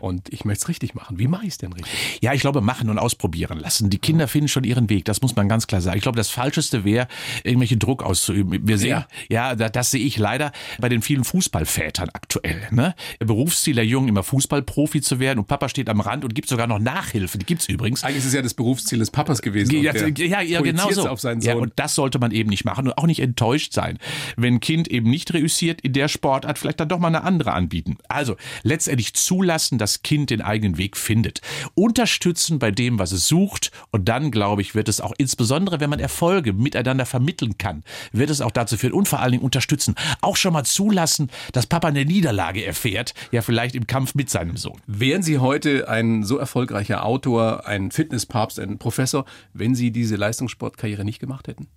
Und 0.00 0.32
ich 0.32 0.46
möchte 0.46 0.62
es 0.62 0.68
richtig 0.70 0.94
machen. 0.94 1.18
Wie 1.18 1.28
mache 1.28 1.42
ich 1.42 1.50
es 1.50 1.58
denn 1.58 1.74
richtig? 1.74 2.18
Ja, 2.22 2.32
ich 2.32 2.40
glaube, 2.40 2.62
machen 2.62 2.88
und 2.88 2.98
ausprobieren 2.98 3.58
lassen. 3.58 3.90
Die 3.90 3.98
Kinder 3.98 4.26
finden 4.26 4.48
schon 4.48 4.64
ihren 4.64 4.88
Weg, 4.88 5.04
das 5.04 5.20
muss 5.20 5.36
man 5.36 5.50
ganz 5.50 5.66
klar 5.66 5.82
sagen. 5.82 5.98
Ich 5.98 6.02
glaube, 6.02 6.16
das 6.16 6.30
Falscheste 6.30 6.82
wäre, 6.84 7.08
irgendwelchen 7.44 7.78
Druck 7.78 8.02
auszuüben. 8.02 8.66
Wir 8.66 8.78
sehen, 8.78 8.88
ja, 8.88 9.06
Ja. 9.28 9.54
da- 9.54 9.68
das, 9.68 9.90
sehe 9.90 10.02
ich 10.04 10.16
leider 10.16 10.50
bei 10.80 10.88
den 10.88 11.02
vielen 11.02 11.24
Fußballvätern 11.24 12.08
aktuell. 12.14 12.62
Ne? 12.70 12.94
Berufsziel 13.18 13.74
der 13.74 13.84
Jungen, 13.86 14.08
immer 14.08 14.22
Fußballprofi 14.22 15.02
zu 15.02 15.20
werden 15.20 15.40
und 15.40 15.46
Papa 15.46 15.68
steht 15.68 15.90
am 15.90 16.00
Rand 16.06 16.24
und 16.24 16.34
gibt 16.34 16.48
sogar 16.48 16.66
noch 16.66 16.78
Nachhilfe. 16.78 17.38
Die 17.38 17.46
gibt's 17.46 17.68
übrigens. 17.68 18.04
Eigentlich 18.04 18.18
ist 18.18 18.26
es 18.26 18.34
ja 18.34 18.42
das 18.42 18.54
Berufsziel 18.54 18.98
des 18.98 19.10
Papas 19.10 19.42
gewesen. 19.42 19.72
Ja, 19.82 19.94
ja, 19.94 20.40
ja, 20.40 20.60
genau 20.60 20.90
so. 20.90 21.16
Ja, 21.40 21.54
und 21.56 21.72
das 21.76 21.94
sollte 21.94 22.18
man 22.18 22.30
eben 22.30 22.50
nicht 22.50 22.64
machen 22.64 22.86
und 22.86 22.98
auch 22.98 23.06
nicht 23.06 23.20
enttäuscht 23.20 23.72
sein, 23.72 23.98
wenn 24.36 24.54
ein 24.54 24.60
Kind 24.60 24.88
eben 24.88 25.10
nicht 25.10 25.32
reüssiert 25.34 25.80
in 25.80 25.92
der 25.92 26.08
Sportart, 26.08 26.58
vielleicht 26.58 26.80
dann 26.80 26.88
doch 26.88 26.98
mal 26.98 27.08
eine 27.08 27.24
andere 27.24 27.52
anbieten. 27.52 27.96
Also 28.08 28.36
letztendlich 28.62 29.14
zulassen, 29.14 29.78
dass 29.78 30.02
Kind 30.02 30.30
den 30.30 30.42
eigenen 30.42 30.78
Weg 30.78 30.96
findet. 30.96 31.40
Unterstützen 31.74 32.58
bei 32.58 32.70
dem, 32.70 32.98
was 32.98 33.12
es 33.12 33.28
sucht 33.28 33.70
und 33.90 34.08
dann, 34.08 34.30
glaube 34.30 34.62
ich, 34.62 34.74
wird 34.74 34.88
es 34.88 35.00
auch 35.00 35.12
insbesondere, 35.18 35.80
wenn 35.80 35.90
man 35.90 36.00
Erfolge 36.00 36.52
miteinander 36.52 37.06
vermitteln 37.06 37.58
kann, 37.58 37.82
wird 38.12 38.30
es 38.30 38.40
auch 38.40 38.50
dazu 38.50 38.76
führen 38.76 38.92
und 38.92 39.08
vor 39.08 39.20
allen 39.20 39.32
Dingen 39.32 39.44
unterstützen. 39.44 39.94
Auch 40.20 40.36
schon 40.36 40.52
mal 40.52 40.64
zulassen, 40.64 41.30
dass 41.52 41.66
Papa 41.66 41.88
eine 41.88 42.04
Niederlage 42.04 42.64
erfährt, 42.64 43.14
ja 43.32 43.42
vielleicht 43.42 43.74
im 43.74 43.86
Kampf 43.86 44.14
mit 44.14 44.30
seinem 44.30 44.56
Sohn. 44.56 44.80
Wären 44.86 45.22
Sie 45.22 45.38
heute 45.38 45.88
ein 45.88 45.95
so 46.22 46.38
erfolgreicher 46.38 47.04
Autor, 47.04 47.66
ein 47.66 47.90
Fitnesspapst, 47.90 48.58
ein 48.60 48.78
Professor, 48.78 49.24
wenn 49.52 49.74
Sie 49.74 49.90
diese 49.90 50.16
Leistungssportkarriere 50.16 51.04
nicht 51.04 51.20
gemacht 51.20 51.48
hätten? 51.48 51.68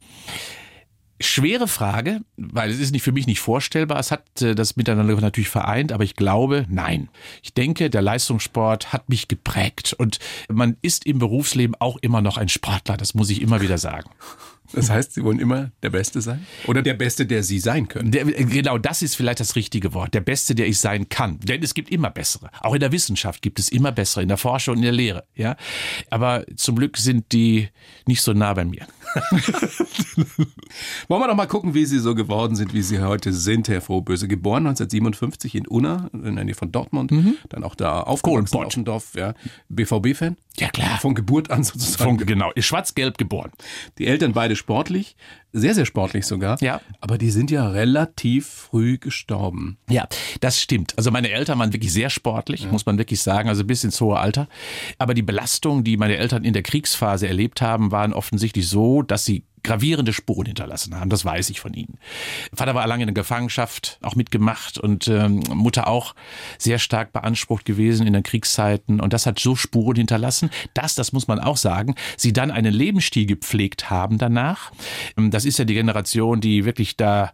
Schwere 1.21 1.67
Frage, 1.67 2.21
weil 2.37 2.71
es 2.71 2.79
ist 2.79 2.91
nicht 2.91 3.03
für 3.03 3.11
mich 3.11 3.27
nicht 3.27 3.41
vorstellbar. 3.41 3.99
Es 3.99 4.09
hat 4.09 4.41
äh, 4.41 4.55
das 4.55 4.77
miteinander 4.77 5.19
natürlich 5.19 5.49
vereint, 5.49 5.91
aber 5.91 6.05
ich 6.05 6.15
glaube, 6.15 6.65
nein. 6.69 7.09
Ich 7.43 7.53
denke, 7.53 7.89
der 7.89 8.01
Leistungssport 8.01 8.93
hat 8.93 9.09
mich 9.09 9.27
geprägt 9.27 9.93
und 9.97 10.19
man 10.47 10.77
ist 10.81 11.05
im 11.05 11.19
Berufsleben 11.19 11.75
auch 11.79 11.97
immer 11.97 12.21
noch 12.21 12.37
ein 12.37 12.47
Sportler. 12.47 12.95
Das 12.95 13.15
muss 13.15 13.29
ich 13.29 13.41
immer 13.41 13.59
wieder 13.59 13.77
sagen. 13.77 14.09
Das 14.73 14.89
heißt, 14.89 15.13
Sie 15.13 15.23
wollen 15.23 15.39
immer 15.39 15.71
der 15.81 15.89
Beste 15.89 16.21
sein? 16.21 16.45
Oder 16.67 16.81
der 16.81 16.93
Beste, 16.93 17.25
der 17.25 17.43
Sie 17.43 17.59
sein 17.59 17.87
können? 17.87 18.11
Der, 18.11 18.25
genau, 18.25 18.77
das 18.77 19.01
ist 19.01 19.15
vielleicht 19.15 19.39
das 19.39 19.55
richtige 19.55 19.93
Wort. 19.93 20.13
Der 20.13 20.21
Beste, 20.21 20.55
der 20.55 20.67
ich 20.67 20.79
sein 20.79 21.09
kann. 21.09 21.39
Denn 21.39 21.63
es 21.63 21.73
gibt 21.73 21.89
immer 21.91 22.09
bessere. 22.09 22.49
Auch 22.61 22.73
in 22.73 22.79
der 22.79 22.91
Wissenschaft 22.91 23.41
gibt 23.41 23.59
es 23.59 23.69
immer 23.69 23.91
bessere, 23.91 24.21
in 24.21 24.27
der 24.27 24.37
Forschung 24.37 24.73
und 24.73 24.79
in 24.79 24.83
der 24.83 24.91
Lehre. 24.91 25.23
Ja, 25.35 25.55
aber 26.09 26.45
zum 26.55 26.75
Glück 26.75 26.97
sind 26.97 27.31
die 27.31 27.69
nicht 28.05 28.21
so 28.21 28.33
nah 28.33 28.53
bei 28.53 28.65
mir. 28.65 28.85
Wollen 31.07 31.21
wir 31.21 31.27
doch 31.27 31.35
mal 31.35 31.47
gucken, 31.47 31.73
wie 31.73 31.85
Sie 31.85 31.99
so 31.99 32.15
geworden 32.15 32.55
sind, 32.55 32.73
wie 32.73 32.81
Sie 32.81 32.99
heute 32.99 33.33
sind, 33.33 33.67
Herr 33.67 33.81
Frohböse. 33.81 34.27
Geboren 34.27 34.67
1957 34.67 35.55
in 35.55 35.67
Unna, 35.67 36.09
in 36.13 36.35
der 36.35 36.45
Nähe 36.45 36.55
von 36.55 36.71
Dortmund. 36.71 37.11
Dann 37.49 37.63
auch 37.63 37.75
da 37.75 38.01
aufgewachsen, 38.01 38.21
Kohlenpott. 38.21 38.65
Otschendorf, 38.65 39.15
ja. 39.15 39.33
BVB-Fan? 39.69 40.37
Ja, 40.57 40.69
klar. 40.69 40.99
Von 40.99 41.15
Geburt 41.15 41.49
an 41.51 41.63
sozusagen. 41.63 42.17
Von, 42.17 42.25
genau, 42.25 42.51
ist 42.51 42.65
schwarz-gelb 42.65 43.17
geboren. 43.17 43.51
Die 43.97 44.07
Eltern 44.07 44.33
beide 44.33 44.55
sportlich, 44.55 45.15
sehr, 45.53 45.73
sehr 45.73 45.85
sportlich 45.85 46.25
sogar. 46.25 46.61
Ja. 46.61 46.81
Aber 47.01 47.17
die 47.17 47.31
sind 47.31 47.49
ja 47.49 47.69
relativ 47.69 48.47
früh 48.47 48.97
gestorben. 48.97 49.77
Ja, 49.89 50.07
das 50.41 50.61
stimmt. 50.61 50.93
Also 50.97 51.11
meine 51.11 51.31
Eltern 51.31 51.57
waren 51.59 51.73
wirklich 51.73 51.93
sehr 51.93 52.09
sportlich, 52.09 52.69
muss 52.69 52.85
man 52.85 52.97
wirklich 52.97 53.21
sagen, 53.21 53.49
also 53.49 53.63
bis 53.63 53.83
ins 53.83 53.99
hohe 54.01 54.19
Alter. 54.19 54.47
Aber 54.97 55.13
die 55.13 55.21
Belastung, 55.21 55.83
die 55.83 55.97
meine 55.97 56.17
Eltern 56.17 56.43
in 56.43 56.53
der 56.53 56.61
Kriegsphase 56.61 57.27
erlebt 57.27 57.61
haben, 57.61 57.91
waren 57.91 58.13
offensichtlich 58.13 58.67
so, 58.67 58.98
dass 59.03 59.25
sie 59.25 59.45
gravierende 59.63 60.13
Spuren 60.13 60.47
hinterlassen 60.47 60.99
haben. 60.99 61.09
Das 61.09 61.25
weiß 61.25 61.49
ich 61.49 61.59
von 61.59 61.73
ihnen. 61.73 61.97
Vater 62.53 62.75
war 62.75 62.87
lange 62.87 63.03
in 63.03 63.07
der 63.07 63.13
Gefangenschaft, 63.13 63.99
auch 64.01 64.15
mitgemacht 64.15 64.77
und 64.77 65.07
ähm, 65.07 65.41
Mutter 65.53 65.87
auch 65.87 66.15
sehr 66.57 66.79
stark 66.79 67.13
beansprucht 67.13 67.65
gewesen 67.65 68.07
in 68.07 68.13
den 68.13 68.23
Kriegszeiten. 68.23 68.99
Und 68.99 69.13
das 69.13 69.25
hat 69.25 69.39
so 69.39 69.55
Spuren 69.55 69.95
hinterlassen, 69.95 70.49
dass, 70.73 70.95
das 70.95 71.11
muss 71.11 71.27
man 71.27 71.39
auch 71.39 71.57
sagen, 71.57 71.95
sie 72.17 72.33
dann 72.33 72.51
einen 72.51 72.73
Lebensstil 72.73 73.25
gepflegt 73.25 73.89
haben 73.89 74.17
danach. 74.17 74.71
Ähm, 75.17 75.31
Das 75.31 75.45
ist 75.45 75.59
ja 75.59 75.65
die 75.65 75.73
Generation, 75.73 76.41
die 76.41 76.65
wirklich 76.65 76.97
da 76.97 77.31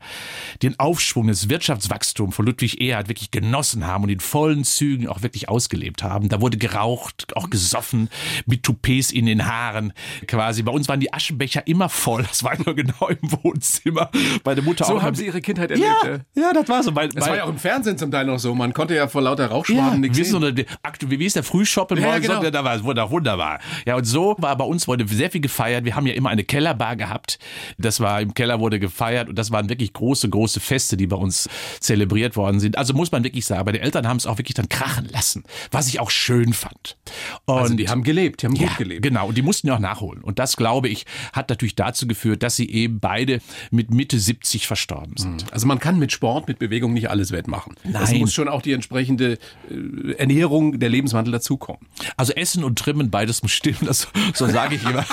den 0.62 0.80
Aufschwung 0.80 1.28
des 1.28 1.50
Wirtschaftswachstums 1.50 2.36
von 2.36 2.46
Ludwig 2.46 2.82
Erhard 2.82 3.10
wirklich 3.10 3.32
genossen 3.32 3.86
haben 3.86 4.04
und 4.04 4.10
in 4.10 4.20
vollen 4.20 4.64
Zügen 4.64 5.08
auch 5.08 5.22
wirklich 5.22 5.50
ausgelebt 5.50 6.04
haben. 6.04 6.30
Da 6.30 6.42
wurde 6.42 6.58
geraucht, 6.58 7.36
auch 7.36 7.50
gesoffen, 7.50 8.10
mit 8.46 8.64
Toupets 8.64 9.12
in 9.12 9.26
den 9.26 9.46
Haaren 9.46 9.94
quasi. 10.28 10.64
Bei 10.64 10.72
uns 10.72 10.88
waren 10.88 11.00
die 11.00 11.14
Aschenbecher 11.14 11.68
immer 11.68 11.90
voll. 11.90 12.15
Das 12.24 12.44
war 12.44 12.54
nur 12.66 12.76
genau 12.76 13.08
im 13.10 13.18
Wohnzimmer. 13.44 14.10
Meine 14.44 14.62
Mutter 14.62 14.86
So 14.86 14.98
auch. 14.98 15.02
haben 15.04 15.16
Sie 15.16 15.26
Ihre 15.26 15.42
Kindheit 15.42 15.72
erlebt. 15.72 15.90
ja, 16.04 16.10
ja? 16.12 16.20
ja, 16.36 16.54
das 16.54 16.68
war 16.68 16.84
so. 16.84 16.92
Mein, 16.92 17.10
Das 17.10 17.28
war 17.28 17.36
ja 17.36 17.44
auch 17.46 17.50
im 17.50 17.58
Fernsehen 17.58 17.98
zum 17.98 18.12
Teil 18.12 18.26
noch 18.26 18.40
so. 18.40 18.54
Man 18.56 18.74
konnte 18.74 18.96
ja 18.96 19.08
vor 19.08 19.22
lauter 19.22 19.48
Rauchschwaden 19.48 19.94
ja, 19.94 19.98
nichts 19.98 20.18
sehen. 20.18 20.26
so 20.28 20.38
eine, 20.38 20.56
wie 20.56 21.26
ist 21.26 21.36
der 21.36 21.44
Frühshoppen? 21.44 21.98
Ja, 21.98 22.08
morgens? 22.08 22.28
genau. 22.28 22.50
Da 22.50 22.64
war 22.64 22.76
es 22.76 22.84
wunder- 22.84 23.10
wunderbar. 23.12 23.60
Ja, 23.86 23.96
und 23.96 24.06
so 24.06 24.36
war 24.40 24.56
bei 24.58 24.66
uns 24.66 24.88
wurde 24.88 25.08
sehr 25.08 25.30
viel 25.32 25.42
gefeiert. 25.42 25.86
Wir 25.86 25.96
haben 25.96 26.08
ja 26.08 26.14
immer 26.14 26.30
eine 26.30 26.44
Kellerbar 26.44 26.96
gehabt. 26.96 27.40
Das 27.78 28.00
war 28.00 28.22
im 28.22 28.34
Keller 28.34 28.60
wurde 28.60 28.80
gefeiert 28.80 29.30
und 29.30 29.36
das 29.38 29.52
waren 29.52 29.70
wirklich 29.70 29.94
große, 29.94 30.30
große 30.30 30.60
Feste, 30.60 30.98
die 30.98 31.08
bei 31.08 31.16
uns 31.18 31.50
zelebriert 31.80 32.36
worden 32.36 32.60
sind. 32.60 32.78
Also 32.78 32.94
muss 32.94 33.12
man 33.12 33.24
wirklich 33.24 33.46
sagen, 33.46 33.66
meine 33.66 33.80
Eltern 33.80 34.08
haben 34.08 34.18
es 34.18 34.26
auch 34.26 34.38
wirklich 34.38 34.56
dann 34.56 34.70
krachen 34.70 35.08
lassen, 35.12 35.44
was 35.72 35.88
ich 35.88 36.00
auch 36.00 36.10
schön 36.10 36.54
fand. 36.54 36.98
Und 37.46 37.58
also 37.58 37.74
die 37.76 37.90
haben 37.90 38.04
gelebt, 38.04 38.42
die 38.42 38.48
haben 38.48 38.56
ja, 38.56 38.68
gut 38.68 38.78
gelebt. 38.78 39.02
Genau, 39.04 39.28
und 39.28 39.38
die 39.38 39.42
mussten 39.42 39.68
ja 39.68 39.76
auch 39.76 39.80
nachholen. 39.80 40.24
Und 40.24 40.40
das, 40.40 40.56
glaube 40.58 40.88
ich, 40.90 41.06
hat 41.34 41.50
natürlich 41.50 41.76
dazu 41.76 42.05
geführt, 42.08 42.44
dass 42.44 42.56
sie 42.56 42.70
eben 42.70 43.00
beide 43.00 43.42
mit 43.72 43.92
Mitte 43.92 44.20
70 44.20 44.68
verstorben 44.68 45.18
sind. 45.18 45.52
Also 45.52 45.68
man 45.68 45.80
kann 45.80 46.00
mit 46.00 46.12
Sport, 46.12 46.48
mit 46.48 46.60
Bewegung 46.60 46.94
nicht 46.94 47.10
alles 47.10 47.32
wettmachen. 47.32 47.76
Es 47.84 48.12
Nein. 48.12 48.20
muss 48.20 48.34
schon 48.34 48.48
auch 48.48 48.62
die 48.62 48.74
entsprechende 48.74 49.38
äh, 49.70 50.12
Ernährung, 50.14 50.80
der 50.80 50.90
Lebenswandel 50.90 51.32
dazukommen. 51.32 51.82
Also 52.18 52.34
Essen 52.34 52.64
und 52.64 52.78
Trimmen, 52.78 53.10
beides 53.10 53.42
muss 53.42 53.52
stimmen, 53.52 53.86
das, 53.86 54.08
so 54.34 54.48
sage 54.48 54.76
ich 54.76 54.84
immer. 54.84 55.06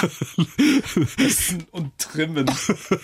Essen 1.18 1.64
und 1.70 1.96
trimmen. 1.98 2.50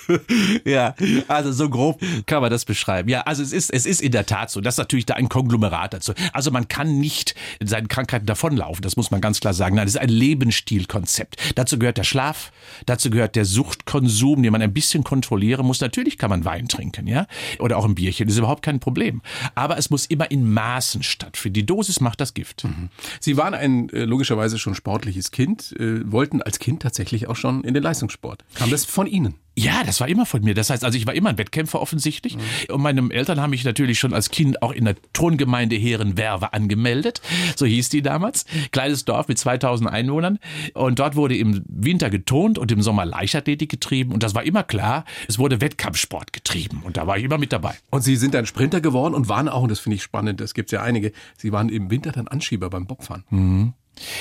ja, 0.65 0.95
also 1.29 1.53
so 1.53 1.69
grob 1.69 2.01
kann 2.27 2.43
man 2.43 2.51
das 2.51 2.65
beschreiben. 2.65 3.09
Ja, 3.09 3.23
also 3.23 3.43
es 3.43 3.53
ist, 3.53 3.71
es 3.71 3.87
ist 3.87 4.01
in 4.01 4.13
der 4.13 4.27
Tat 4.27 4.51
so. 4.51 4.61
Das 4.61 4.75
ist 4.75 4.79
natürlich 4.79 5.07
da 5.07 5.15
ein 5.15 5.29
Konglomerat 5.29 5.95
dazu. 5.95 6.13
Also 6.33 6.51
man 6.51 6.69
kann 6.69 6.99
nicht 6.99 7.35
seinen 7.63 7.89
Krankheiten 7.89 8.27
davonlaufen, 8.27 8.83
das 8.83 8.97
muss 8.97 9.11
man 9.11 9.21
ganz 9.21 9.41
klar 9.41 9.55
sagen. 9.55 9.77
Nein, 9.77 9.87
das 9.87 9.95
ist 9.95 10.01
ein 10.01 10.09
Lebensstilkonzept. 10.09 11.37
Dazu 11.55 11.79
gehört 11.79 11.99
der 11.99 12.05
Schlaf, 12.05 12.53
dazu 12.87 13.11
gehört 13.11 13.37
der 13.37 13.45
Fruchtkonsum, 13.79 14.43
den 14.43 14.53
man 14.53 14.63
ein 14.63 14.73
bisschen 14.73 15.05
kontrollieren 15.05 15.67
muss. 15.67 15.81
Natürlich 15.81 16.19
kann 16.19 16.31
man 16.31 16.45
Wein 16.45 16.69
trinken, 16.69 17.07
ja, 17.07 17.27
oder 17.59 17.77
auch 17.77 17.85
ein 17.85 17.95
Bierchen, 17.95 18.27
das 18.27 18.35
ist 18.35 18.39
überhaupt 18.39 18.63
kein 18.63 18.81
Problem. 18.81 19.23
Aber 19.55 19.79
es 19.79 19.91
muss 19.91 20.07
immer 20.07 20.31
in 20.31 20.51
Maßen 20.53 21.03
stattfinden. 21.03 21.55
Die 21.55 21.67
Dosis 21.67 22.01
macht 22.01 22.21
das 22.21 22.35
Gift. 22.35 22.65
Mhm. 22.65 22.91
Sie 23.21 23.37
waren 23.37 23.55
ein 23.55 23.89
äh, 23.91 24.05
logischerweise 24.05 24.59
schon 24.59 24.75
sportliches 24.75 25.31
Kind, 25.31 25.75
äh, 25.79 26.11
wollten 26.11 26.43
als 26.43 26.59
Kind 26.59 26.83
tatsächlich 26.83 27.29
auch 27.29 27.37
schon 27.37 27.65
in 27.65 27.75
den 27.75 27.83
Leistungssport. 27.83 28.45
Kam 28.55 28.71
das 28.71 28.85
von 28.85 29.07
Ihnen? 29.07 29.35
Ja, 29.59 29.85
das 29.85 30.01
war 30.01 30.09
immer 30.09 30.27
von 30.27 30.43
mir. 30.43 30.55
Das 30.55 30.71
heißt, 30.71 30.85
also 30.85 30.97
ich 30.97 31.07
war 31.07 31.15
immer 31.15 31.31
ein 31.31 31.39
Wettkämpfer 31.39 31.81
offensichtlich. 31.81 32.37
Mhm. 32.37 32.75
Und 32.75 32.83
meine 32.83 33.11
Eltern 33.11 33.41
haben 33.41 33.51
mich 33.51 33.65
natürlich 33.65 33.99
schon 33.99 34.13
als 34.13 34.31
Kind 34.31 34.63
auch 34.63 34.73
in 34.73 34.85
der 34.85 34.97
Turngemeinde 35.13 35.77
Herrenwerve 35.77 36.53
angemeldet. 36.53 37.21
So 37.57 37.67
hieß 37.67 37.89
die 37.89 38.03
damals. 38.03 38.45
Kleines 38.73 39.05
Dorf 39.05 39.29
mit 39.29 39.39
2000 39.39 39.91
Einwohnern. 39.91 40.39
Und 40.75 40.99
dort 40.99 41.17
wurde 41.17 41.37
im 41.37 41.63
Winter 41.69 42.11
getont 42.11 42.59
und 42.59 42.71
im 42.73 42.83
Sommer 42.83 43.05
Leichtathletik 43.05 43.71
getrieben. 43.71 44.13
Und 44.13 44.23
das 44.23 44.35
war 44.35 44.45
immer 44.45 44.63
klar, 44.63 45.05
es 45.27 45.39
wurde 45.39 45.61
Wettkampfsport 45.61 46.33
getrieben. 46.33 46.83
Und 46.85 46.97
da 46.97 47.07
war 47.07 47.19
ich 47.19 47.25
immer 47.25 47.39
mit 47.39 47.53
dabei. 47.53 47.75
Und 47.91 48.03
Sie 48.03 48.17
sind 48.17 48.35
dann 48.35 48.47
Sprinter 48.47 48.81
geworden 48.81 49.15
und 49.15 49.29
waren 49.29 49.49
auch, 49.49 49.63
und 49.63 49.71
das 49.71 49.81
finde 49.81 49.97
ich 49.97 50.03
spannend, 50.03 50.41
das 50.41 50.55
gibt 50.55 50.69
es 50.69 50.73
ja 50.73 50.83
einige, 50.83 51.13
Sie 51.37 51.53
waren 51.53 51.69
im 51.69 51.91
Winter 51.91 52.13
dann 52.13 52.29
Anschieber 52.29 52.71
beim 52.71 52.87
Bobfahren. 52.87 53.25
Mhm. 53.31 53.75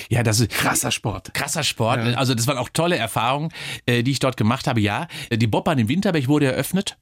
Ja, 0.10 0.24
das 0.24 0.40
ist 0.40 0.52
krasser 0.52 0.92
Sport. 0.92 1.34
Krasser 1.34 1.63
Sport. 1.63 2.06
Ja. 2.06 2.13
Also 2.13 2.34
das 2.34 2.48
waren 2.48 2.58
auch 2.58 2.70
tolle 2.70 2.98
Erfahrungen, 2.98 3.50
äh, 3.86 4.04
die 4.04 4.12
ich 4.12 4.20
dort 4.20 4.38
gemacht 4.38 4.68
habe. 4.68 4.80
Ja, 4.80 5.08
die 5.32 5.48
Bobbahn 5.48 5.80
im 5.80 5.88
Winterberg 5.90 6.28
wurde 6.28 6.48
eröffnet. 6.48 6.98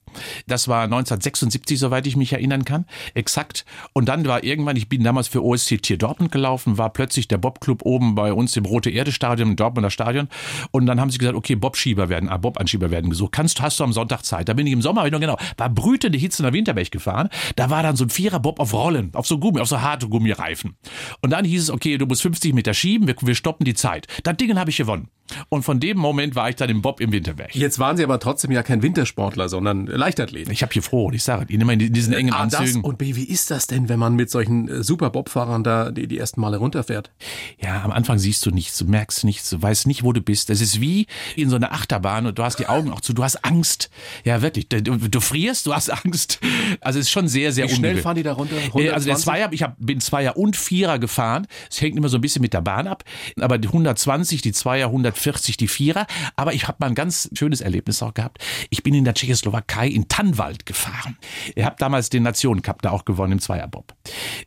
Das 0.48 0.68
war 0.68 0.84
1976, 0.84 1.80
soweit 1.80 2.08
ich 2.08 2.16
mich 2.16 2.34
erinnern 2.34 2.66
kann. 2.66 2.86
Exakt. 3.14 3.66
Und 3.94 4.08
dann 4.08 4.26
war 4.26 4.44
irgendwann, 4.44 4.76
ich 4.78 4.90
bin 4.90 5.04
damals 5.04 5.28
für 5.28 5.44
OSC 5.44 5.82
Tier 5.82 5.98
Dortmund 5.98 6.32
gelaufen, 6.32 6.78
war 6.78 6.92
plötzlich 6.92 7.28
der 7.28 7.38
Bobclub 7.38 7.86
oben 7.86 8.16
bei 8.16 8.34
uns 8.34 8.56
im 8.56 8.66
Rote 8.66 8.90
Erde 8.90 9.12
Stadion, 9.12 9.50
im 9.50 9.56
Dortmunder 9.56 9.90
Stadion. 9.90 10.30
Und 10.72 10.86
dann 10.86 11.00
haben 11.00 11.10
sie 11.10 11.18
gesagt, 11.18 11.38
okay, 11.38 11.56
Bobschieber 11.56 12.10
werden, 12.10 12.30
ah, 12.30 12.38
Bobanschieber 12.38 12.92
werden 12.92 13.10
gesucht. 13.10 13.34
Kannst, 13.34 13.62
hast 13.62 13.80
du 13.80 13.84
am 13.84 13.94
Sonntag 13.94 14.24
Zeit? 14.24 14.50
Da 14.50 14.54
bin 14.54 14.68
ich 14.68 14.74
im 14.74 14.82
Sommer, 14.82 15.06
ich 15.06 15.12
noch 15.12 15.20
genau, 15.20 15.38
war 15.58 15.70
brütende 15.70 16.18
Hitze 16.18 16.44
nach 16.44 16.54
Winterberg 16.54 16.92
gefahren. 16.92 17.30
Da 17.56 17.70
war 17.70 17.84
dann 17.84 17.96
so 17.96 18.06
ein 18.06 18.10
Vierer 18.10 18.40
Bob 18.40 18.60
auf 18.60 18.74
Rollen, 18.74 19.14
auf 19.14 19.28
so 19.28 19.38
Gummi, 19.38 19.60
auf 19.60 19.68
so 19.68 19.82
harte 19.82 20.08
Gummireifen. 20.08 20.76
Und 21.22 21.32
dann 21.32 21.46
hieß 21.46 21.64
es, 21.64 21.70
okay, 21.70 21.98
du 21.98 22.06
musst 22.06 22.22
50 22.22 22.54
Meter 22.54 22.65
schieben, 22.74 23.08
wir, 23.08 23.16
wir 23.22 23.36
stoppen 23.36 23.66
die 23.66 23.74
Zeit. 23.74 24.08
Das 24.24 24.38
Ding 24.38 24.58
habe 24.58 24.70
ich 24.70 24.78
gewonnen. 24.78 25.10
Und 25.50 25.64
von 25.64 25.80
dem 25.80 25.98
Moment 25.98 26.36
war 26.36 26.50
ich 26.50 26.56
dann 26.56 26.70
im 26.70 26.82
Bob 26.82 27.02
im 27.02 27.12
Winterberg. 27.12 27.56
Jetzt 27.56 27.80
waren 27.80 27.98
Sie 27.98 28.04
aber 28.04 28.20
trotzdem 28.20 28.52
ja 28.52 28.62
kein 28.64 28.84
Wintersportler, 28.84 29.50
sondern 29.50 29.88
Leichtathlet. 29.88 30.50
Ich 30.50 30.62
habe 30.62 30.72
hier 30.72 30.84
froh, 30.84 31.12
ich 31.12 31.24
sage 31.24 31.52
Ihnen 31.52 31.62
immer 31.62 31.74
in 31.74 31.94
diesen 31.94 32.14
engen 32.14 32.34
ah, 32.34 32.42
Anzügen. 32.42 32.82
Das 32.82 32.84
und 32.84 32.98
B, 32.98 33.16
wie 33.16 33.24
ist 33.24 33.50
das 33.52 33.68
denn, 33.68 33.90
wenn 33.90 34.00
man 34.00 34.16
mit 34.16 34.30
solchen 34.30 34.68
äh, 34.68 34.84
super 34.84 35.10
Bobfahrern 35.10 35.64
da 35.64 35.92
die, 35.92 36.08
die 36.08 36.18
ersten 36.18 36.42
Male 36.42 36.58
runterfährt? 36.58 37.12
Ja, 37.60 37.84
am 37.84 37.92
Anfang 37.92 38.20
siehst 38.20 38.46
du 38.46 38.52
nichts, 38.52 38.78
du 38.78 38.86
merkst 38.86 39.24
nichts, 39.24 39.50
du 39.50 39.62
weißt 39.62 39.88
nicht, 39.88 40.04
wo 40.04 40.14
du 40.14 40.22
bist. 40.22 40.50
Es 40.50 40.62
ist 40.62 40.80
wie 40.80 41.08
in 41.36 41.50
so 41.50 41.56
einer 41.56 41.72
Achterbahn 41.74 42.28
und 42.28 42.38
du 42.38 42.44
hast 42.44 42.60
die 42.60 42.68
Augen 42.68 42.92
auch 42.92 43.02
zu, 43.02 43.14
du 43.14 43.24
hast 43.24 43.44
Angst. 43.44 43.90
Ja, 44.24 44.42
wirklich. 44.42 44.70
Du, 44.70 44.82
du 44.82 45.20
frierst, 45.20 45.66
du 45.66 45.74
hast 45.74 45.90
Angst. 46.06 46.40
Also 46.82 47.00
es 47.00 47.08
ist 47.08 47.12
schon 47.12 47.28
sehr, 47.28 47.52
sehr 47.52 47.70
Wie 47.70 47.76
schnell 47.76 47.98
fahren 47.98 48.16
die 48.16 48.24
da 48.24 48.34
runter? 48.34 48.56
120? 48.56 48.86
Äh, 48.86 48.94
also 48.94 49.08
der 49.08 49.18
Zweier, 49.18 49.50
ich 49.52 49.64
hab, 49.64 49.76
bin 49.80 50.00
Zweier 50.00 50.38
und 50.38 50.56
Vierer 50.56 51.00
gefahren. 51.00 51.48
Es 51.70 51.82
hängt 51.82 51.98
immer 51.98 52.10
so 52.10 52.18
ein 52.18 52.22
bisschen 52.22 52.42
mit 52.42 52.54
der 52.54 52.62
Bahn 52.62 52.88
ab. 52.88 53.04
Aber 53.40 53.58
die 53.58 53.68
120, 53.68 54.42
die 54.42 54.52
Zweier, 54.52 54.88
140, 55.16 55.58
die 55.58 55.68
Vierer 55.68 55.96
Vierer. 55.96 56.08
Aber 56.36 56.54
ich 56.54 56.68
habe 56.68 56.78
mal 56.80 56.88
ein 56.88 56.96
ganz 56.96 57.30
schönes 57.34 57.62
Erlebnis 57.62 58.02
auch 58.02 58.14
gehabt. 58.14 58.40
Ich 58.70 58.84
bin 58.84 58.94
in 58.94 59.04
der 59.04 59.14
Tschechoslowakei 59.14 59.88
in 59.88 60.08
Tannwald 60.08 60.66
gefahren. 60.66 61.18
Ich 61.56 61.64
habe 61.64 61.76
damals 61.80 62.10
den 62.10 62.24
Nationencup 62.24 62.82
da 62.82 62.92
auch 62.92 63.06
gewonnen 63.06 63.34
im 63.34 63.40
Zweierbob. 63.40 63.94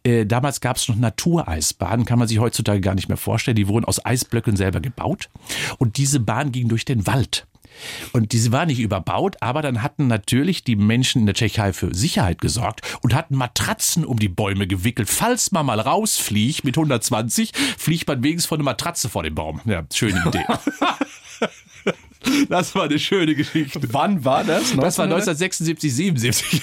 Äh, 0.05 0.27
damals 0.27 0.61
gab 0.61 0.77
es 0.77 0.89
noch 0.89 0.97
Natureisbahnen, 0.97 2.05
kann 2.05 2.19
man 2.19 2.29
sich 2.29 2.39
heutzutage 2.39 2.81
gar 2.81 2.95
nicht 2.95 3.09
mehr 3.09 3.17
vorstellen. 3.17 3.57
Die 3.57 3.69
wurden 3.69 3.85
aus 3.85 4.05
Eisblöcken 4.05 4.57
selber 4.57 4.81
gebaut. 4.81 5.29
Und 5.79 5.97
diese 5.97 6.21
Bahn 6.21 6.53
ging 6.53 6.69
durch 6.69 6.85
den 6.85 7.07
Wald. 7.07 7.47
Und 8.13 8.33
diese 8.33 8.53
war 8.53 8.67
nicht 8.67 8.81
überbaut, 8.81 9.37
aber 9.41 9.63
dann 9.63 9.83
hatten 9.83 10.07
natürlich 10.07 10.65
die 10.65 10.77
Menschen 10.77 11.21
in 11.21 11.27
der 11.27 11.35
Tschechei 11.35 11.73
für 11.73 11.95
Sicherheit 11.95 12.41
gesorgt 12.41 12.81
und 13.03 13.15
hatten 13.15 13.37
Matratzen 13.37 14.05
um 14.05 14.19
die 14.19 14.29
Bäume 14.29 14.67
gewickelt. 14.67 15.09
Falls 15.09 15.53
man 15.53 15.67
mal 15.67 15.81
rausfliegt 15.81 16.65
mit 16.65 16.77
120, 16.77 17.53
fliegt 17.77 18.09
man 18.09 18.23
wenigstens 18.23 18.47
von 18.47 18.59
einer 18.59 18.65
Matratze 18.65 19.09
vor 19.09 19.23
dem 19.23 19.35
Baum. 19.35 19.61
Ja, 19.65 19.85
schöne 19.93 20.23
Idee. 20.27 20.45
Das 22.49 22.75
war 22.75 22.85
eine 22.85 22.99
schöne 22.99 23.35
Geschichte. 23.35 23.81
Wann 23.93 24.25
war 24.25 24.45
das? 24.45 24.75
Das 24.77 24.99
war 24.99 25.05
1976, 25.05 25.95
77. 25.95 26.63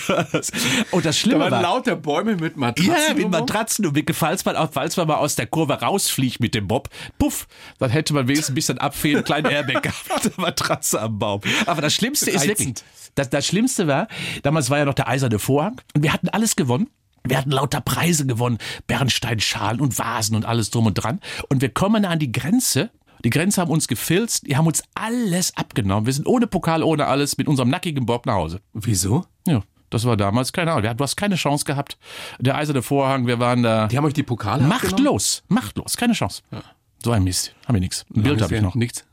Und 0.92 1.06
das 1.06 1.18
Schlimme 1.18 1.46
da 1.46 1.52
waren 1.52 1.64
war, 1.64 1.74
lauter 1.74 1.96
Bäume 1.96 2.36
mit 2.36 2.58
Matratzen. 2.58 2.94
Ja, 2.94 3.14
mit 3.14 3.30
Matratzen 3.30 3.86
und 3.86 3.94
mit, 3.94 4.14
falls 4.16 4.46
man, 4.46 4.56
falls 4.72 4.98
man 4.98 5.08
mal 5.08 5.16
aus 5.16 5.36
der 5.36 5.48
Kurve 5.48 5.74
rausfliegt 5.74 6.40
mit 6.40 6.56
dem 6.56 6.68
Bob, 6.68 6.90
puff, 7.18 7.48
dann 7.80 7.90
hätte 7.90 8.14
man 8.14 8.28
wenigstens 8.28 8.52
ein 8.52 8.56
bisschen 8.56 8.78
abfehlen, 8.78 9.18
einen 9.18 9.26
kleinen 9.26 9.48
Airbag 9.48 9.84
gehabt, 9.84 10.38
Matratze 10.38 11.02
am 11.02 11.20
Baum. 11.20 11.42
Aber 11.66 11.82
das 11.82 11.94
Schlimmste 11.94 12.32
ist 12.32 12.48
wirklich, 12.48 12.76
das, 13.16 13.30
das 13.30 13.46
Schlimmste 13.46 13.88
war, 13.88 14.08
damals 14.44 14.70
war 14.70 14.80
ja 14.80 14.86
noch 14.86 14.94
der 14.94 15.08
eiserne 15.08 15.40
Vorhang 15.40 15.82
und 15.94 16.04
wir 16.04 16.14
hatten 16.14 16.30
alles 16.30 16.56
gewonnen. 16.56 16.90
Wir 17.28 17.40
hatten 17.40 17.50
lauter 17.50 17.82
Preise 17.82 18.28
gewonnen, 18.28 18.60
Bernsteinschalen 18.86 19.82
und 19.82 19.98
Vasen 19.98 20.36
und 20.36 20.46
alles 20.46 20.70
drum 20.70 20.86
und 20.86 20.94
dran. 20.94 21.20
Und 21.50 21.62
wir 21.62 21.70
kommen 21.70 22.06
an 22.06 22.20
die 22.20 22.32
Grenze 22.32 22.92
die 23.26 23.32
Grenze 23.32 23.60
haben 23.60 23.72
uns 23.72 23.88
gefilzt, 23.88 24.48
die 24.48 24.56
haben 24.56 24.68
uns 24.68 24.84
alles 24.94 25.58
abgenommen. 25.58 26.06
Wir 26.06 26.14
sind 26.14 26.28
ohne 26.28 26.46
Pokal, 26.46 26.84
ohne 26.84 27.08
alles, 27.08 27.38
mit 27.38 27.48
unserem 27.48 27.70
nackigen 27.70 28.06
Bob 28.06 28.28
nach 28.28 28.36
Hause. 28.36 28.62
Wieso? 28.74 29.26
Ja. 29.48 29.64
Das 29.90 30.06
war 30.06 30.16
damals, 30.16 30.54
keine 30.54 30.74
Ahnung, 30.74 30.96
du 30.96 31.04
hast 31.04 31.16
keine 31.16 31.36
Chance 31.36 31.66
gehabt. 31.66 31.98
Der 32.40 32.56
eiserne 32.56 32.84
Vorhang, 32.84 33.26
wir 33.26 33.40
waren 33.40 33.64
da. 33.64 33.88
Die 33.88 33.98
haben 33.98 34.06
euch 34.06 34.14
die 34.14 34.24
Pokale 34.24 34.64
Machtlos, 34.64 35.44
machtlos, 35.48 35.98
keine 35.98 36.14
Chance. 36.14 36.44
Ja. 36.52 36.62
So 37.04 37.12
ein 37.12 37.24
Mist, 37.24 37.56
haben 37.66 37.76
wir 37.76 37.80
nichts. 37.80 38.06
Ein 38.16 38.24
Bild 38.24 38.42
habe 38.42 38.56
ich 38.56 38.62
noch. 38.62 38.76
Nichts. 38.76 39.05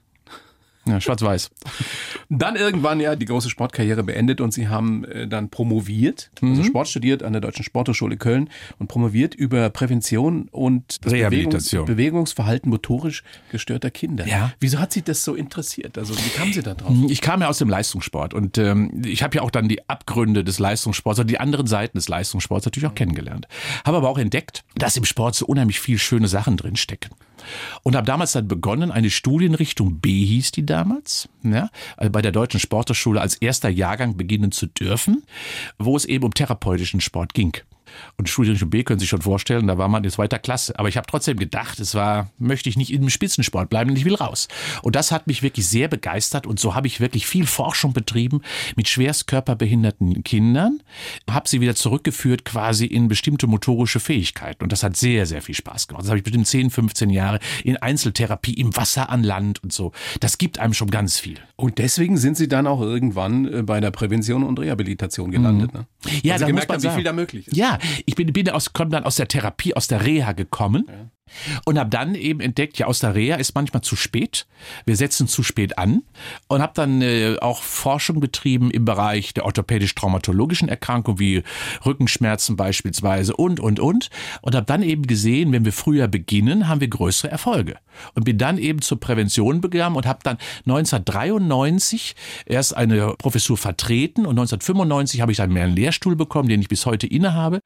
Ja, 0.87 1.01
schwarz-weiß. 1.01 1.51
Dann 2.29 2.57
irgendwann 2.57 2.99
ja 2.99 3.15
die 3.15 3.27
große 3.27 3.51
Sportkarriere 3.51 4.03
beendet 4.03 4.41
und 4.41 4.53
Sie 4.53 4.69
haben 4.69 5.05
äh, 5.05 5.29
dann 5.29 5.49
promoviert, 5.49 6.31
also 6.37 6.47
mhm. 6.47 6.53
also 6.53 6.65
Sport 6.65 6.89
studiert 6.89 7.23
an 7.23 7.33
der 7.33 7.41
Deutschen 7.41 7.63
Sporthochschule 7.63 8.17
Köln 8.17 8.49
und 8.79 8.89
promoviert 8.89 9.35
über 9.35 9.69
Prävention 9.71 10.49
und 10.51 10.99
Rehabilitation. 11.05 11.85
Bewegungs 11.85 12.13
Bewegungsverhalten 12.33 12.71
motorisch 12.71 13.23
gestörter 13.51 13.91
Kinder. 13.91 14.27
Ja. 14.27 14.53
Wieso 14.61 14.79
hat 14.79 14.93
Sie 14.93 15.03
das 15.03 15.25
so 15.25 15.35
interessiert? 15.35 15.99
Also 15.99 16.17
wie 16.17 16.31
kamen 16.31 16.53
Sie 16.53 16.63
da 16.63 16.75
drauf? 16.75 16.95
Ich 17.09 17.21
kam 17.21 17.41
ja 17.41 17.49
aus 17.49 17.59
dem 17.59 17.69
Leistungssport 17.69 18.35
und 18.35 18.59
ähm, 18.59 19.03
ich 19.05 19.23
habe 19.23 19.37
ja 19.37 19.43
auch 19.43 19.51
dann 19.51 19.69
die 19.69 19.89
Abgründe 19.89 20.45
des 20.45 20.59
Leistungssports 20.59 21.21
und 21.21 21.29
die 21.31 21.39
anderen 21.39 21.67
Seiten 21.67 21.99
des 21.99 22.09
Leistungssports 22.09 22.67
natürlich 22.67 22.89
auch 22.89 22.95
kennengelernt. 22.95 23.47
Habe 23.85 23.99
aber 23.99 24.09
auch 24.09 24.19
entdeckt, 24.19 24.65
dass 24.75 24.97
im 24.97 25.05
Sport 25.05 25.35
so 25.35 25.47
unheimlich 25.47 25.81
viel 25.81 25.99
schöne 25.99 26.29
Sachen 26.29 26.57
drin 26.57 26.77
stecken. 26.77 27.11
Und 27.83 27.97
habe 27.97 28.07
damals 28.07 28.33
dann 28.33 28.49
begonnen, 28.49 28.91
eine 28.91 29.11
Studienrichtung 29.11 29.99
B 30.01 30.25
hieß 30.25 30.53
die 30.53 30.67
damals, 30.67 31.29
ja, 31.43 31.71
also 31.97 32.11
bei 32.11 32.23
der 32.23 32.33
Deutschen 32.33 32.61
Sporthochschule 32.61 33.21
als 33.21 33.37
erster 33.37 33.69
Jahrgang 33.69 34.17
beginnen 34.17 34.53
zu 34.53 34.67
dürfen, 34.67 35.25
wo 35.79 35.97
es 35.97 36.05
eben 36.05 36.25
um 36.25 36.35
therapeutischen 36.35 37.01
Sport 37.01 37.35
ging. 37.35 37.57
Und 38.17 38.29
Studienrichtung 38.29 38.71
B 38.71 38.83
können 38.83 38.99
Sie 38.99 39.05
sich 39.05 39.11
schon 39.11 39.23
vorstellen, 39.23 39.67
da 39.67 39.79
war 39.79 39.89
man 39.89 40.05
in 40.05 40.11
zweiter 40.11 40.39
Klasse. 40.39 40.79
Aber 40.79 40.89
ich 40.89 40.97
habe 40.97 41.07
trotzdem 41.07 41.39
gedacht, 41.39 41.81
es 41.81 41.95
war, 41.95 42.31
möchte 42.39 42.69
ich 42.69 42.77
nicht 42.77 42.93
im 42.93 43.09
Spitzensport 43.09 43.71
bleiben, 43.71 43.95
ich 43.97 44.05
will 44.05 44.15
raus. 44.15 44.49
Und 44.83 44.97
das 44.97 45.13
hat 45.13 45.27
mich 45.27 45.43
wirklich 45.43 45.67
sehr 45.67 45.89
begeistert 45.89 46.47
und 46.47 46.59
so 46.59 46.75
habe 46.75 46.87
ich 46.87 47.01
wirklich 47.01 47.27
viel 47.27 47.47
Forschung 47.47 47.93
betrieben 47.93 48.43
mit 48.77 48.89
schwerst 48.89 49.27
körperbehinderten 49.27 50.25
Kindern, 50.25 50.83
habe 51.31 51.49
sie 51.49 51.61
wieder 51.61 51.75
zurückgeführt 51.75 52.45
quasi 52.45 52.87
in 52.87 53.09
bestimmte 53.09 53.47
motorische 53.47 54.01
Fähigkeiten. 54.01 54.63
Und 54.63 54.73
das 54.73 54.83
hat 54.83 54.97
sehr, 54.97 55.27
sehr 55.27 55.43
viel 55.43 55.55
Spaß 55.55 55.89
gemacht. 55.89 56.05
Das 56.05 56.11
habe 56.11 56.19
ich 56.19 56.25
bestimmt 56.25 56.47
10, 56.47 56.71
15 56.71 57.11
Jahre 57.11 57.39
in 57.65 57.77
Einzeltherapie 57.77 58.55
im 58.55 58.77
Wasser 58.77 59.11
an 59.11 59.23
Land 59.23 59.63
und 59.63 59.73
so. 59.73 59.93
Das 60.21 60.39
gibt 60.39 60.59
einem 60.59 60.75
schon 60.75 60.91
ganz 60.91 61.19
viel. 61.19 61.39
Und 61.57 61.79
deswegen 61.79 62.17
sind 62.17 62.37
Sie 62.37 62.49
dann 62.49 62.67
auch 62.67 62.81
irgendwann 62.81 63.53
äh, 63.53 63.63
bei 63.63 63.81
der 63.81 63.91
Prävention 63.91 64.43
und 64.43 64.59
Rehabilitation 64.59 65.31
gelandet. 65.31 65.73
Mhm. 65.73 65.81
Ne? 65.81 65.87
Ja, 66.23 66.35
also 66.35 66.45
da 66.45 66.49
gemerkt 66.49 66.69
muss 66.69 66.83
man 66.83 66.91
haben, 66.91 66.97
wie 66.97 67.01
viel 67.01 67.05
da 67.05 67.13
möglich 67.13 67.49
ist. 67.49 67.57
Ja, 67.57 67.79
ich 68.05 68.15
bin, 68.15 68.33
bin 68.33 68.49
aus, 68.51 68.73
komm 68.73 68.91
dann 68.91 69.05
aus 69.05 69.17
der 69.17 69.29
Therapie, 69.29 69.75
aus 69.75 69.89
der 69.89 70.05
Reha 70.05 70.33
gekommen. 70.33 70.85
Ja. 70.89 71.11
Und 71.65 71.79
habe 71.79 71.91
dann 71.91 72.15
eben 72.15 72.41
entdeckt, 72.41 72.79
ja, 72.79 72.87
aus 72.87 73.01
der 73.01 73.15
Reha 73.15 73.37
ist 73.37 73.55
manchmal 73.55 73.83
zu 73.83 73.97
spät. 73.97 74.47
Wir 74.85 74.97
setzen 74.97 75.29
zu 75.29 75.43
spät 75.43 75.79
an. 75.79 76.03
Und 76.49 76.63
habe 76.63 76.73
dann 76.75 77.03
äh, 77.03 77.37
auch 77.41 77.63
Forschung 77.63 78.21
betrieben 78.21 78.71
im 78.71 78.85
Bereich 78.85 79.35
der 79.35 79.45
orthopädisch-traumatologischen 79.45 80.69
Erkrankungen, 80.69 81.19
wie 81.19 81.43
Rückenschmerzen 81.85 82.57
beispielsweise 82.57 83.35
und, 83.37 83.61
und, 83.61 83.81
und. 83.81 84.11
Und 84.41 84.55
habe 84.55 84.67
dann 84.67 84.83
eben 84.83 85.07
gesehen, 85.07 85.53
wenn 85.53 85.65
wir 85.65 85.73
früher 85.73 86.09
beginnen, 86.09 86.69
haben 86.69 86.81
wir 86.81 86.89
größere 86.89 87.31
Erfolge. 87.31 87.77
Und 88.15 88.25
bin 88.25 88.39
dann 88.39 88.59
eben 88.59 88.81
zur 88.83 89.01
Prävention 89.01 89.61
begangen 89.61 89.97
und 89.97 90.07
habe 90.07 90.21
dann 90.23 90.39
1993 90.67 92.15
erst 92.47 92.77
eine 92.77 93.15
Professur 93.19 93.57
vertreten 93.57 94.23
und 94.27 94.39
1995 94.39 95.21
habe 95.21 95.33
ich 95.33 95.39
dann 95.39 95.53
mehr 95.53 95.65
einen 95.65 95.77
Lehrstuhl 95.77 96.17
bekommen, 96.17 96.49
den 96.49 96.61
ich 96.61 96.69
bis 96.69 96.87
heute 96.87 97.07
innehabe. 97.07 97.61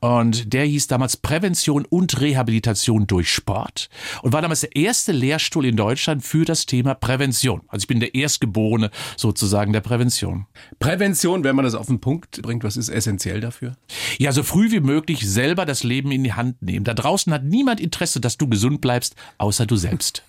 Und 0.00 0.52
der 0.52 0.64
hieß 0.64 0.86
damals 0.86 1.16
Prävention 1.16 1.84
und 1.84 2.20
Rehabilitation 2.20 3.05
durch 3.06 3.32
Sport 3.32 3.88
und 4.22 4.32
war 4.32 4.42
damals 4.42 4.60
der 4.60 4.76
erste 4.76 5.12
Lehrstuhl 5.12 5.66
in 5.66 5.76
Deutschland 5.76 6.24
für 6.24 6.44
das 6.44 6.66
Thema 6.66 6.94
Prävention. 6.94 7.62
Also 7.68 7.84
ich 7.84 7.88
bin 7.88 8.00
der 8.00 8.14
Erstgeborene 8.14 8.90
sozusagen 9.16 9.72
der 9.72 9.80
Prävention. 9.80 10.46
Prävention, 10.78 11.44
wenn 11.44 11.56
man 11.56 11.64
das 11.64 11.74
auf 11.74 11.86
den 11.86 12.00
Punkt 12.00 12.42
bringt, 12.42 12.64
was 12.64 12.76
ist 12.76 12.88
essentiell 12.88 13.40
dafür? 13.40 13.76
Ja, 14.18 14.32
so 14.32 14.42
früh 14.42 14.70
wie 14.70 14.80
möglich 14.80 15.28
selber 15.28 15.66
das 15.66 15.84
Leben 15.84 16.10
in 16.10 16.24
die 16.24 16.32
Hand 16.32 16.62
nehmen. 16.62 16.84
Da 16.84 16.94
draußen 16.94 17.32
hat 17.32 17.44
niemand 17.44 17.80
Interesse, 17.80 18.20
dass 18.20 18.36
du 18.36 18.48
gesund 18.48 18.80
bleibst, 18.80 19.14
außer 19.38 19.66
du 19.66 19.76
selbst. 19.76 20.22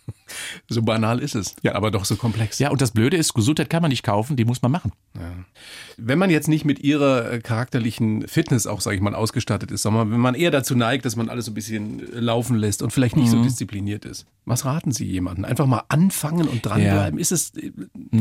So 0.69 0.81
banal 0.81 1.19
ist 1.19 1.35
es, 1.35 1.55
ja. 1.61 1.75
aber 1.75 1.91
doch 1.91 2.05
so 2.05 2.15
komplex. 2.15 2.59
Ja, 2.59 2.69
und 2.69 2.81
das 2.81 2.91
Blöde 2.91 3.17
ist, 3.17 3.33
Gesundheit 3.33 3.69
kann 3.69 3.81
man 3.81 3.89
nicht 3.89 4.03
kaufen, 4.03 4.35
die 4.35 4.45
muss 4.45 4.61
man 4.61 4.71
machen. 4.71 4.91
Ja. 5.15 5.31
Wenn 5.97 6.19
man 6.19 6.29
jetzt 6.29 6.47
nicht 6.47 6.65
mit 6.65 6.79
ihrer 6.79 7.31
äh, 7.31 7.39
charakterlichen 7.39 8.27
Fitness 8.27 8.67
auch, 8.67 8.81
sage 8.81 8.95
ich 8.95 9.01
mal, 9.01 9.15
ausgestattet 9.15 9.71
ist, 9.71 9.81
sondern 9.81 10.11
wenn 10.11 10.19
man 10.19 10.35
eher 10.35 10.51
dazu 10.51 10.75
neigt, 10.75 11.05
dass 11.05 11.15
man 11.15 11.29
alles 11.29 11.45
so 11.45 11.51
ein 11.51 11.55
bisschen 11.55 12.01
laufen 12.13 12.55
lässt 12.57 12.81
und 12.81 12.91
vielleicht 12.91 13.15
nicht 13.15 13.27
mhm. 13.27 13.37
so 13.37 13.43
diszipliniert 13.43 14.05
ist, 14.05 14.25
was 14.45 14.63
raten 14.63 14.91
Sie 14.91 15.05
jemandem? 15.05 15.43
Einfach 15.45 15.65
mal 15.65 15.83
anfangen 15.89 16.47
und 16.47 16.65
dranbleiben? 16.65 17.19
Ja. 17.19 17.21
Ist 17.21 17.31
es, 17.31 17.51
äh, 17.57 17.71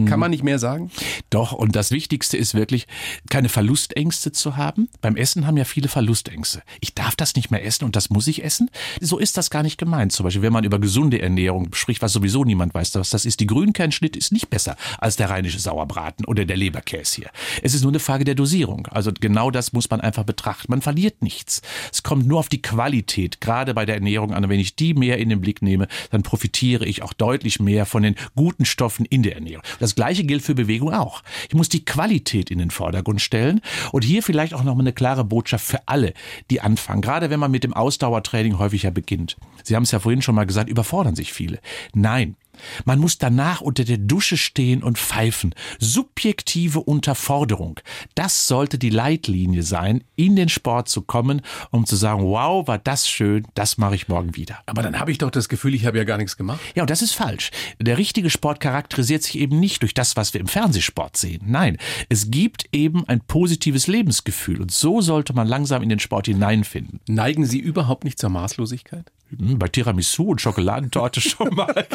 kann 0.07 0.19
man 0.19 0.31
nicht 0.31 0.43
mehr 0.43 0.59
sagen? 0.59 0.91
Doch, 1.31 1.53
und 1.53 1.77
das 1.77 1.93
Wichtigste 1.93 2.37
ist 2.37 2.55
wirklich, 2.55 2.87
keine 3.31 3.49
Verlustängste 3.49 4.33
zu 4.33 4.57
haben. 4.57 4.89
Beim 5.01 5.17
Essen 5.17 5.47
haben 5.47 5.57
ja 5.57 5.65
viele 5.65 5.89
Verlustängste. 5.89 6.63
Ich 6.81 6.95
darf 6.95 7.15
das 7.15 7.37
nicht 7.37 7.51
mehr 7.51 7.65
essen 7.65 7.85
und 7.85 7.95
das 7.95 8.11
muss 8.11 8.27
ich 8.27 8.43
essen. 8.43 8.71
So 9.01 9.19
ist 9.19 9.37
das 9.37 9.51
gar 9.51 9.63
nicht 9.63 9.79
gemeint. 9.79 10.13
Zum 10.13 10.25
Beispiel, 10.25 10.43
wenn 10.43 10.53
man 10.53 10.65
über 10.65 10.79
gesunde 10.79 11.21
Ernährung 11.21 11.73
spricht, 11.75 11.96
was 12.03 12.13
sowieso 12.13 12.45
niemand 12.45 12.75
weiß, 12.75 12.95
was 12.95 13.11
das 13.11 13.25
ist. 13.25 13.41
Die 13.41 13.47
Grünkernschnitt 13.47 14.17
ist 14.17 14.33
nicht 14.33 14.51
besser 14.51 14.77
als 14.99 15.17
der 15.17 15.31
rheinische 15.31 15.59
Sauerbraten 15.59 16.25
oder 16.25 16.45
der 16.45 16.57
Leberkäse 16.57 17.17
hier. 17.17 17.31
Es 17.63 17.75
ist 17.75 17.83
nur 17.83 17.93
eine 17.93 18.01
Frage 18.01 18.25
der 18.25 18.35
Dosierung. 18.35 18.87
Also 18.91 19.13
genau 19.13 19.51
das 19.51 19.73
muss 19.73 19.91
man 19.91 20.01
einfach 20.01 20.25
betrachten. 20.25 20.71
Man 20.71 20.83
verliert 20.83 21.23
nichts. 21.23 21.63
Es 21.93 22.03
kommt 22.03 22.27
nur 22.27 22.39
auf 22.39 22.49
die 22.49 22.63
Qualität, 22.63 23.41
gerade 23.41 23.75
bei 23.75 23.87
der 23.87 23.97
Ernährung 23.97 24.33
an. 24.33 24.45
Und 24.45 24.51
wenn 24.51 24.61
ich 24.61 24.77
die 24.77 24.95
mehr 24.95 25.19
in 25.19 25.29
den 25.29 25.41
Blick 25.41 25.63
nehme, 25.63 25.89
dann 26.11 26.23
profitiere 26.23 26.85
ich 26.85 27.03
auch 27.03 27.13
deutlich 27.13 27.61
mehr 27.61 27.87
von 27.87 28.03
den 28.03 28.17
guten 28.35 28.65
Stoffen 28.65 29.07
in 29.07 29.23
der 29.23 29.35
Ernährung. 29.35 29.65
Das 29.79 29.95
gleiche 29.95 30.25
gilt 30.25 30.43
für 30.43 30.55
Bewegung 30.55 30.93
auch. 30.93 31.23
Ich 31.49 31.55
muss 31.55 31.69
die 31.69 31.85
Qualität 31.85 32.51
in 32.51 32.59
den 32.59 32.71
Vordergrund 32.71 33.21
stellen 33.21 33.61
und 33.93 34.03
hier 34.05 34.23
vielleicht 34.23 34.55
auch 34.55 34.65
nochmal 34.65 34.85
eine 34.85 34.93
klare 34.93 35.25
Botschaft 35.25 35.67
für 35.67 35.87
alle, 35.87 36.13
die 36.51 36.61
anfangen. 36.61 37.03
Gerade 37.03 37.31
wenn 37.31 37.41
man 37.41 37.51
mit 37.51 37.65
dem 37.65 37.75
Ausdauertraining 37.75 38.59
häufiger 38.59 38.91
beginnt. 38.91 39.37
Sie 39.63 39.75
haben 39.75 39.83
es 39.83 39.91
ja 39.91 39.99
vorhin 39.99 40.23
schon 40.23 40.35
mal 40.35 40.47
gesagt, 40.47 40.71
überfordern 40.71 41.17
sich 41.17 41.33
viele. 41.33 41.59
Nein, 41.95 42.37
man 42.85 42.99
muss 42.99 43.19
danach 43.19 43.61
unter 43.61 43.85
der 43.85 43.99
Dusche 43.99 44.37
stehen 44.37 44.83
und 44.83 44.99
pfeifen. 44.99 45.55
Subjektive 45.79 46.81
Unterforderung. 46.81 47.81
Das 48.15 48.49
sollte 48.49 48.79
die 48.79 48.91
Leitlinie 48.91 49.63
sein, 49.63 50.05
in 50.17 50.37
den 50.37 50.49
Sport 50.49 50.89
zu 50.89 51.03
kommen, 51.03 51.43
um 51.71 51.87
zu 51.87 51.97
sagen, 51.97 52.23
wow, 52.23 52.67
war 52.67 52.79
das 52.79 53.09
schön, 53.09 53.47
das 53.55 53.79
mache 53.79 53.95
ich 53.95 54.09
morgen 54.09 54.37
wieder. 54.37 54.59
Aber 54.67 54.83
dann 54.83 54.99
habe 54.99 55.11
ich 55.11 55.19
doch 55.19 55.31
das 55.31 55.49
Gefühl, 55.49 55.75
ich 55.75 55.87
habe 55.87 55.99
ja 55.99 56.05
gar 56.05 56.19
nichts 56.19 56.37
gemacht. 56.37 56.61
Ja, 56.75 56.83
und 56.83 56.91
das 56.91 57.03
ist 57.03 57.13
falsch. 57.13 57.51
Der 57.81 57.99
richtige 57.99 58.31
Sport 58.31 58.61
charakterisiert 58.61 59.23
sich 59.23 59.39
eben 59.39 59.61
nicht 59.61 59.83
durch 59.83 59.95
das, 59.95 60.17
was 60.17 60.35
wir 60.35 60.41
im 60.41 60.49
Fernsehsport 60.49 61.17
sehen. 61.17 61.43
Nein, 61.47 61.79
es 62.09 62.31
gibt 62.31 62.69
eben 62.73 63.07
ein 63.09 63.21
positives 63.21 63.87
Lebensgefühl 63.87 64.61
und 64.61 64.71
so 64.71 65.01
sollte 65.01 65.33
man 65.33 65.47
langsam 65.47 65.83
in 65.83 65.89
den 65.89 65.99
Sport 65.99 66.27
hineinfinden. 66.27 67.01
Neigen 67.09 67.45
Sie 67.45 67.59
überhaupt 67.59 68.05
nicht 68.05 68.19
zur 68.19 68.31
Maßlosigkeit? 68.31 69.11
Hm, 69.31 69.59
bei 69.59 69.69
Tiramisu 69.69 70.31
und 70.31 70.41
Schokoladentorte 70.41 71.21
schon 71.21 71.55
mal. 71.55 71.67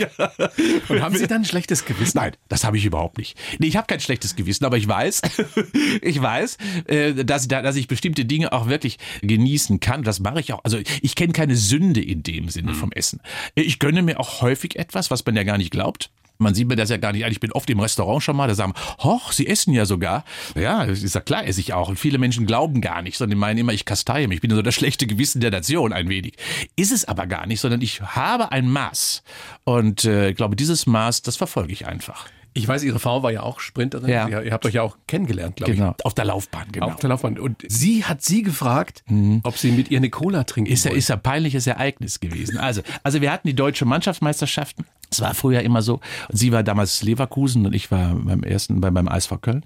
Und 0.89 1.01
haben 1.01 1.15
Sie 1.15 1.27
dann 1.27 1.41
ein 1.41 1.45
schlechtes 1.45 1.85
Gewissen? 1.85 2.17
Nein, 2.17 2.33
das 2.49 2.63
habe 2.63 2.77
ich 2.77 2.85
überhaupt 2.85 3.17
nicht. 3.17 3.37
Nee, 3.59 3.67
ich 3.67 3.77
habe 3.77 3.87
kein 3.87 3.99
schlechtes 3.99 4.35
Gewissen, 4.35 4.65
aber 4.65 4.77
ich 4.77 4.87
weiß, 4.87 5.21
ich 6.01 6.21
weiß, 6.21 6.57
äh, 6.87 7.23
dass 7.23 7.47
dass 7.47 7.75
ich 7.75 7.87
bestimmte 7.87 8.25
Dinge 8.25 8.51
auch 8.51 8.67
wirklich 8.67 8.99
genießen 9.21 9.79
kann. 9.79 10.03
Das 10.03 10.19
mache 10.19 10.41
ich 10.41 10.51
auch. 10.53 10.61
Also 10.63 10.79
ich 11.01 11.15
kenne 11.15 11.33
keine 11.33 11.55
Sünde 11.55 12.01
in 12.01 12.23
dem 12.23 12.49
Sinne 12.49 12.73
vom 12.73 12.91
Essen. 12.91 13.21
Ich 13.55 13.79
gönne 13.79 14.01
mir 14.01 14.19
auch 14.19 14.41
häufig 14.41 14.77
etwas, 14.77 15.09
was 15.09 15.25
man 15.25 15.35
ja 15.35 15.43
gar 15.43 15.57
nicht 15.57 15.71
glaubt. 15.71 16.11
Man 16.41 16.53
sieht 16.53 16.67
mir 16.67 16.75
das 16.75 16.89
ja 16.89 16.97
gar 16.97 17.13
nicht 17.13 17.25
an. 17.25 17.31
Ich 17.31 17.39
bin 17.39 17.51
oft 17.51 17.69
im 17.69 17.79
Restaurant 17.79 18.23
schon 18.23 18.35
mal, 18.35 18.47
da 18.47 18.55
sagen, 18.55 18.73
hoch, 18.99 19.31
Sie 19.31 19.47
essen 19.47 19.73
ja 19.73 19.85
sogar. 19.85 20.23
Ja, 20.55 20.87
ich 20.87 21.09
sag, 21.09 21.25
klar 21.25 21.45
esse 21.45 21.59
ich 21.59 21.73
auch. 21.73 21.89
Und 21.89 21.97
viele 21.97 22.17
Menschen 22.17 22.45
glauben 22.45 22.81
gar 22.81 23.01
nicht, 23.01 23.17
sondern 23.17 23.39
meinen 23.39 23.59
immer, 23.59 23.73
ich 23.73 23.85
kasteie 23.85 24.27
mich. 24.27 24.37
Ich 24.37 24.41
bin 24.41 24.51
so 24.51 24.61
das 24.61 24.75
schlechte 24.75 25.07
Gewissen 25.07 25.41
der 25.41 25.51
Nation 25.51 25.93
ein 25.93 26.09
wenig. 26.09 26.35
Ist 26.75 26.91
es 26.91 27.05
aber 27.05 27.27
gar 27.27 27.45
nicht, 27.45 27.59
sondern 27.59 27.81
ich 27.81 28.01
habe 28.01 28.51
ein 28.51 28.69
Maß. 28.69 29.23
Und 29.63 30.05
äh, 30.05 30.29
ich 30.29 30.35
glaube, 30.35 30.55
dieses 30.55 30.85
Maß, 30.85 31.21
das 31.21 31.37
verfolge 31.37 31.73
ich 31.73 31.87
einfach. 31.87 32.27
Ich 32.53 32.67
weiß, 32.67 32.83
Ihre 32.83 32.99
Frau 32.99 33.23
war 33.23 33.31
ja 33.31 33.43
auch 33.43 33.59
Sprinterin. 33.59 34.09
Ja. 34.09 34.27
Ihr, 34.27 34.43
ihr 34.43 34.51
habt 34.51 34.65
euch 34.65 34.73
ja 34.73 34.81
auch 34.81 34.97
kennengelernt, 35.07 35.55
glaube 35.55 35.73
genau. 35.73 35.95
ich. 35.97 36.05
Auf 36.05 36.13
der 36.13 36.25
Laufbahn, 36.25 36.67
genau. 36.71 36.87
Auf 36.87 36.97
der 36.97 37.09
Laufbahn. 37.09 37.39
Und 37.39 37.63
sie 37.67 38.03
hat 38.03 38.21
Sie 38.21 38.43
gefragt, 38.43 39.03
mhm. 39.07 39.39
ob 39.43 39.57
Sie 39.57 39.71
mit 39.71 39.89
ihr 39.89 39.97
eine 39.97 40.09
Cola 40.09 40.43
trinken 40.43 40.71
ist 40.71 40.85
ja, 40.85 40.91
ist 40.91 41.09
ja 41.09 41.15
peinliches 41.15 41.65
Ereignis 41.67 42.19
gewesen. 42.19 42.57
Also, 42.57 42.81
also 43.03 43.21
wir 43.21 43.31
hatten 43.31 43.47
die 43.47 43.55
deutsche 43.55 43.85
Mannschaftsmeisterschaften. 43.85 44.85
Es 45.11 45.19
war 45.19 45.33
früher 45.33 45.61
immer 45.61 45.81
so. 45.81 45.99
Und 46.29 46.37
sie 46.37 46.53
war 46.53 46.63
damals 46.63 47.03
Leverkusen 47.03 47.65
und 47.65 47.73
ich 47.73 47.91
war 47.91 48.15
beim 48.15 48.43
ersten, 48.43 48.79
beim, 48.79 48.93
beim 48.93 49.09
Eisver 49.09 49.37
Köln. 49.37 49.65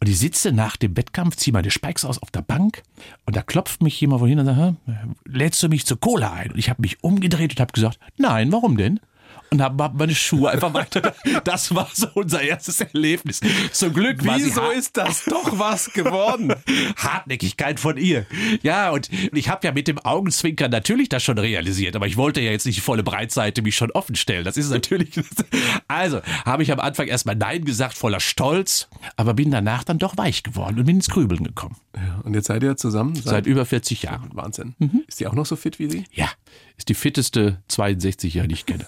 Und 0.00 0.08
ich 0.08 0.18
sitze 0.18 0.52
nach 0.52 0.76
dem 0.76 0.96
Wettkampf, 0.96 1.36
ziehe 1.36 1.52
meine 1.52 1.70
Spikes 1.70 2.04
aus 2.04 2.20
auf 2.20 2.30
der 2.30 2.42
Bank 2.42 2.82
und 3.24 3.34
da 3.34 3.42
klopft 3.42 3.82
mich 3.82 3.98
jemand 4.00 4.20
wohin 4.20 4.38
und 4.38 4.46
sagt, 4.46 4.76
lädst 5.24 5.62
du 5.62 5.68
mich 5.68 5.86
zur 5.86 5.98
Cola 5.98 6.32
ein? 6.32 6.52
Und 6.52 6.58
ich 6.58 6.68
habe 6.68 6.82
mich 6.82 7.02
umgedreht 7.02 7.52
und 7.52 7.60
habe 7.60 7.72
gesagt, 7.72 7.98
nein, 8.18 8.52
warum 8.52 8.76
denn? 8.76 9.00
Und 9.52 9.60
habe 9.60 9.90
meine 9.94 10.14
Schuhe 10.14 10.50
einfach 10.50 10.74
weiter. 10.74 11.14
Das 11.44 11.74
war 11.74 11.88
so 11.92 12.08
unser 12.14 12.40
erstes 12.40 12.80
Erlebnis. 12.80 13.40
Zum 13.72 13.92
Glück 13.92 14.18
Wieso 14.22 14.70
ist 14.70 14.96
das 14.96 15.24
doch 15.24 15.58
was 15.58 15.92
geworden? 15.92 16.54
Hartnäckigkeit 16.96 17.80
von 17.80 17.96
ihr. 17.96 18.26
Ja, 18.62 18.90
und 18.90 19.10
ich 19.32 19.48
habe 19.48 19.66
ja 19.66 19.72
mit 19.72 19.88
dem 19.88 19.98
Augenzwinkern 19.98 20.70
natürlich 20.70 21.08
das 21.08 21.22
schon 21.22 21.38
realisiert, 21.38 21.96
aber 21.96 22.06
ich 22.06 22.16
wollte 22.16 22.40
ja 22.40 22.50
jetzt 22.50 22.64
nicht 22.64 22.76
die 22.76 22.80
volle 22.80 23.02
Breitseite 23.02 23.62
mich 23.62 23.76
schon 23.76 23.90
offen 23.90 24.14
stellen. 24.14 24.44
Das 24.44 24.56
ist 24.56 24.70
natürlich. 24.70 25.10
Also 25.88 26.22
habe 26.46 26.62
ich 26.62 26.72
am 26.72 26.80
Anfang 26.80 27.06
erstmal 27.06 27.36
Nein 27.36 27.64
gesagt, 27.64 27.96
voller 27.96 28.20
Stolz, 28.20 28.88
aber 29.16 29.34
bin 29.34 29.50
danach 29.50 29.84
dann 29.84 29.98
doch 29.98 30.16
weich 30.16 30.42
geworden 30.42 30.78
und 30.78 30.86
bin 30.86 30.96
ins 30.96 31.10
Grübeln 31.10 31.44
gekommen. 31.44 31.76
Ja, 31.94 32.20
und 32.24 32.34
jetzt 32.34 32.46
seid 32.46 32.62
ihr 32.62 32.76
zusammen? 32.76 33.14
Seit, 33.14 33.24
seit 33.24 33.46
über 33.46 33.66
40 33.66 34.02
Jahren. 34.02 34.30
Wahnsinn. 34.32 34.74
Mhm. 34.78 35.02
Ist 35.06 35.20
die 35.20 35.26
auch 35.26 35.34
noch 35.34 35.44
so 35.44 35.56
fit 35.56 35.78
wie 35.78 35.90
Sie? 35.90 36.04
Ja, 36.12 36.28
ist 36.78 36.88
die 36.88 36.94
fitteste 36.94 37.58
62er, 37.70 38.46
die 38.46 38.54
ich 38.54 38.64
kenne. 38.64 38.86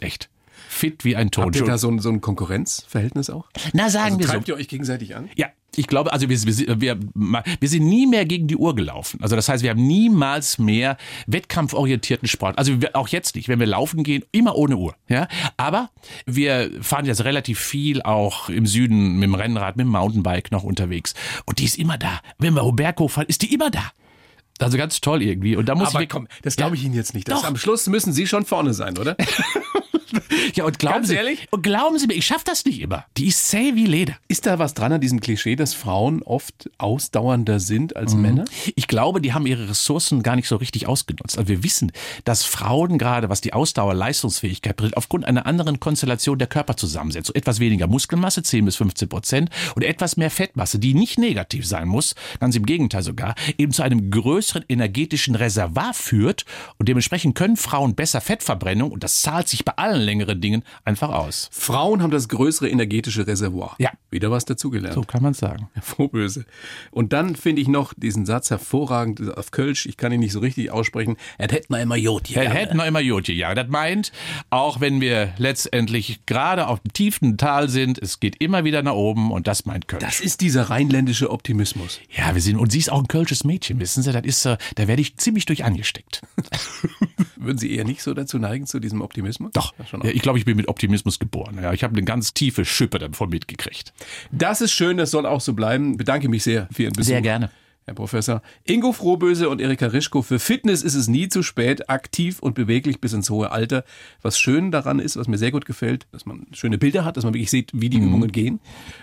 Echt. 0.00 0.28
Fit 0.68 1.04
wie 1.04 1.14
ein 1.16 1.30
Ton. 1.30 1.44
Habt 1.44 1.56
ihr 1.56 1.64
da 1.64 1.78
so 1.78 1.88
ein, 1.88 2.00
so 2.00 2.10
ein 2.10 2.20
Konkurrenzverhältnis 2.20 3.30
auch? 3.30 3.48
Na, 3.72 3.88
sagen 3.90 4.06
also 4.06 4.18
wir 4.18 4.26
treibt 4.26 4.46
so. 4.46 4.52
ihr 4.52 4.58
euch 4.58 4.68
gegenseitig 4.68 5.14
an? 5.14 5.28
Ja, 5.36 5.48
ich 5.76 5.86
glaube, 5.86 6.12
also 6.12 6.28
wir, 6.28 6.80
wir, 6.80 6.98
wir, 7.14 7.42
wir 7.60 7.68
sind 7.68 7.86
nie 7.86 8.06
mehr 8.06 8.24
gegen 8.24 8.46
die 8.48 8.56
Uhr 8.56 8.74
gelaufen. 8.74 9.20
Also 9.22 9.36
das 9.36 9.48
heißt, 9.48 9.62
wir 9.62 9.70
haben 9.70 9.86
niemals 9.86 10.58
mehr 10.58 10.96
wettkampforientierten 11.26 12.28
Sport. 12.28 12.58
Also 12.58 12.80
wir, 12.80 12.96
auch 12.96 13.08
jetzt 13.08 13.36
nicht, 13.36 13.48
wenn 13.48 13.60
wir 13.60 13.66
laufen 13.66 14.02
gehen, 14.02 14.24
immer 14.32 14.56
ohne 14.56 14.76
Uhr. 14.76 14.94
Ja, 15.08 15.28
aber 15.56 15.90
wir 16.26 16.70
fahren 16.80 17.06
jetzt 17.06 17.24
relativ 17.24 17.58
viel 17.58 18.02
auch 18.02 18.48
im 18.48 18.66
Süden 18.66 19.14
mit 19.14 19.24
dem 19.24 19.34
Rennrad, 19.34 19.76
mit 19.76 19.84
dem 19.84 19.92
Mountainbike 19.92 20.50
noch 20.50 20.64
unterwegs. 20.64 21.14
Und 21.46 21.58
die 21.58 21.64
ist 21.64 21.78
immer 21.78 21.98
da. 21.98 22.20
Wenn 22.38 22.54
wir 22.54 22.62
Roberto 22.62 23.08
fahren, 23.08 23.26
ist 23.28 23.42
die 23.42 23.52
immer 23.52 23.70
da. 23.70 23.92
Also 24.60 24.78
ganz 24.78 25.00
toll 25.00 25.22
irgendwie. 25.22 25.56
Und 25.56 25.68
da 25.68 25.74
muss 25.74 25.88
Aber 25.88 26.02
ich 26.02 26.08
komm, 26.08 26.28
das 26.42 26.56
glaube 26.56 26.76
ich 26.76 26.84
Ihnen 26.84 26.94
jetzt 26.94 27.14
nicht. 27.14 27.28
Das 27.28 27.44
am 27.44 27.56
Schluss 27.56 27.86
müssen 27.88 28.12
Sie 28.12 28.26
schon 28.26 28.44
vorne 28.44 28.72
sein, 28.72 28.96
oder? 28.98 29.16
ja, 30.54 30.64
und 30.64 30.78
glauben 30.78 30.96
Ganz 30.96 31.08
Sie, 31.08 31.14
ehrlich? 31.14 31.48
und 31.50 31.62
glauben 31.62 31.98
Sie 31.98 32.06
mir, 32.06 32.14
ich 32.14 32.26
schaffe 32.26 32.44
das 32.44 32.64
nicht 32.64 32.80
immer. 32.80 33.04
Die 33.16 33.26
ist 33.26 33.48
zäh 33.48 33.74
wie 33.74 33.86
Leder. 33.86 34.16
Ist 34.28 34.46
da 34.46 34.58
was 34.58 34.74
dran 34.74 34.92
an 34.92 35.00
diesem 35.00 35.20
Klischee, 35.20 35.56
dass 35.56 35.74
Frauen 35.74 36.22
oft 36.22 36.70
ausdauernder 36.78 37.60
sind 37.60 37.96
als 37.96 38.14
mhm. 38.14 38.22
Männer? 38.22 38.44
Ich 38.76 38.88
glaube, 38.88 39.20
die 39.20 39.32
haben 39.32 39.46
ihre 39.46 39.68
Ressourcen 39.68 40.22
gar 40.22 40.36
nicht 40.36 40.48
so 40.48 40.56
richtig 40.56 40.86
ausgenutzt. 40.86 41.38
Also 41.38 41.48
wir 41.48 41.62
wissen, 41.62 41.92
dass 42.24 42.44
Frauen 42.44 42.98
gerade, 42.98 43.28
was 43.28 43.40
die 43.40 43.52
Ausdauer, 43.52 43.94
Leistungsfähigkeit 43.94 44.76
betrifft, 44.76 44.96
aufgrund 44.96 45.24
einer 45.24 45.46
anderen 45.46 45.80
Konstellation 45.80 46.38
der 46.38 46.48
Körperzusammensetzung, 46.48 47.34
etwas 47.34 47.60
weniger 47.60 47.86
Muskelmasse, 47.86 48.42
10 48.42 48.64
bis 48.64 48.76
15 48.76 49.08
Prozent, 49.08 49.50
und 49.74 49.82
etwas 49.82 50.16
mehr 50.16 50.30
Fettmasse, 50.30 50.78
die 50.78 50.94
nicht 50.94 51.18
negativ 51.18 51.66
sein 51.66 51.88
muss, 51.88 52.14
ganz 52.40 52.56
im 52.56 52.66
Gegenteil 52.66 53.02
sogar, 53.02 53.34
eben 53.58 53.72
zu 53.72 53.82
einem 53.82 54.10
größeren 54.10 54.64
energetischen 54.68 55.34
Reservoir 55.34 55.94
führt 55.94 56.44
und 56.78 56.88
dementsprechend 56.88 57.34
können 57.34 57.56
Frauen 57.56 57.94
besser 57.94 58.20
Fettverbrennung, 58.20 58.90
und 58.90 59.04
das 59.04 59.22
zahlt 59.22 59.48
sich 59.48 59.64
bei 59.64 59.72
allen 59.76 59.93
längeren 60.00 60.40
Dingen 60.40 60.62
einfach 60.84 61.10
aus. 61.10 61.48
Frauen 61.52 62.02
haben 62.02 62.10
das 62.10 62.28
größere 62.28 62.68
energetische 62.68 63.26
Reservoir. 63.26 63.76
Ja. 63.78 63.90
Wieder 64.10 64.30
was 64.30 64.44
dazugelernt. 64.44 64.94
So 64.94 65.02
kann 65.02 65.22
man 65.22 65.34
sagen. 65.34 65.68
Vorböse. 65.80 66.44
Und 66.90 67.12
dann 67.12 67.36
finde 67.36 67.62
ich 67.62 67.68
noch 67.68 67.94
diesen 67.96 68.26
Satz 68.26 68.50
hervorragend 68.50 69.36
auf 69.36 69.50
Kölsch. 69.50 69.86
Ich 69.86 69.96
kann 69.96 70.12
ihn 70.12 70.20
nicht 70.20 70.32
so 70.32 70.40
richtig 70.40 70.70
aussprechen. 70.70 71.16
Er 71.38 71.48
hätte 71.48 71.72
noch 71.72 71.78
immer 71.78 71.96
Jod 71.96 72.30
Er 72.30 72.50
hätte 72.50 72.76
noch 72.76 72.86
immer 72.86 73.00
Jod 73.00 73.28
ja. 73.28 73.54
Das 73.54 73.68
meint, 73.68 74.12
auch 74.50 74.80
wenn 74.80 75.00
wir 75.00 75.32
letztendlich 75.38 76.26
gerade 76.26 76.68
auf 76.68 76.80
dem 76.80 76.92
tiefen 76.92 77.38
Tal 77.38 77.68
sind, 77.68 77.98
es 77.98 78.20
geht 78.20 78.36
immer 78.40 78.64
wieder 78.64 78.82
nach 78.82 78.92
oben 78.92 79.30
und 79.32 79.46
das 79.46 79.66
meint 79.66 79.88
Kölsch. 79.88 80.04
Das 80.04 80.20
ist 80.20 80.40
dieser 80.40 80.70
rheinländische 80.70 81.30
Optimismus. 81.30 82.00
Ja, 82.10 82.34
wir 82.34 82.42
sind, 82.42 82.56
und 82.58 82.72
sie 82.72 82.78
ist 82.78 82.90
auch 82.90 83.00
ein 83.00 83.08
kölsches 83.08 83.44
Mädchen, 83.44 83.80
wissen 83.80 84.02
Sie, 84.02 84.12
das 84.12 84.24
ist, 84.24 84.44
da 84.44 84.58
werde 84.76 85.00
ich 85.00 85.16
ziemlich 85.16 85.46
durch 85.46 85.64
angesteckt. 85.64 86.22
Würden 87.36 87.58
Sie 87.58 87.74
eher 87.74 87.84
nicht 87.84 88.02
so 88.02 88.14
dazu 88.14 88.38
neigen, 88.38 88.66
zu 88.66 88.80
diesem 88.80 89.00
Optimismus? 89.00 89.52
Doch. 89.52 89.74
Ja, 89.92 90.10
ich 90.10 90.22
glaube, 90.22 90.38
ich 90.38 90.44
bin 90.44 90.56
mit 90.56 90.68
Optimismus 90.68 91.18
geboren. 91.18 91.58
Ja, 91.62 91.72
ich 91.72 91.84
habe 91.84 91.94
eine 91.94 92.04
ganz 92.04 92.34
tiefe 92.34 92.64
Schippe 92.64 92.98
davon 92.98 93.30
mitgekriegt. 93.30 93.92
Das 94.30 94.60
ist 94.60 94.72
schön, 94.72 94.96
das 94.96 95.10
soll 95.10 95.26
auch 95.26 95.40
so 95.40 95.52
bleiben. 95.54 95.96
Bedanke 95.96 96.28
mich 96.28 96.42
sehr 96.42 96.68
für 96.72 96.84
Ihren 96.84 96.92
Besuch. 96.92 97.08
Sehr 97.08 97.22
gerne. 97.22 97.50
Herr 97.86 97.94
Professor. 97.94 98.40
Ingo 98.64 98.92
Frohböse 98.92 99.50
und 99.50 99.60
Erika 99.60 99.86
Rischko. 99.86 100.22
Für 100.22 100.38
Fitness 100.38 100.82
ist 100.82 100.94
es 100.94 101.06
nie 101.06 101.28
zu 101.28 101.42
spät, 101.42 101.90
aktiv 101.90 102.38
und 102.38 102.54
beweglich 102.54 102.98
bis 102.98 103.12
ins 103.12 103.28
hohe 103.28 103.50
Alter. 103.50 103.84
Was 104.22 104.38
schön 104.38 104.70
daran 104.70 104.98
ist, 104.98 105.18
was 105.18 105.28
mir 105.28 105.36
sehr 105.36 105.50
gut 105.50 105.66
gefällt, 105.66 106.06
dass 106.10 106.24
man 106.24 106.46
schöne 106.52 106.78
Bilder 106.78 107.04
hat, 107.04 107.18
dass 107.18 107.24
man 107.24 107.34
wirklich 107.34 107.50
sieht, 107.50 107.70
wie 107.74 107.90
die 107.90 107.98
mhm. 107.98 108.08
Übungen 108.08 108.32
gehen. 108.32 108.60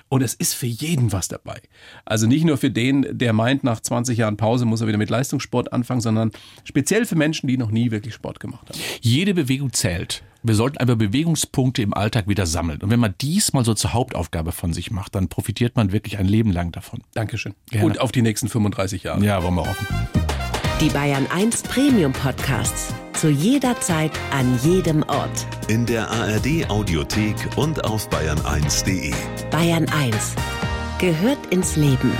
Und 0.09 0.23
es 0.23 0.33
ist 0.33 0.55
für 0.55 0.65
jeden 0.65 1.11
was 1.11 1.27
dabei. 1.27 1.61
Also 2.05 2.25
nicht 2.25 2.43
nur 2.43 2.57
für 2.57 2.71
den, 2.71 3.05
der 3.11 3.33
meint, 3.33 3.63
nach 3.63 3.79
20 3.79 4.17
Jahren 4.17 4.37
Pause 4.37 4.65
muss 4.65 4.81
er 4.81 4.87
wieder 4.87 4.97
mit 4.97 5.11
Leistungssport 5.11 5.71
anfangen, 5.71 6.01
sondern 6.01 6.31
speziell 6.63 7.05
für 7.05 7.15
Menschen, 7.15 7.45
die 7.47 7.57
noch 7.57 7.69
nie 7.69 7.91
wirklich 7.91 8.15
Sport 8.15 8.39
gemacht 8.39 8.69
haben. 8.69 8.79
Jede 9.01 9.35
Bewegung 9.35 9.73
zählt. 9.73 10.23
Wir 10.43 10.55
sollten 10.55 10.77
einfach 10.77 10.95
Bewegungspunkte 10.95 11.83
im 11.83 11.93
Alltag 11.93 12.27
wieder 12.27 12.47
sammeln. 12.47 12.81
Und 12.81 12.89
wenn 12.89 12.99
man 12.99 13.13
dies 13.21 13.53
mal 13.53 13.63
so 13.63 13.75
zur 13.75 13.93
Hauptaufgabe 13.93 14.51
von 14.51 14.73
sich 14.73 14.89
macht, 14.89 15.13
dann 15.13 15.27
profitiert 15.27 15.75
man 15.75 15.91
wirklich 15.91 16.17
ein 16.17 16.25
Leben 16.25 16.51
lang 16.51 16.71
davon. 16.71 17.03
Dankeschön. 17.13 17.53
Gerne. 17.69 17.85
Und 17.85 18.01
auf 18.01 18.11
die 18.11 18.23
nächsten 18.23 18.49
35 18.49 19.03
Jahre. 19.03 19.23
Ja, 19.23 19.43
wollen 19.43 19.55
wir 19.55 19.67
hoffen. 19.67 19.85
Die 20.79 20.89
Bayern 20.89 21.27
1 21.31 21.61
Premium 21.63 22.11
Podcasts. 22.11 22.91
Zu 23.13 23.29
jeder 23.29 23.79
Zeit, 23.81 24.11
an 24.31 24.57
jedem 24.63 25.03
Ort. 25.03 25.45
In 25.67 25.85
der 25.85 26.09
ARD 26.09 26.67
Audiothek 26.69 27.35
und 27.55 27.85
auf 27.85 28.09
bayern1.de. 28.09 29.13
Bayern 29.51 29.87
1 29.89 30.35
gehört 30.97 31.45
ins 31.51 31.75
Leben. 31.75 32.11